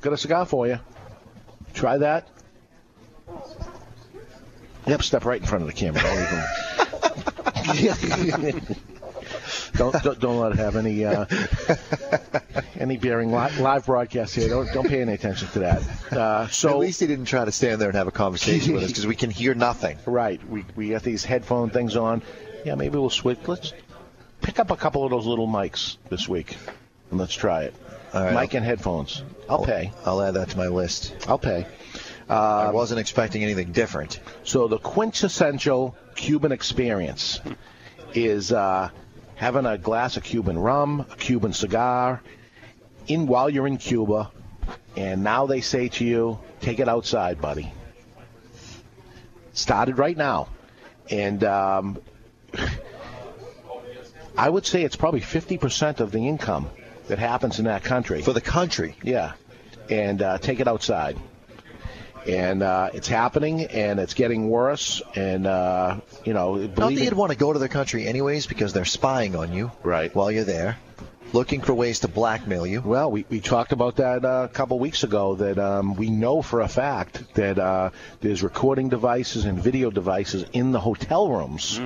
[0.00, 0.78] Got a cigar for you.
[1.74, 2.28] Try that.
[4.86, 6.02] Yep, step right in front of the camera.
[6.02, 6.44] Don't even.
[9.74, 11.26] don't, don't don't let it have any uh,
[12.78, 13.32] any bearing.
[13.32, 14.48] Live, live broadcast here.
[14.48, 16.12] Don't don't pay any attention to that.
[16.12, 18.84] Uh, so At least he didn't try to stand there and have a conversation with
[18.84, 19.98] us because we can hear nothing.
[20.06, 20.40] Right.
[20.48, 22.22] We we got these headphone things on.
[22.64, 23.38] Yeah, maybe we'll switch.
[23.46, 23.72] Let's
[24.42, 26.56] pick up a couple of those little mics this week,
[27.10, 27.74] and let's try it.
[28.12, 29.22] All right, Mic and headphones.
[29.48, 29.92] I'll pay.
[30.04, 31.14] I'll add that to my list.
[31.26, 31.66] I'll pay.
[32.28, 34.20] I Uh, wasn't expecting anything different.
[34.44, 37.40] so the quintessential Cuban experience
[38.14, 38.88] is uh,
[39.34, 42.22] having a glass of Cuban rum, a Cuban cigar,
[43.08, 44.30] in while you're in Cuba,
[44.96, 47.72] and now they say to you, "Take it outside, buddy."
[49.52, 50.48] Started right now,
[51.10, 51.98] and um,
[54.36, 56.70] I would say it's probably 50% of the income
[57.08, 58.22] that happens in that country.
[58.22, 58.96] For the country.
[59.02, 59.32] Yeah,
[59.90, 61.16] and uh, take it outside.
[62.26, 65.02] And uh, it's happening, and it's getting worse.
[65.14, 68.72] And uh, you know, not that you'd want to go to the country anyways because
[68.72, 70.14] they're spying on you right?
[70.14, 70.78] while you're there,
[71.32, 72.80] looking for ways to blackmail you.
[72.80, 75.34] Well, we, we talked about that uh, a couple weeks ago.
[75.34, 77.90] That um, we know for a fact that uh,
[78.20, 81.78] there's recording devices and video devices in the hotel rooms.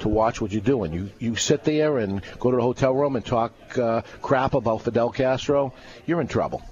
[0.00, 3.14] To watch what you're doing, you you sit there and go to the hotel room
[3.14, 5.72] and talk uh, crap about Fidel Castro.
[6.04, 6.62] You're in trouble.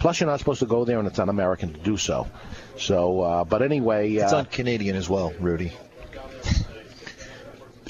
[0.00, 2.26] Plus, you're not supposed to go there, and it's un-American to do so.
[2.78, 5.72] So, uh, but anyway, It's uh, un Canadian as well, Rudy.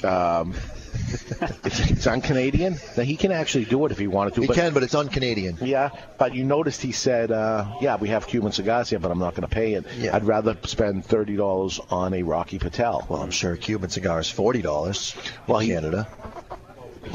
[0.03, 0.53] um,
[1.63, 2.77] it's, it's un-Canadian.
[2.97, 4.41] Now, he can actually do it if he wanted to.
[4.41, 5.57] He but, can, but it's un-Canadian.
[5.61, 9.19] Yeah, but you noticed he said, uh, "Yeah, we have Cuban cigars here, but I'm
[9.19, 9.85] not going to pay it.
[9.97, 10.15] Yeah.
[10.15, 14.19] I'd rather spend thirty dollars on a Rocky Patel." Well, I'm sure a Cuban cigar
[14.19, 15.15] is forty dollars.
[15.47, 16.07] Well, in he- Canada.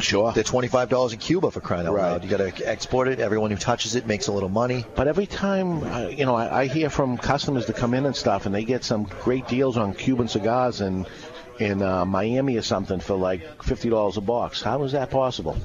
[0.01, 0.33] Sure.
[0.33, 2.11] They're twenty-five dollars in Cuba for crying out Right.
[2.13, 2.25] loud.
[2.25, 3.21] You got to export it.
[3.21, 4.85] Everyone who touches it makes a little money.
[4.97, 8.15] But every time, uh, you know, I, I hear from customers that come in and
[8.17, 11.07] stuff, and they get some great deals on Cuban cigars in
[11.59, 14.61] in uh, Miami or something for like fifty dollars a box.
[14.61, 15.57] How is that possible?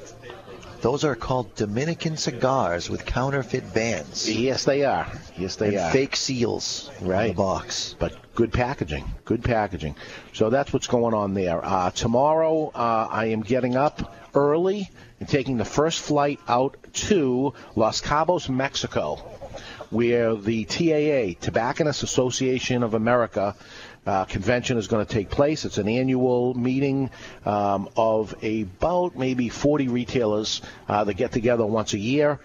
[0.82, 4.28] Those are called Dominican cigars with counterfeit bands.
[4.28, 5.06] Yes, they are.
[5.38, 5.90] Yes, they and are.
[5.92, 7.28] fake seals right.
[7.28, 7.94] the box.
[8.00, 9.04] But good packaging.
[9.24, 9.94] Good packaging.
[10.32, 11.64] So that's what's going on there.
[11.64, 14.90] Uh, tomorrow, uh, I am getting up early
[15.20, 19.16] and taking the first flight out to Los Cabos, Mexico,
[19.90, 23.54] where the TAA, Tobacconists Association of America,
[24.06, 25.64] uh, convention is going to take place.
[25.64, 27.10] It's an annual meeting
[27.44, 32.40] um, of about maybe 40 retailers uh, that get together once a year.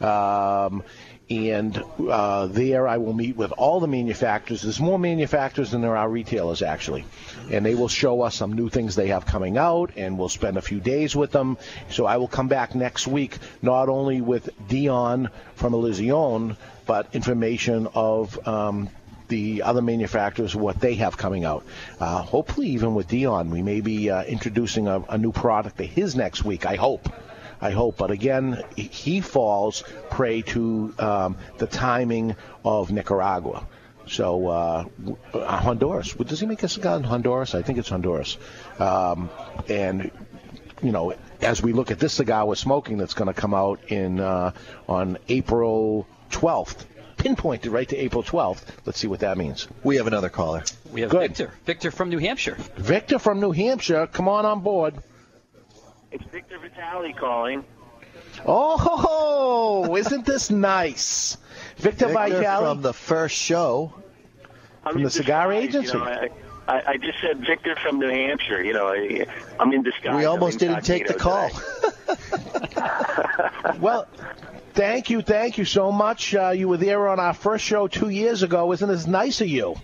[0.00, 0.82] Um,
[1.30, 4.62] and uh, there I will meet with all the manufacturers.
[4.62, 7.04] There's more manufacturers than there are retailers, actually.
[7.50, 10.58] And they will show us some new things they have coming out, and we'll spend
[10.58, 11.56] a few days with them.
[11.90, 16.56] So I will come back next week, not only with Dion from Illusione,
[16.86, 18.90] but information of um,
[19.32, 21.64] the other manufacturers, what they have coming out.
[21.98, 25.84] Uh, hopefully, even with Dion, we may be uh, introducing a, a new product to
[25.84, 26.66] his next week.
[26.66, 27.08] I hope.
[27.58, 27.96] I hope.
[27.96, 33.66] But again, he falls prey to um, the timing of Nicaragua.
[34.06, 34.84] So uh,
[35.32, 36.12] uh, Honduras.
[36.12, 37.54] Does he make a cigar in Honduras?
[37.54, 38.36] I think it's Honduras.
[38.78, 39.30] Um,
[39.68, 40.10] and
[40.82, 43.80] you know, as we look at this cigar we're smoking, that's going to come out
[43.88, 44.52] in uh,
[44.88, 46.84] on April 12th.
[47.22, 48.62] Pinpointed right to April 12th.
[48.84, 49.68] Let's see what that means.
[49.84, 50.64] We have another caller.
[50.90, 51.20] We have Good.
[51.20, 51.52] Victor.
[51.64, 52.56] Victor from New Hampshire.
[52.76, 54.96] Victor from New Hampshire, come on on board.
[56.10, 57.64] It's Victor Vitale calling.
[58.44, 61.36] Oh, isn't this nice?
[61.76, 63.94] Victor, Victor Vitale from the first show.
[64.84, 65.98] I'm from the cigar disguise, agency.
[65.98, 66.28] You know, I,
[66.66, 68.64] I, I just said Victor from New Hampshire.
[68.64, 69.26] You know, I,
[69.60, 70.16] I'm in disguise.
[70.16, 71.50] We almost didn't take the call.
[73.80, 74.08] well,
[74.74, 76.34] thank you, thank you so much.
[76.34, 78.72] Uh, you were there on our first show two years ago.
[78.72, 79.76] Isn't this nice of you?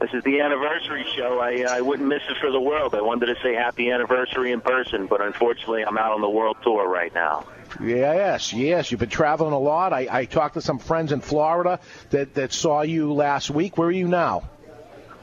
[0.00, 1.38] This is the anniversary show.
[1.38, 2.94] I I wouldn't miss it for the world.
[2.94, 6.58] I wanted to say happy anniversary in person, but unfortunately, I'm out on the world
[6.62, 7.46] tour right now.
[7.82, 8.90] Yes, yes.
[8.90, 9.92] You've been traveling a lot.
[9.92, 11.80] I, I talked to some friends in Florida
[12.10, 13.78] that, that saw you last week.
[13.78, 14.48] Where are you now?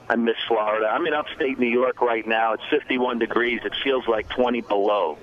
[0.10, 0.88] I miss Florida.
[0.88, 2.54] I'm in upstate New York right now.
[2.54, 3.62] It's 51 degrees.
[3.64, 5.18] It feels like 20 below.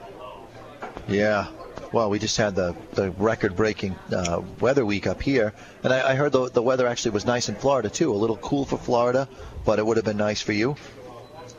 [1.08, 1.48] Yeah.
[1.92, 6.14] Well, we just had the, the record-breaking uh, weather week up here, and I, I
[6.14, 8.12] heard the, the weather actually was nice in Florida too.
[8.12, 9.26] A little cool for Florida,
[9.64, 10.76] but it would have been nice for you.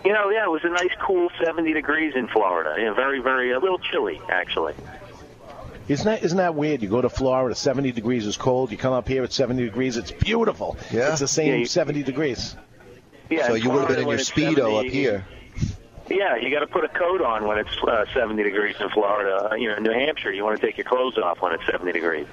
[0.06, 2.76] You know, yeah, it was a nice, cool 70 degrees in Florida.
[2.80, 4.74] Yeah, very, very, a little chilly, actually.
[5.88, 6.84] Isn't that isn't that weird?
[6.84, 8.72] You go to Florida, 70 degrees is cold.
[8.72, 10.78] You come up here at 70 degrees, it's beautiful.
[10.92, 11.10] Yeah.
[11.10, 12.56] It's the same Yeah, you- 70 degrees.
[13.32, 15.26] Yeah, so in you would have been in your speedo 70 up here.
[16.10, 19.50] Yeah, you got to put a coat on when it's uh, 70 degrees in Florida.
[19.52, 21.66] Uh, You know, in New Hampshire, you want to take your clothes off when it's
[21.68, 22.26] 70 degrees.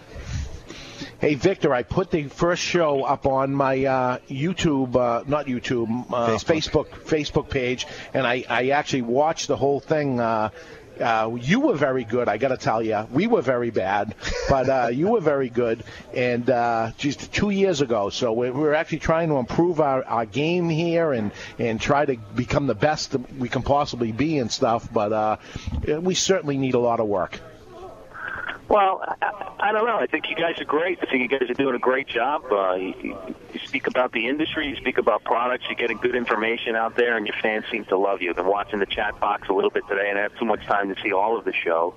[1.19, 5.89] Hey, Victor, I put the first show up on my uh, YouTube, uh, not YouTube,
[6.13, 6.89] uh, Facebook.
[6.89, 10.21] Facebook page, and I, I actually watched the whole thing.
[11.01, 13.07] Uh, you were very good, I got to tell you.
[13.11, 14.15] We were very bad,
[14.49, 15.85] but uh, you were very good.
[16.15, 20.25] And uh, just two years ago, so we're, we're actually trying to improve our, our
[20.27, 24.89] game here and and try to become the best we can possibly be and stuff.
[24.93, 25.37] But uh,
[26.01, 27.41] we certainly need a lot of work.
[28.69, 29.97] Well, I, I don't know.
[29.97, 30.99] I think you guys are great.
[31.01, 32.43] I think you guys are doing a great job.
[32.51, 33.17] Uh, you,
[33.53, 37.17] you speak about the industry, you speak about products, you're getting good information out there,
[37.17, 38.31] and your fans seem to love you.
[38.31, 40.65] I've been watching the chat box a little bit today, and I have too much
[40.67, 41.95] time to see all of the show.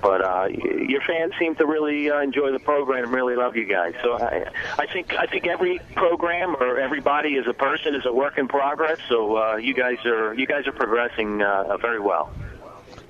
[0.00, 3.66] But uh, your fans seem to really uh, enjoy the program and really love you
[3.66, 3.94] guys.
[4.02, 4.46] So I,
[4.78, 8.48] I think I think every program or everybody as a person is a work in
[8.48, 8.98] progress.
[9.08, 12.32] So uh, you guys are you guys are progressing uh, very well.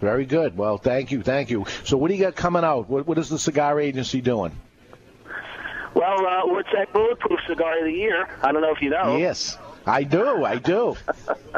[0.02, 0.58] Very good.
[0.58, 1.64] Well, thank you, thank you.
[1.84, 2.88] So, what do you got coming out?
[2.88, 4.50] What, what is the cigar agency doing?
[5.94, 8.28] Well, uh, what's that bulletproof cigar of the year?
[8.42, 9.16] I don't know if you know.
[9.16, 9.56] Yes,
[9.86, 10.44] I do.
[10.44, 10.96] I do.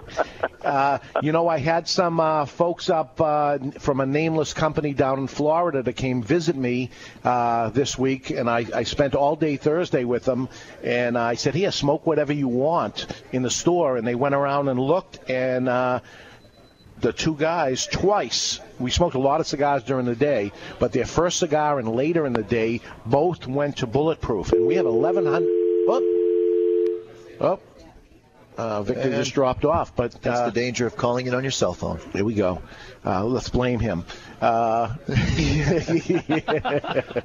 [0.63, 5.21] uh, you know, I had some uh, folks up uh, from a nameless company down
[5.21, 6.91] in Florida that came visit me
[7.25, 10.51] uh, this week, and I, I spent all day Thursday with them.
[10.83, 14.69] And I said, "Here, smoke whatever you want in the store." And they went around
[14.69, 16.01] and looked, and uh,
[17.05, 18.61] the two guys twice.
[18.81, 22.25] We smoked a lot of cigars during the day, but their first cigar and later
[22.25, 25.47] in the day both went to bulletproof, and we have 1,100.
[25.87, 26.24] Oh, oh,
[28.57, 31.43] Uh, Victor And just dropped off, but That's uh, the danger of calling it on
[31.43, 31.99] your cell phone.
[32.13, 32.63] There we go.
[33.05, 34.05] Uh, let's blame him.
[34.41, 34.95] Uh,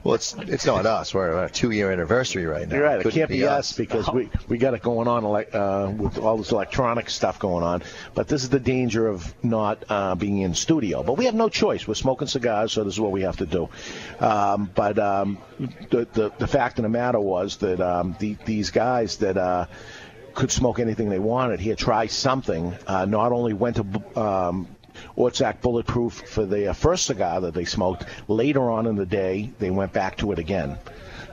[0.04, 1.14] well, it's it's not us.
[1.14, 2.76] We're on a two-year anniversary right now.
[2.76, 3.00] You're right.
[3.00, 6.18] It Couldn't can't be us because we we got it going on like, uh, with
[6.18, 7.84] all this electronic stuff going on.
[8.14, 11.04] But this is the danger of not uh, being in studio.
[11.04, 11.88] But we have no choice.
[11.88, 13.70] We're smoking cigars, so this is what we have to do.
[14.20, 18.72] Um, but um, the, the the fact of the matter was that um, the, these
[18.72, 19.38] guys that.
[20.34, 21.60] Could smoke anything they wanted.
[21.60, 22.76] He had tried something.
[22.88, 24.68] Uh, not only went to um,
[25.16, 28.06] Bulletproof for the first cigar that they smoked.
[28.28, 30.78] Later on in the day, they went back to it again.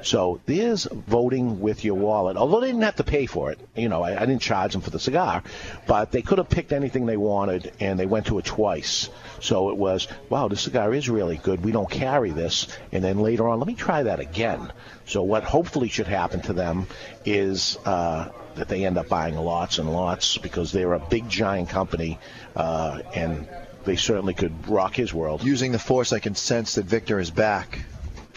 [0.03, 2.37] So there's voting with your wallet.
[2.37, 3.59] Although they didn't have to pay for it.
[3.75, 5.43] You know, I, I didn't charge them for the cigar,
[5.87, 9.09] but they could have picked anything they wanted, and they went to it twice.
[9.41, 11.65] So it was, wow, this cigar is really good.
[11.65, 12.69] We don't carry this.
[12.93, 14.73] And then later on, let me try that again.
[15.07, 16.87] So what hopefully should happen to them
[17.25, 21.69] is uh, that they end up buying lots and lots because they're a big giant
[21.69, 22.19] company,
[22.55, 23.49] uh, and
[23.85, 25.45] they certainly could rock his world.
[25.45, 27.81] Using the force, I can sense that Victor is back.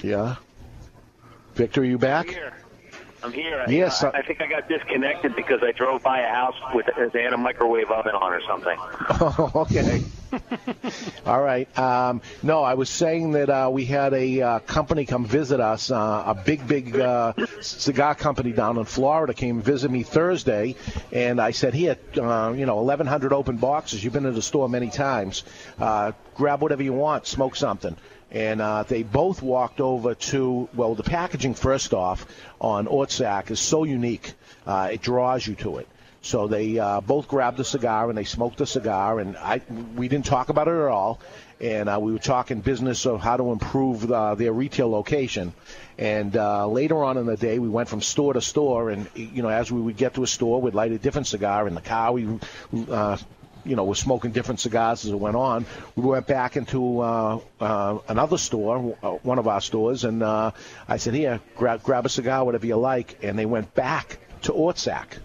[0.03, 0.35] Yeah.
[1.55, 2.27] Victor, are you back?
[3.21, 3.65] I'm here.
[3.67, 7.23] Yes, I, I think I got disconnected because I drove by a house with they
[7.23, 8.77] had a microwave oven on or something.
[9.21, 10.01] Oh, okay.
[11.25, 11.77] All right.
[11.77, 15.91] Um, no, I was saying that uh, we had a uh, company come visit us,
[15.91, 20.75] uh, a big, big uh, cigar company down in Florida came visit me Thursday,
[21.11, 24.03] and I said, here, uh, you know, 1,100 open boxes.
[24.03, 25.43] You've been to the store many times.
[25.77, 27.95] Uh, grab whatever you want, smoke something.
[28.31, 32.26] And uh, they both walked over to, well, the packaging, first off,
[32.61, 34.34] on Ortsac is so unique.
[34.68, 35.88] Uh, it draws you to it.
[36.22, 39.61] So they uh, both grabbed a cigar and they smoked a cigar, and I
[39.95, 41.19] we didn't talk about it at all.
[41.61, 45.53] And uh, we were talking business of how to improve uh, their retail location.
[45.97, 49.41] And uh, later on in the day, we went from store to store, and you
[49.41, 51.81] know, as we would get to a store, we'd light a different cigar in the
[51.81, 52.11] car.
[52.11, 52.39] We
[52.89, 53.18] uh,
[53.65, 55.65] you know, was smoking different cigars as it went on.
[55.95, 60.52] We went back into uh, uh, another store, uh, one of our stores, and uh,
[60.88, 64.53] I said, "Here, grab grab a cigar, whatever you like." And they went back to
[64.53, 65.19] Ortsac.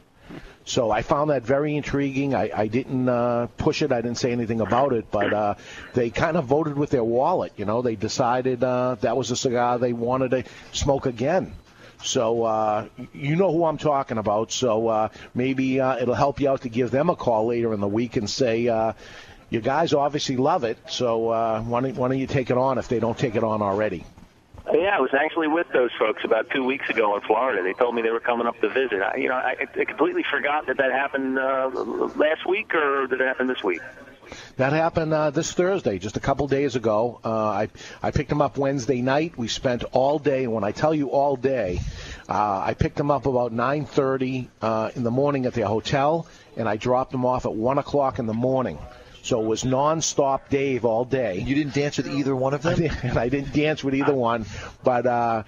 [0.67, 2.35] So I found that very intriguing.
[2.35, 3.93] I, I didn't uh, push it.
[3.93, 5.55] I didn't say anything about it, but uh,
[5.93, 7.53] they kind of voted with their wallet.
[7.59, 11.53] You know, they decided uh, that was a cigar they wanted to smoke again.
[12.05, 14.53] So uh, you know who I'm talking about.
[14.53, 17.81] So uh, maybe uh, it'll help you out to give them a call later in
[17.81, 18.93] the week and say, uh,
[19.51, 20.79] you guys obviously love it.
[20.89, 23.45] So uh, why, don't, why don't you take it on if they don't take it
[23.45, 24.05] on already?
[24.73, 27.63] Yeah, I was actually with those folks about two weeks ago in Florida.
[27.63, 29.01] They told me they were coming up to visit.
[29.03, 31.69] I, you know, I, I completely forgot that that happened uh,
[32.17, 33.83] last week, or did it happen this week?
[34.57, 37.21] That happened uh, this Thursday, just a couple days ago.
[37.25, 37.69] Uh, I
[38.03, 39.37] I picked him up Wednesday night.
[39.37, 40.47] We spent all day.
[40.47, 41.81] When I tell you all day,
[42.29, 46.27] uh, I picked him up about 9:30 uh, in the morning at their hotel,
[46.57, 48.79] and I dropped him off at one o'clock in the morning.
[49.25, 51.39] So it was nonstop Dave all day.
[51.39, 52.91] You didn't dance with either one of them.
[53.17, 54.45] I didn't dance with either one,
[54.83, 55.45] but uh,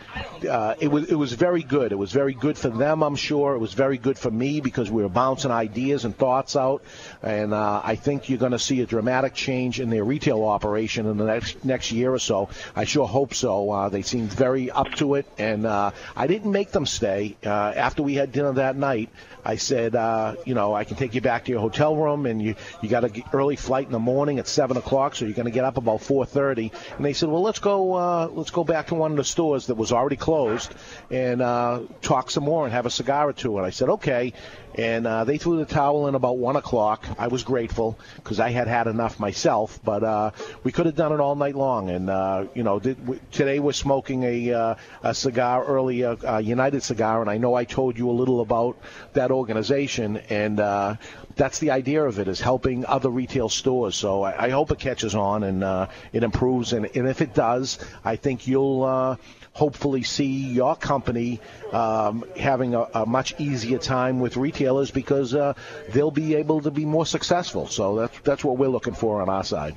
[0.48, 1.92] uh, it was it was very good.
[1.92, 3.54] It was very good for them, I'm sure.
[3.54, 6.82] It was very good for me because we were bouncing ideas and thoughts out,
[7.22, 11.04] and uh, I think you're going to see a dramatic change in their retail operation
[11.04, 12.48] in the next next year or so.
[12.74, 13.70] I sure hope so.
[13.70, 17.36] Uh, they seemed very up to it, and uh, I didn't make them stay.
[17.44, 19.10] Uh, after we had dinner that night,
[19.46, 22.42] I said, uh, you know, I can take you back to your hotel room, and
[22.42, 25.46] you you got a early flight in the morning at seven o'clock, so you're going
[25.46, 26.72] to get up about four thirty.
[26.96, 29.68] And they said, well, let's go uh, let's go back to one of the stores
[29.68, 30.74] that was already closed
[31.12, 33.56] and uh, talk some more and have a cigar or two.
[33.56, 34.32] And I said, okay.
[34.76, 37.06] And uh, they threw the towel in about one o'clock.
[37.18, 40.30] I was grateful because I had had enough myself, but uh,
[40.64, 41.88] we could have done it all night long.
[41.88, 46.38] And uh, you know, did, w- today we're smoking a, uh, a cigar earlier, uh,
[46.38, 48.78] United Cigar, and I know I told you a little about
[49.14, 50.96] that organization, and uh,
[51.36, 53.96] that's the idea of it is helping other retail stores.
[53.96, 57.34] So I, I hope it catches on and uh, it improves, and, and if it
[57.34, 59.18] does, I think you'll.
[59.56, 61.40] Hopefully see your company
[61.72, 65.54] um, having a, a much easier time with retailers because uh,
[65.88, 67.66] they'll be able to be more successful.
[67.66, 69.74] So that's that's what we're looking for on our side.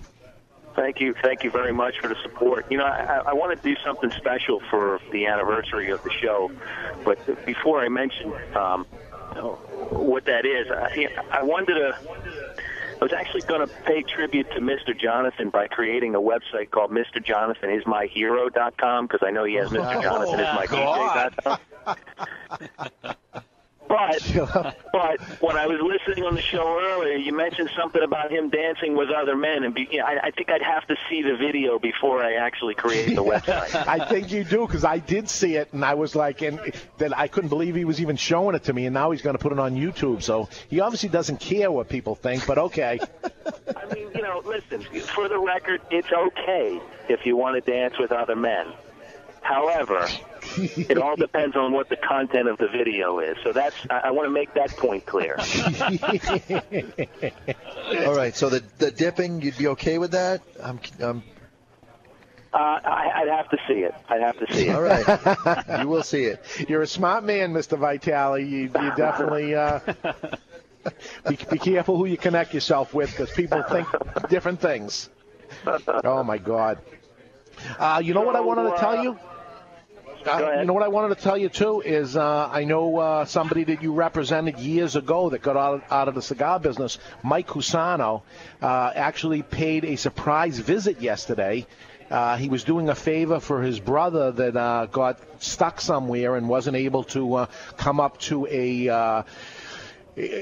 [0.76, 2.65] Thank you, thank you very much for the support.
[2.69, 6.51] You know, I, I want to do something special for the anniversary of the show,
[7.06, 8.84] but before I mention um,
[9.91, 11.97] what that is, I, I wanted to.
[12.99, 14.95] I was actually going to pay tribute to Mr.
[14.99, 19.97] Jonathan by creating a website called MrJonathanIsMyHero.com because I know he has Mr.
[19.97, 21.59] Oh, Jonathan is my DJ.com.
[23.90, 24.22] But
[24.94, 28.95] but when I was listening on the show earlier, you mentioned something about him dancing
[28.95, 31.36] with other men, and be, you know, I, I think I'd have to see the
[31.36, 33.76] video before I actually create the website.
[33.88, 36.60] I think you do because I did see it and I was like, and
[36.99, 39.36] that I couldn't believe he was even showing it to me, and now he's going
[39.36, 40.22] to put it on YouTube.
[40.22, 42.99] So he obviously doesn't care what people think, but okay.
[43.76, 44.82] I mean, you know, listen.
[44.82, 48.68] For the record, it's okay if you want to dance with other men.
[49.41, 50.07] However,
[50.64, 53.38] it all depends on what the content of the video is.
[53.44, 55.38] So that's I, I want to make that point clear.
[58.06, 60.41] All right, so the the dipping, you'd be okay with that?
[60.64, 61.23] I'm, I'm
[62.53, 63.94] Uh, I, I'd have to see it.
[64.10, 64.76] I'd have to see it.
[64.76, 65.64] all right.
[65.81, 66.44] you will see it.
[66.68, 67.77] You're a smart man, Mr.
[67.77, 68.40] Vitale.
[68.40, 69.80] You, you definitely uh,
[71.27, 73.88] be, be careful who you connect yourself with because people think
[74.30, 75.10] different things.
[75.65, 76.77] Oh my God!
[77.80, 79.18] Uh, you know what I wanted to tell you?
[80.25, 83.25] Uh, you know what I wanted to tell you too is uh, I know uh,
[83.25, 87.47] somebody that you represented years ago that got out, out of the cigar business, Mike
[87.47, 88.23] Cusano,
[88.61, 91.65] uh, actually paid a surprise visit yesterday.
[92.11, 96.49] Uh, he was doing a favor for his brother that uh, got stuck somewhere and
[96.49, 97.45] wasn't able to uh,
[97.77, 99.23] come up to a uh,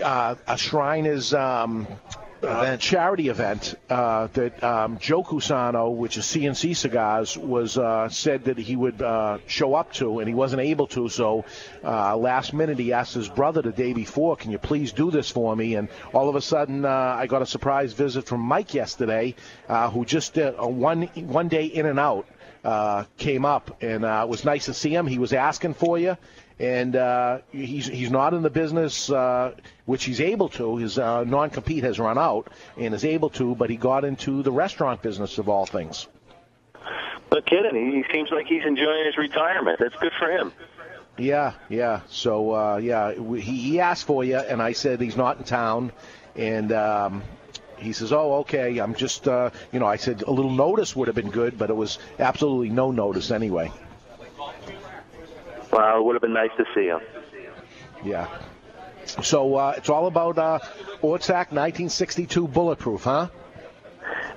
[0.04, 1.86] uh, a Shriners um,
[2.44, 8.46] uh, charity event uh, that um, Joe Cusano, which is CNC Cigars, was uh, said
[8.46, 11.10] that he would uh, show up to, and he wasn't able to.
[11.10, 11.46] So
[11.84, 15.30] uh, last minute, he asked his brother the day before, "Can you please do this
[15.30, 18.74] for me?" And all of a sudden, uh, I got a surprise visit from Mike
[18.74, 19.36] yesterday,
[19.68, 22.28] uh, who just did a one one day in and out.
[22.64, 25.08] Uh, came up and uh, it was nice to see him.
[25.08, 26.18] He was asking for you,
[26.60, 29.54] and uh, he's he's not in the business, uh,
[29.86, 30.78] which he's able to.
[30.78, 34.52] His uh, non-compete has run out, and is able to, but he got into the
[34.52, 36.08] restaurant business of all things.
[37.32, 37.92] No kidding.
[37.92, 39.80] He seems like he's enjoying his retirement.
[39.80, 40.52] That's good for him.
[41.18, 42.02] Yeah, yeah.
[42.10, 45.92] So uh, yeah, he he asked for you, and I said he's not in town,
[46.36, 46.72] and.
[46.72, 47.24] Um,
[47.80, 48.80] he says, "Oh, okay.
[48.80, 51.70] I'm just, uh, you know." I said a little notice would have been good, but
[51.70, 53.72] it was absolutely no notice anyway.
[55.78, 57.00] Well, it would have been nice to see him.
[58.04, 58.28] Yeah.
[59.22, 60.58] So uh, it's all about uh,
[61.04, 63.28] Ortsac 1962 bulletproof, huh?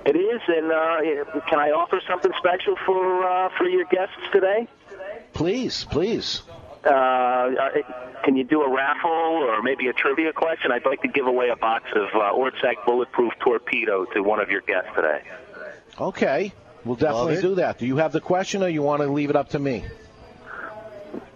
[0.05, 4.67] It is, and uh, can I offer something special for uh, for your guests today?
[5.33, 6.43] Please, please.
[6.85, 7.69] Uh, uh,
[8.23, 10.71] can you do a raffle or maybe a trivia question?
[10.71, 14.51] I'd like to give away a box of uh, Ortsac Bulletproof Torpedo to one of
[14.51, 15.23] your guests today.
[15.99, 16.53] Okay,
[16.85, 17.79] we'll definitely do that.
[17.79, 19.85] Do you have the question, or you want to leave it up to me?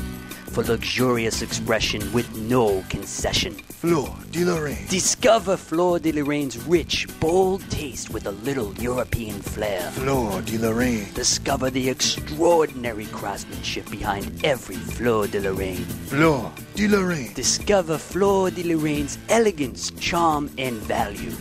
[0.49, 3.55] for luxurious expression with no concession.
[3.55, 4.87] Fleur de Lorraine.
[4.89, 9.81] Discover Fleur de Lorraine's rich, bold taste with a little European flair.
[9.93, 11.07] Fleur de Lorraine.
[11.15, 15.85] Discover the extraordinary craftsmanship behind every Fleur de Lorraine.
[16.07, 17.33] Fleur de Lorraine.
[17.35, 21.33] Discover Fleur de Lorraine's elegance, charm, and value.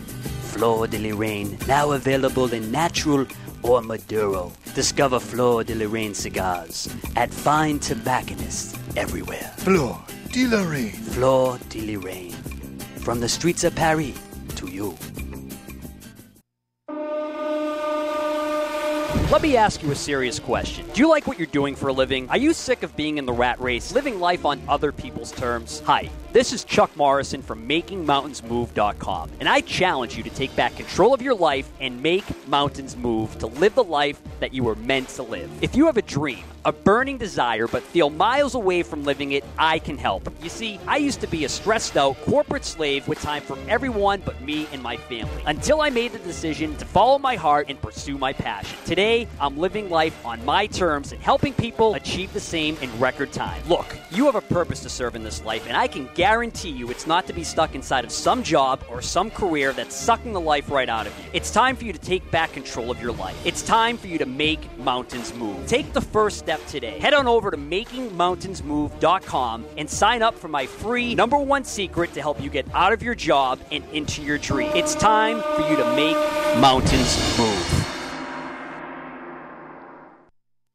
[0.51, 3.25] Fleur de Lorraine, now available in natural
[3.68, 4.52] or Maduro.
[4.73, 9.53] Discover Fleur de Lorraine cigars at fine tobacconists everywhere.
[9.57, 9.99] Fleur
[10.31, 10.91] de Lorraine.
[10.91, 12.31] Fleur de Lorraine.
[12.99, 14.18] From the streets of Paris
[14.56, 14.95] to you.
[19.07, 20.85] Let me ask you a serious question.
[20.93, 22.29] Do you like what you're doing for a living?
[22.29, 25.81] Are you sick of being in the rat race, living life on other people's terms?
[25.85, 31.13] Hi, this is Chuck Morrison from MakingMountainsMove.com, and I challenge you to take back control
[31.13, 35.07] of your life and make mountains move to live the life that you were meant
[35.09, 35.49] to live.
[35.61, 39.45] If you have a dream, a burning desire, but feel miles away from living it,
[39.57, 40.29] I can help.
[40.43, 44.21] You see, I used to be a stressed out corporate slave with time for everyone
[44.25, 47.81] but me and my family until I made the decision to follow my heart and
[47.81, 48.77] pursue my passion.
[48.85, 53.32] Today, I'm living life on my terms and helping people achieve the same in record
[53.32, 53.61] time.
[53.68, 56.90] Look, you have a purpose to serve in this life, and I can guarantee you
[56.90, 60.41] it's not to be stuck inside of some job or some career that's sucking the
[60.41, 61.26] life right out of you.
[61.32, 63.40] It's time for you to take back control of your life.
[63.45, 65.68] It's time for you to make mountains move.
[65.68, 66.98] Take the first step today.
[66.98, 72.22] Head on over to makingmountainsmove.com and sign up for my free number one secret to
[72.22, 74.72] help you get out of your job and into your dream.
[74.74, 76.18] It's time for you to make
[76.60, 77.76] mountains move.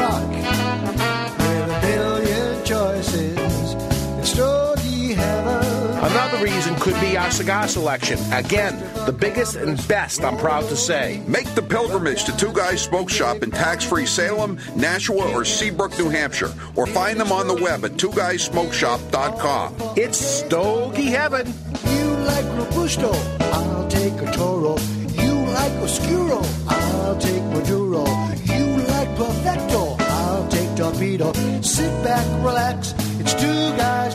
[0.00, 0.30] Two guys rock.
[1.38, 5.60] With a billion choices in Stogie Heaven.
[6.10, 8.18] Another reason could be our cigar selection.
[8.32, 11.22] Again, the biggest and best, I'm proud to say.
[11.26, 16.08] Make the pilgrimage to Two Guys Smoke Shop in tax-free Salem, Nashua, or Seabrook, New
[16.08, 19.74] Hampshire, or find them on the web at twoguysmokeshop.com.
[19.96, 21.52] It's Stogie Heaven.
[21.86, 23.12] You like Robusto,
[23.52, 24.78] I'll take a Toro.
[25.12, 27.39] You like Oscuro, I'll take
[31.18, 31.32] Torpedo.
[31.62, 34.09] Sit back, relax, it's two guys'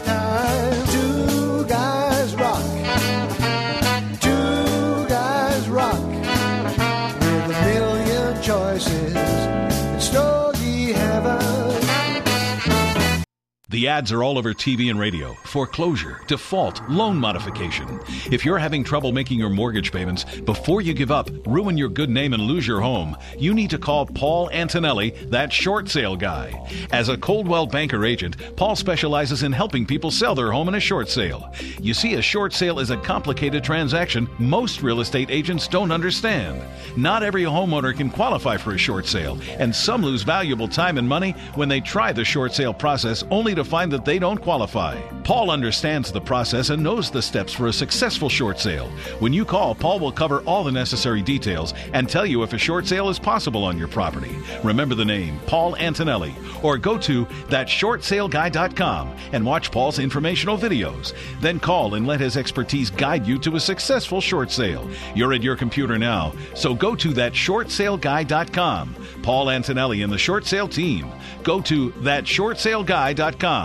[13.86, 15.36] The ads are all over TV and radio.
[15.44, 17.99] Foreclosure, default, loan modification.
[18.32, 22.10] If you're having trouble making your mortgage payments, before you give up, ruin your good
[22.10, 26.68] name, and lose your home, you need to call Paul Antonelli, that short sale guy.
[26.91, 30.80] As a Coldwell Banker agent, Paul specializes in helping people sell their home in a
[30.80, 31.53] short sale.
[31.80, 36.60] You see, a short sale is a complicated transaction most real estate agents don't understand.
[36.98, 41.07] Not every homeowner can qualify for a short sale, and some lose valuable time and
[41.07, 44.95] money when they try the short sale process only to find that they don't qualify.
[45.26, 48.88] Paul understands the process and knows the steps for a successful short sale.
[49.19, 52.57] When you call, Paul will cover all the necessary details and tell you if a
[52.57, 54.34] short sale is possible on your property.
[54.64, 56.34] Remember the name, Paul Antonelli,
[56.64, 61.14] or go to thatshortsaleguy.com and watch Paul's informational videos.
[61.41, 64.89] Then call and let his expertise guide you to a successful short sale.
[65.15, 68.95] You're at your computer now, so go to thatshortsaleguy.com.
[69.22, 71.11] Paul Antonelli and the short sale team.
[71.43, 73.64] Go to thatshortsaleguy.com.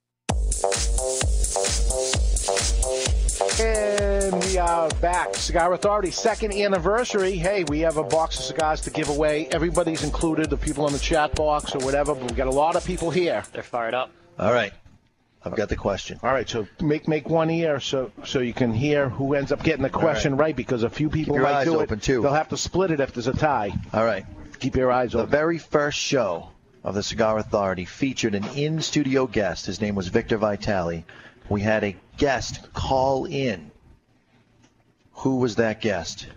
[4.51, 5.33] We are uh, back.
[5.35, 7.37] Cigar Authority, second anniversary.
[7.37, 9.47] Hey, we have a box of cigars to give away.
[9.47, 12.75] Everybody's included, the people in the chat box or whatever, but we've got a lot
[12.75, 13.43] of people here.
[13.53, 14.11] They're fired up.
[14.37, 14.73] All right.
[15.45, 16.19] I've got the question.
[16.21, 19.63] All right, so make make one ear so so you can hear who ends up
[19.63, 20.55] getting the question right.
[20.55, 22.03] because a few people Keep your might eyes do open, it.
[22.03, 22.21] too.
[22.21, 23.71] They'll have to split it if there's a tie.
[23.93, 24.25] All right.
[24.59, 25.31] Keep your eyes The open.
[25.31, 26.49] very first show
[26.83, 29.65] of the Cigar Authority featured an in studio guest.
[29.65, 31.05] His name was Victor Vitale.
[31.49, 33.70] We had a guest call in.
[35.21, 36.27] Who was that guest?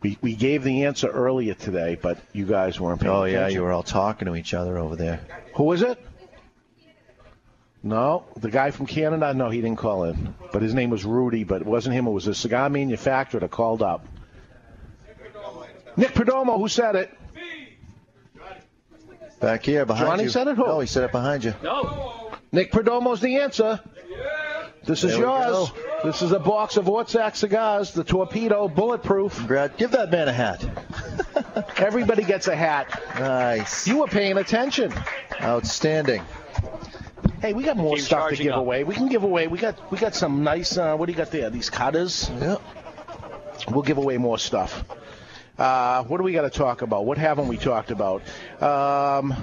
[0.00, 3.54] We, we gave the answer earlier today, but you guys weren't paying Oh, yeah, attention.
[3.56, 5.20] you were all talking to each other over there.
[5.56, 5.98] Who was it?
[7.82, 9.34] No, the guy from Canada.
[9.34, 11.44] No, he didn't call in, but his name was Rudy.
[11.44, 12.06] But it wasn't him.
[12.06, 14.06] It was a cigar manufacturer that called up.
[15.96, 17.10] Nick Perdomo, who said it?
[19.40, 20.28] Back here, behind Johnny you.
[20.30, 20.56] said it?
[20.56, 20.66] Who?
[20.66, 21.54] No, he said it behind you.
[21.62, 22.32] No.
[22.50, 23.80] Nick Perdomo's the answer.
[24.84, 25.70] This is There we yours.
[26.04, 29.46] This is a box of Ortsac cigars, the torpedo, bulletproof.
[29.46, 30.64] Brad, give that man a hat.
[31.78, 33.02] Everybody gets a hat.
[33.18, 33.86] Nice.
[33.86, 34.92] You were paying attention.
[35.42, 36.22] Outstanding.
[37.40, 38.60] Hey, we got more Keep stuff to give up.
[38.60, 38.84] away.
[38.84, 39.46] We can give away.
[39.48, 40.76] We got we got some nice.
[40.76, 41.50] Uh, what do you got there?
[41.50, 42.30] These cutters.
[42.40, 42.56] Yeah.
[43.68, 44.84] We'll give away more stuff.
[45.58, 47.04] Uh, what do we got to talk about?
[47.04, 48.22] What haven't we talked about?
[48.62, 49.34] Um,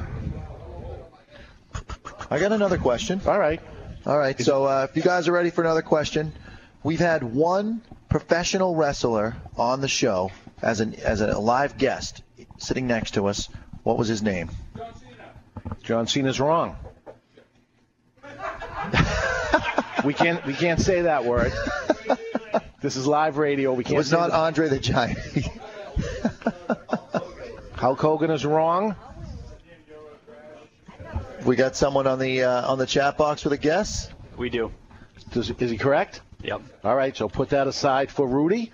[2.30, 3.22] I got another question.
[3.28, 3.62] All right.
[4.06, 4.40] All right.
[4.40, 6.32] So uh, if you guys are ready for another question,
[6.84, 12.22] we've had one professional wrestler on the show as an as a live guest
[12.58, 13.50] sitting next to us.
[13.84, 14.52] What was his name?
[14.78, 15.78] John Cena.
[15.84, 16.76] John Cena's wrong.
[20.04, 21.52] we can't we can't say that word.
[22.82, 23.74] This is live radio.
[23.74, 23.96] We can't.
[23.96, 25.18] It was not Andre the Giant.
[27.74, 28.96] Hulk Hogan is wrong.
[31.46, 34.10] We got someone on the uh, on the chat box with a guess.
[34.38, 34.72] We do.
[35.32, 36.22] Does, is he correct?
[36.44, 36.62] Yep.
[36.84, 37.16] All right.
[37.16, 38.72] So put that aside for Rudy.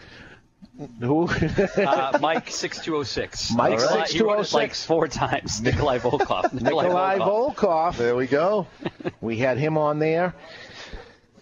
[0.99, 1.27] Who?
[1.27, 3.51] Uh, Mike six two zero six.
[3.53, 4.53] Mike He 6206.
[4.53, 5.61] like four times.
[5.61, 6.53] Nikolai Volkov.
[6.53, 7.97] Nikolai Volkov.
[7.97, 8.67] There we go.
[9.21, 10.33] We had him on there.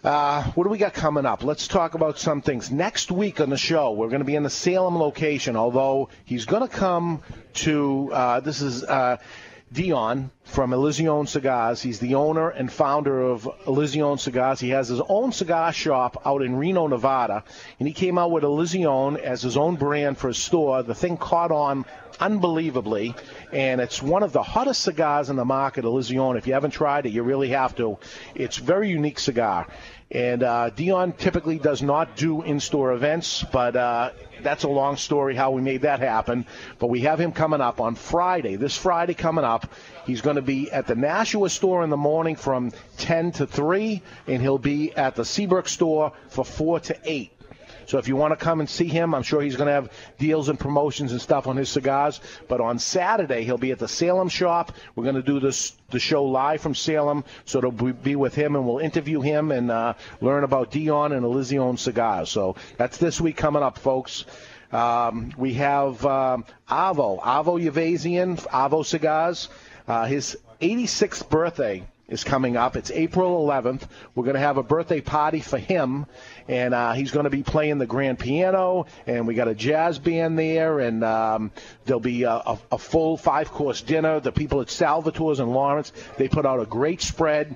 [0.04, 1.44] Uh, what do we got coming up?
[1.44, 2.70] Let's talk about some things.
[2.72, 6.46] Next week on the show, we're going to be in the Salem location, although he's
[6.46, 7.22] going to come
[7.56, 9.18] to, uh, this is uh,
[9.72, 11.82] Dion from Illusione Cigars.
[11.82, 14.60] He's the owner and founder of Illusione Cigars.
[14.60, 17.44] He has his own cigar shop out in Reno, Nevada,
[17.78, 20.82] and he came out with Illusione as his own brand for his store.
[20.82, 21.86] The thing caught on
[22.20, 23.16] unbelievably,
[23.52, 26.38] and it's one of the hottest cigars in the market, Illusione.
[26.38, 27.98] If you haven't tried it, you really have to.
[28.36, 29.68] It's very unique cigar.
[30.12, 35.36] And uh, Dion typically does not do in-store events, but uh, that's a long story
[35.36, 36.48] how we made that happen.
[36.80, 38.56] But we have him coming up on Friday.
[38.56, 39.72] This Friday coming up,
[40.08, 44.02] he's going to be at the Nashua store in the morning from 10 to 3,
[44.26, 47.32] and he'll be at the Seabrook store for 4 to 8.
[47.90, 49.92] So if you want to come and see him, I'm sure he's going to have
[50.20, 52.22] deals and promotions and stuff on his cigars.
[52.48, 54.74] But on Saturday, he'll be at the Salem shop.
[54.94, 58.56] We're going to do this the show live from Salem, so it'll be- with him,
[58.56, 62.30] and we'll interview him and uh, learn about Dion and Illusione cigars.
[62.30, 64.24] So that's this week coming up, folks.
[64.72, 69.50] Um, we have um, Avo, Avo Uvezian, Avo Cigars.
[69.88, 72.76] Uh, his 86th birthday is coming up.
[72.76, 73.84] It's April 11th.
[74.16, 76.06] We're going to have a birthday party for him,
[76.50, 80.00] and uh, he's going to be playing the grand piano, and we got a jazz
[80.00, 81.52] band there, and um,
[81.86, 84.20] there'll be a, a, a full five-course dinner.
[84.20, 87.56] The people at Salvatore's in Lawrence, they put out a great spread.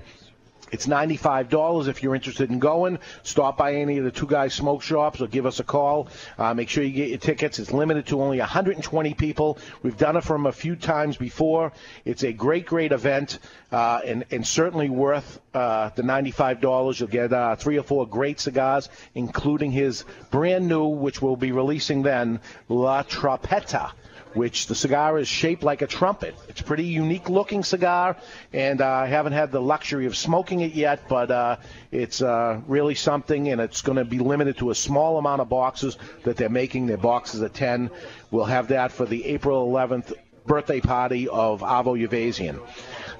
[0.74, 2.98] It's $95 if you're interested in going.
[3.22, 6.08] Stop by any of the Two Guys Smoke Shops or give us a call.
[6.36, 7.60] Uh, make sure you get your tickets.
[7.60, 9.56] It's limited to only 120 people.
[9.84, 11.72] We've done it from a few times before.
[12.04, 13.38] It's a great, great event
[13.70, 16.98] uh, and, and certainly worth uh, the $95.
[16.98, 21.52] You'll get uh, three or four great cigars, including his brand new, which we'll be
[21.52, 23.92] releasing then, La Tropetta
[24.34, 26.34] which the cigar is shaped like a trumpet.
[26.48, 28.16] It's a pretty unique looking cigar,
[28.52, 31.56] and uh, I haven't had the luxury of smoking it yet, but uh,
[31.90, 35.48] it's uh, really something, and it's going to be limited to a small amount of
[35.48, 36.86] boxes that they're making.
[36.86, 37.90] Their boxes are 10.
[38.30, 40.12] We'll have that for the April 11th
[40.46, 42.60] birthday party of Avo Uvezian.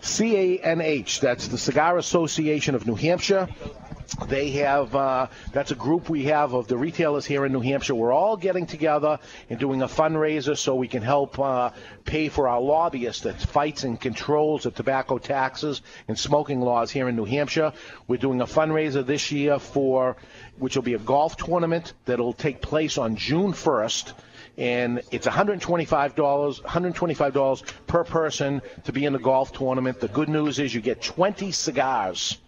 [0.03, 3.49] CANH, that's the Cigar Association of New Hampshire.
[4.29, 7.95] They have, uh, that's a group we have of the retailers here in New Hampshire.
[7.95, 9.19] We're all getting together
[9.51, 11.71] and doing a fundraiser so we can help uh,
[12.05, 17.09] pay for our lobbyist that fights and controls the tobacco taxes and smoking laws here
[17.09, 17.73] in New Hampshire.
[18.07, 20.17] We're doing a fundraiser this year for,
[20.59, 24.13] which will be a golf tournament that'll take place on June 1st
[24.57, 29.99] and it's $125, $125 per person to be in the golf tournament.
[29.99, 32.39] The good news is you get 20 cigars.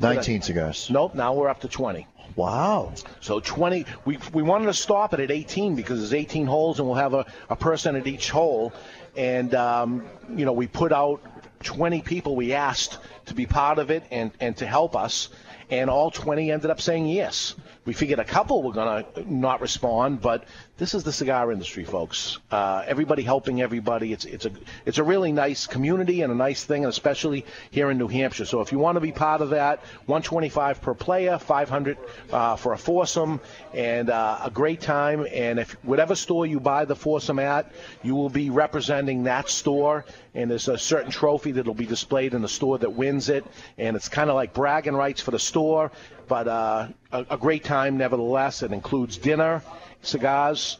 [0.00, 0.88] 19 cigars.
[0.90, 2.06] Nope, now we're up to 20.
[2.36, 2.92] Wow.
[3.20, 6.88] So 20, we, we wanted to stop it at 18 because there's 18 holes and
[6.88, 8.72] we'll have a, a person at each hole.
[9.16, 10.04] And, um,
[10.34, 11.22] you know, we put out
[11.62, 12.98] 20 people we asked
[13.32, 15.30] to be part of it and, and to help us.
[15.70, 17.54] And all 20 ended up saying yes.
[17.86, 20.44] we figured a couple were going to not respond, but
[20.82, 22.38] this is the cigar industry, folks.
[22.50, 24.12] Uh, everybody helping everybody.
[24.12, 24.50] It's it's a
[24.84, 28.46] it's a really nice community and a nice thing, and especially here in New Hampshire.
[28.46, 31.98] So if you want to be part of that, 125 per player, 500
[32.32, 33.40] uh, for a foursome,
[33.72, 35.26] and uh, a great time.
[35.30, 37.72] And if whatever store you buy the foursome at,
[38.02, 40.04] you will be representing that store.
[40.34, 43.44] And there's a certain trophy that'll be displayed in the store that wins it,
[43.78, 45.90] and it's kind of like bragging rights for the store
[46.32, 48.62] but uh, a, a, great time nevertheless.
[48.62, 49.62] It includes dinner,
[50.00, 50.78] cigars,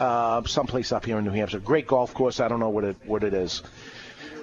[0.00, 1.60] uh, someplace up here in New Hampshire.
[1.60, 2.40] Great golf course.
[2.40, 3.62] I don't know what it what it is.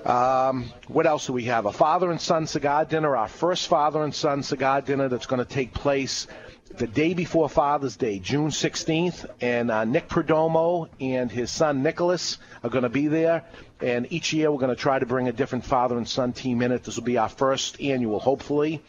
[0.06, 1.66] Um, what else do we have?
[1.66, 3.18] A father and son cigar dinner.
[3.18, 6.28] Our first father and son cigar dinner that's going to take place
[6.76, 12.38] the day before Father's Day, June 16th, and uh, Nick Perdomo and his son Nicholas
[12.64, 13.46] are going to be there.
[13.80, 16.62] And each year we're going to try to bring a different father and son team
[16.62, 16.84] in it.
[16.84, 18.84] This will be our first annual, hopefully.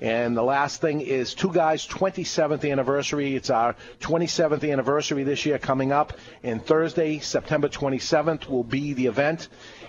[0.00, 3.34] And the last thing is Two Guys 27th anniversary.
[3.34, 6.12] It's our 27th anniversary this year coming up.
[6.44, 9.48] And Thursday, September 27th, will be the event.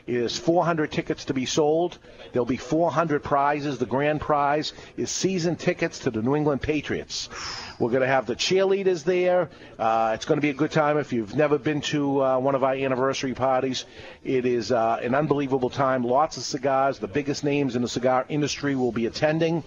[0.09, 1.99] Is 400 tickets to be sold.
[2.31, 3.77] There'll be 400 prizes.
[3.77, 7.29] The grand prize is season tickets to the New England Patriots.
[7.77, 9.51] We're going to have the cheerleaders there.
[9.77, 10.97] Uh, it's going to be a good time.
[10.97, 13.85] If you've never been to uh, one of our anniversary parties,
[14.23, 16.03] it is uh, an unbelievable time.
[16.03, 16.97] Lots of cigars.
[16.97, 19.63] The biggest names in the cigar industry will be attending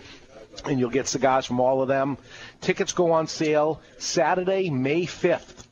[0.64, 2.18] and you'll get cigars from all of them.
[2.60, 5.66] Tickets go on sale Saturday, May 5th.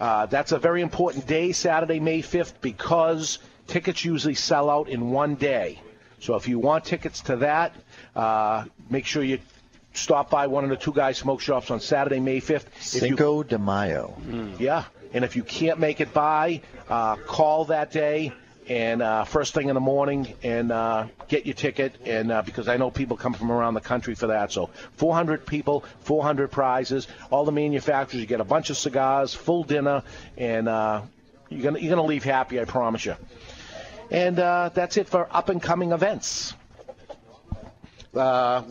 [0.00, 3.38] Uh, that's a very important day, Saturday, May 5th, because
[3.70, 5.80] tickets usually sell out in one day.
[6.20, 7.74] So if you want tickets to that,
[8.14, 9.38] uh, make sure you
[9.94, 12.66] stop by one of the two guys smoke shops on Saturday, May 5th.
[12.80, 14.16] Cinco you, de Mayo.
[14.58, 14.84] Yeah.
[15.12, 18.32] And if you can't make it by, uh, call that day
[18.68, 22.68] and uh, first thing in the morning and uh, get your ticket and uh, because
[22.68, 24.52] I know people come from around the country for that.
[24.52, 28.20] So 400 people, 400 prizes, all the manufacturers.
[28.20, 30.04] You get a bunch of cigars, full dinner,
[30.36, 31.02] and uh,
[31.48, 32.60] you're gonna you're gonna leave happy.
[32.60, 33.16] I promise you.
[34.10, 36.54] And uh, that's it for up and coming events.
[38.14, 38.62] Uh,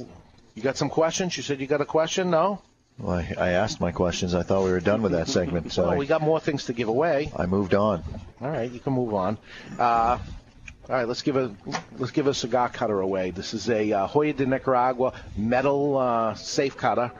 [0.53, 1.37] you got some questions?
[1.37, 2.29] You said you got a question?
[2.29, 2.61] No.
[2.97, 4.35] Well, I, I asked my questions.
[4.35, 5.71] I thought we were done with that segment.
[5.71, 7.31] So well, we got more things to give away.
[7.35, 8.03] I moved on.
[8.41, 9.37] All right, you can move on.
[9.77, 10.17] Uh,
[10.89, 11.55] all right, let's give a
[11.97, 13.31] let's give a cigar cutter away.
[13.31, 17.11] This is a uh, Joya de Nicaragua metal uh, safe cutter,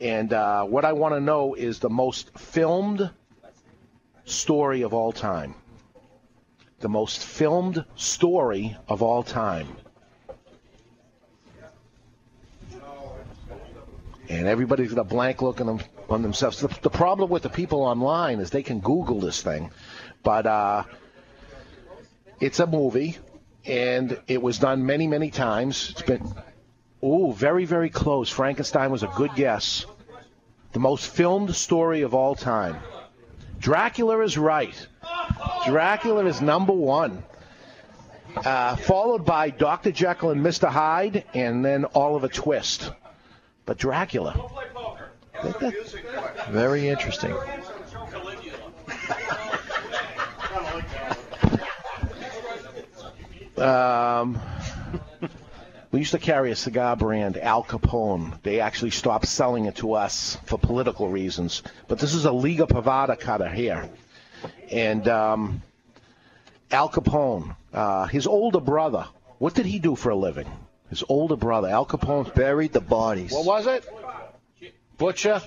[0.00, 3.10] and uh, what I want to know is the most filmed
[4.24, 5.54] story of all time.
[6.80, 9.68] The most filmed story of all time.
[14.30, 16.60] and everybody's got a blank look on, them, on themselves.
[16.60, 19.70] The, the, problem with the people online is they can Google this thing,
[20.22, 20.84] but uh,
[22.38, 23.18] it's a movie,
[23.66, 25.90] and it was done many, many times.
[25.90, 26.32] It's been,
[27.02, 28.30] oh, very, very close.
[28.30, 29.84] Frankenstein was a good guess.
[30.72, 32.76] The most filmed story of all time.
[33.60, 34.74] Dracula is right.
[35.66, 37.22] Dracula is number one.
[38.34, 39.92] Uh, followed by Dr.
[39.92, 40.68] Jekyll and Mr.
[40.68, 42.90] Hyde, and then Oliver Twist.
[43.66, 44.50] But Dracula.
[45.42, 47.32] That, that, very interesting.
[53.58, 54.40] um,
[55.92, 58.40] we used to carry a cigar brand, Al Capone.
[58.42, 61.62] They actually stopped selling it to us for political reasons.
[61.88, 63.88] But this is a Liga Privada cutter here.
[64.70, 65.62] And um,
[66.70, 69.06] Al Capone, uh, his older brother,
[69.38, 70.46] what did he do for a living?
[70.90, 73.32] His older brother, Al Capone, buried the bodies.
[73.32, 73.84] What was it?
[74.96, 75.40] Butcher?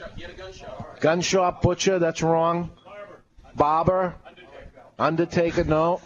[1.00, 2.72] Gun shop butcher, that's wrong.
[3.56, 4.16] Barber?
[5.00, 6.02] Undertaker, no.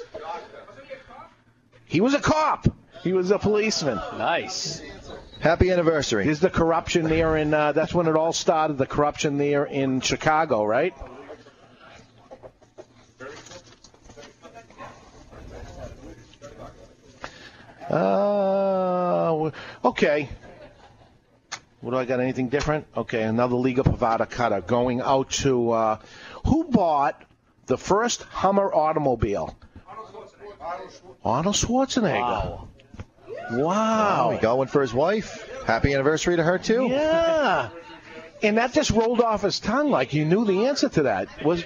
[1.85, 2.67] He was a cop.
[3.03, 3.97] He was a policeman.
[4.17, 4.81] Nice.
[5.39, 6.27] Happy anniversary.
[6.27, 7.53] Is the corruption there in?
[7.53, 8.77] Uh, that's when it all started.
[8.77, 10.93] The corruption there in Chicago, right?
[17.89, 19.51] Uh,
[19.83, 20.29] okay.
[21.81, 22.19] What do I got?
[22.19, 22.85] Anything different?
[22.95, 25.99] Okay, another Liga Privada cutter going out to uh,
[26.45, 27.21] who bought
[27.65, 29.55] the first Hummer automobile?
[31.23, 32.19] Arnold Schwarzenegger.
[32.19, 32.67] Wow.
[33.51, 34.39] Wow.
[34.41, 35.49] Got one for his wife.
[35.65, 36.87] Happy anniversary to her too.
[36.87, 37.69] Yeah.
[38.43, 41.43] And that just rolled off his tongue like you knew the answer to that.
[41.43, 41.63] Was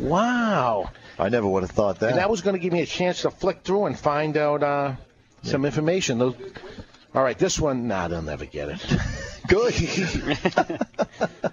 [0.00, 0.90] Wow.
[1.18, 2.10] I never would have thought that.
[2.10, 4.62] And that was going to give me a chance to flick through and find out
[4.62, 4.94] uh,
[5.42, 6.18] some information.
[6.18, 6.34] Those,
[7.14, 8.86] all right, this one, nah, they'll never get it.
[9.48, 9.74] Good.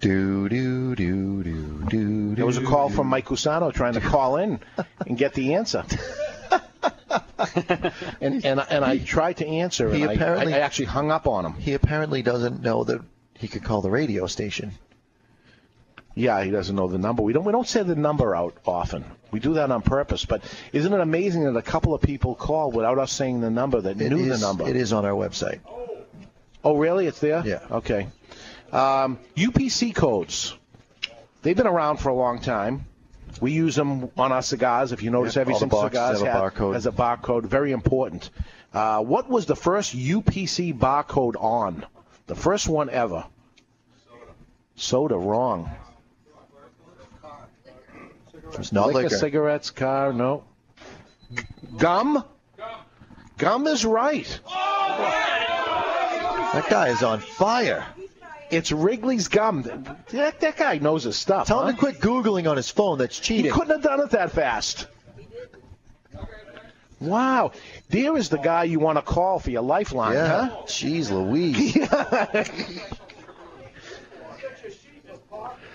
[0.00, 2.34] Do do do do do.
[2.34, 4.60] There was a call from Mike Cusano trying to call in
[5.06, 5.84] and get the answer.
[8.20, 11.26] and, and and I tried to answer, He and apparently- I, I actually hung up
[11.26, 11.54] on him.
[11.54, 13.00] He apparently doesn't know that
[13.38, 14.72] he could call the radio station.
[16.14, 17.22] Yeah, he doesn't know the number.
[17.22, 19.04] We don't we don't say the number out often.
[19.32, 20.24] We do that on purpose.
[20.24, 20.42] But
[20.72, 24.00] isn't it amazing that a couple of people called without us saying the number that
[24.00, 24.68] It knew is- the number?
[24.68, 25.58] It is on our website.
[26.62, 27.06] Oh, really?
[27.06, 27.42] It's there?
[27.44, 27.60] Yeah.
[27.70, 28.06] Okay.
[28.72, 30.54] Um, UPC codes.
[31.42, 32.86] They've been around for a long time.
[33.40, 34.92] We use them on our cigars.
[34.92, 36.74] If you notice, Yeah, every single cigar have a has- barcode.
[36.74, 37.42] has a barcode.
[37.44, 38.30] Very important.
[38.72, 41.84] Uh, what was the first UPC barcode on?
[42.28, 43.24] The first one ever.
[44.76, 45.70] Soda, Soda, wrong.
[48.58, 49.16] It's not liquor, liquor.
[49.16, 50.44] cigarettes, car, no.
[51.76, 52.24] Gum?
[53.38, 54.40] Gum is right.
[56.52, 57.84] That guy is on fire.
[58.50, 59.62] It's Wrigley's gum.
[60.10, 61.48] That, that guy knows his stuff.
[61.48, 61.68] Tell huh?
[61.68, 62.98] him to quit Googling on his phone.
[62.98, 63.46] That's cheating.
[63.46, 64.86] He couldn't have done it that fast.
[67.00, 67.52] Wow.
[67.88, 70.46] There is the guy you want to call for your lifeline, Yeah.
[70.48, 70.62] huh?
[70.66, 71.74] Jeez Louise.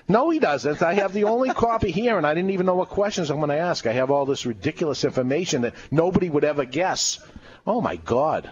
[0.10, 0.82] No, he doesn't.
[0.82, 3.50] I have the only copy here, and I didn't even know what questions I'm going
[3.50, 3.86] to ask.
[3.86, 7.20] I have all this ridiculous information that nobody would ever guess.
[7.68, 8.50] Oh my God,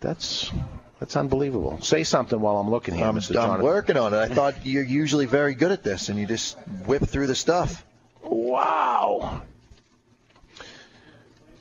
[0.00, 0.50] that's
[0.98, 1.80] that's unbelievable.
[1.82, 3.36] Say something while I'm looking here, I'm, Mr.
[3.36, 4.16] I'm working on it.
[4.16, 7.86] I thought you're usually very good at this, and you just whip through the stuff.
[8.24, 9.42] Wow.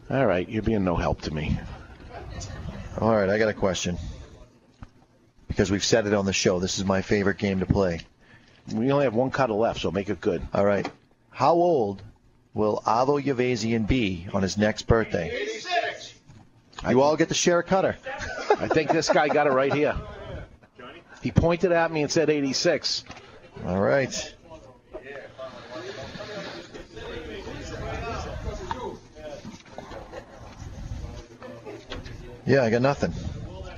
[0.09, 1.59] All right, you're being no help to me.
[2.99, 3.99] All right, I got a question.
[5.47, 6.59] Because we've said it on the show.
[6.59, 8.01] This is my favorite game to play.
[8.73, 10.45] We only have one cutter left, so make it good.
[10.53, 10.89] All right.
[11.29, 12.01] How old
[12.53, 15.29] will Avo Uvezian be on his next birthday?
[15.29, 16.13] 86.
[16.89, 17.97] You all get to share a cutter.
[18.59, 19.95] I think this guy got it right here.
[21.21, 23.03] He pointed at me and said 86.
[23.65, 24.33] All right.
[32.45, 33.13] Yeah, I got nothing.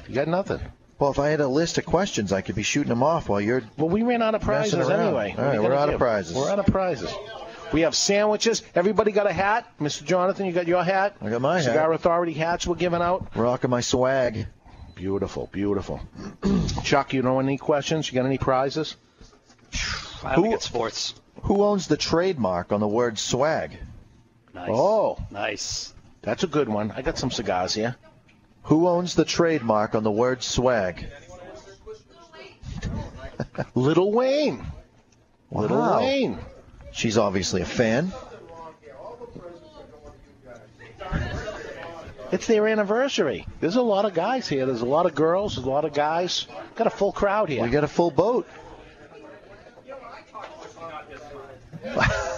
[0.08, 0.60] You got nothing.
[1.00, 3.40] Well, if I had a list of questions, I could be shooting them off while
[3.40, 3.64] you're.
[3.78, 5.34] Well, we ran out of prizes anyway.
[5.38, 6.36] All What are right, you we're gonna out of prizes.
[6.36, 7.14] We're out of prizes.
[7.72, 8.64] We have sandwiches.
[8.76, 9.66] Everybody got a hat.
[9.80, 10.04] Mr.
[10.04, 11.16] Jonathan, you got your hat.
[11.22, 11.66] I got my hat.
[11.66, 13.28] Cigar Authority hats we're giving out.
[13.36, 14.48] Rocking my swag.
[14.96, 16.02] Beautiful, beautiful.
[16.84, 18.12] Chuck, you know any questions?
[18.12, 18.98] You got any prizes?
[20.24, 21.14] I don't think sports.
[21.44, 23.78] Who owns the trademark on the word swag?
[24.54, 24.70] Nice.
[24.70, 25.94] Oh, Nice.
[26.22, 26.92] that's a good one.
[26.92, 27.96] I got some cigars here.
[28.70, 31.08] Who owns the trademark on the word swag?
[33.76, 34.64] Little Wayne.
[35.52, 36.38] Little Wayne.
[36.92, 38.14] She's obviously a fan.
[42.32, 43.48] It's their anniversary.
[43.60, 44.68] There's a lot of guys here.
[44.68, 45.56] There's a lot of girls.
[45.56, 46.46] There's a lot of guys.
[46.76, 47.64] Got a full crowd here.
[47.64, 48.46] We got a full boat.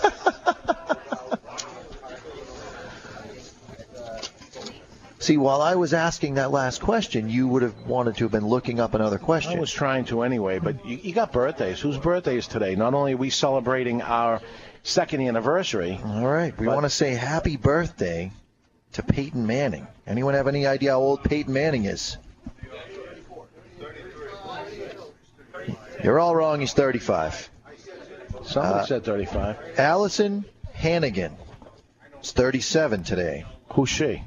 [5.22, 8.48] See, while I was asking that last question, you would have wanted to have been
[8.48, 9.56] looking up another question.
[9.56, 11.80] I was trying to anyway, but you, you got birthdays.
[11.80, 12.74] Whose birthday is today?
[12.76, 14.42] Not only are we celebrating our
[14.82, 16.00] second anniversary.
[16.04, 18.32] All right, we want to say happy birthday
[18.94, 19.86] to Peyton Manning.
[20.08, 22.18] Anyone have any idea how old Peyton Manning is?
[26.04, 26.62] You're all wrong.
[26.62, 27.50] He's 35.
[28.44, 29.58] Somebody Uh, said 35.
[29.78, 31.38] Alyson Hannigan
[32.24, 33.46] is 37 today.
[33.74, 34.24] Who's she?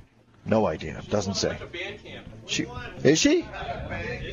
[0.47, 1.01] No idea.
[1.09, 1.57] Doesn't say.
[2.47, 2.66] She
[3.03, 3.47] is she?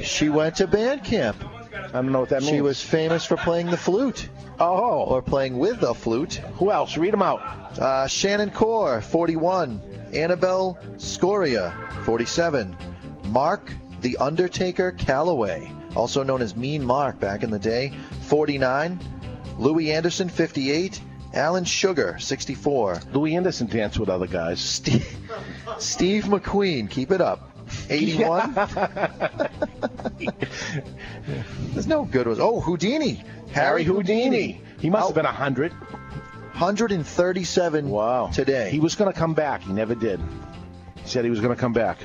[0.04, 1.38] She went to band camp.
[1.74, 2.52] I don't know what that means.
[2.52, 4.30] She was famous for playing the flute.
[4.60, 5.04] Oh.
[5.04, 6.36] Or playing with the flute.
[6.56, 6.98] Who else?
[6.98, 7.40] Read them out.
[7.80, 9.82] Uh, Shannon Core, 41.
[10.14, 12.76] Annabelle Sciorra, 47.
[13.26, 13.72] Mark
[14.02, 17.94] the Undertaker Calaway, also known as Mean Mark back in the day,
[18.24, 19.00] 49.
[19.58, 21.00] Louie Anderson, 58.
[21.34, 23.02] Alan Sugar, 64.
[23.14, 24.60] Louie Anderson danced with other guys.
[24.60, 25.08] Steve,
[25.80, 27.48] Steve McQueen, keep it up.
[27.90, 28.54] 81.
[31.74, 32.40] There's no good ones.
[32.40, 33.24] Oh, Houdini.
[33.54, 34.62] Harry Houdini.
[34.80, 35.72] He must have been 100.
[35.72, 38.28] 137 wow.
[38.28, 38.70] today.
[38.70, 39.62] He was going to come back.
[39.62, 40.20] He never did.
[40.96, 42.00] He said he was going to come back.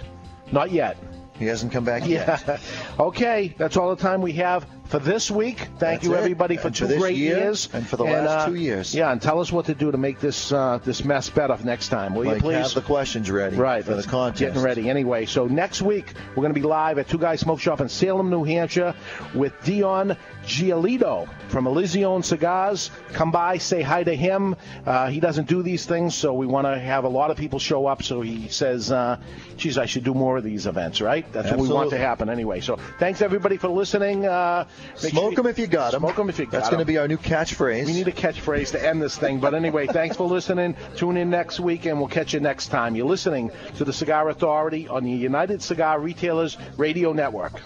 [0.53, 0.97] Not yet.
[1.39, 2.61] He hasn't come back yet.
[2.99, 5.59] Okay, that's all the time we have for this week.
[5.59, 6.19] Thank That's you it.
[6.19, 8.55] everybody for And two for this great year, years and for the last uh, two
[8.55, 8.95] years.
[8.95, 11.89] Yeah, and tell us what to do to make this uh, this mess better next
[11.89, 12.55] time, will Like, you please?
[12.55, 14.41] have the questions ready Right, for the contest.
[14.41, 15.27] Getting ready anyway.
[15.27, 18.31] So next week we're going to be live at Two Guys Smoke Shop in Salem,
[18.31, 18.95] New Hampshire,
[19.35, 22.91] with Dion Giolito from Illusione Cigars.
[23.13, 24.55] Come by, say hi to him.
[24.85, 27.59] Uh, he doesn't do these things, so we want to have a lot of people
[27.59, 28.03] show up.
[28.03, 29.19] So he says, uh,
[29.57, 31.31] "Geez, I should do more of these events." Right?
[31.33, 32.61] That's what we want to happen anyway.
[32.61, 34.27] So Thanks everybody for listening.
[34.27, 34.67] Uh,
[35.03, 36.01] make Smoke sure 'em if you got 'em.
[36.01, 37.87] Smoke 'em if you got That's going to be our new catchphrase.
[37.87, 39.39] We need a catchphrase to end this thing.
[39.41, 40.77] But anyway, thanks for listening.
[40.97, 42.95] Tune in next week, and we'll catch you next time.
[42.97, 47.61] You're listening to the Cigar Authority on the United Cigar Retailers Radio Network.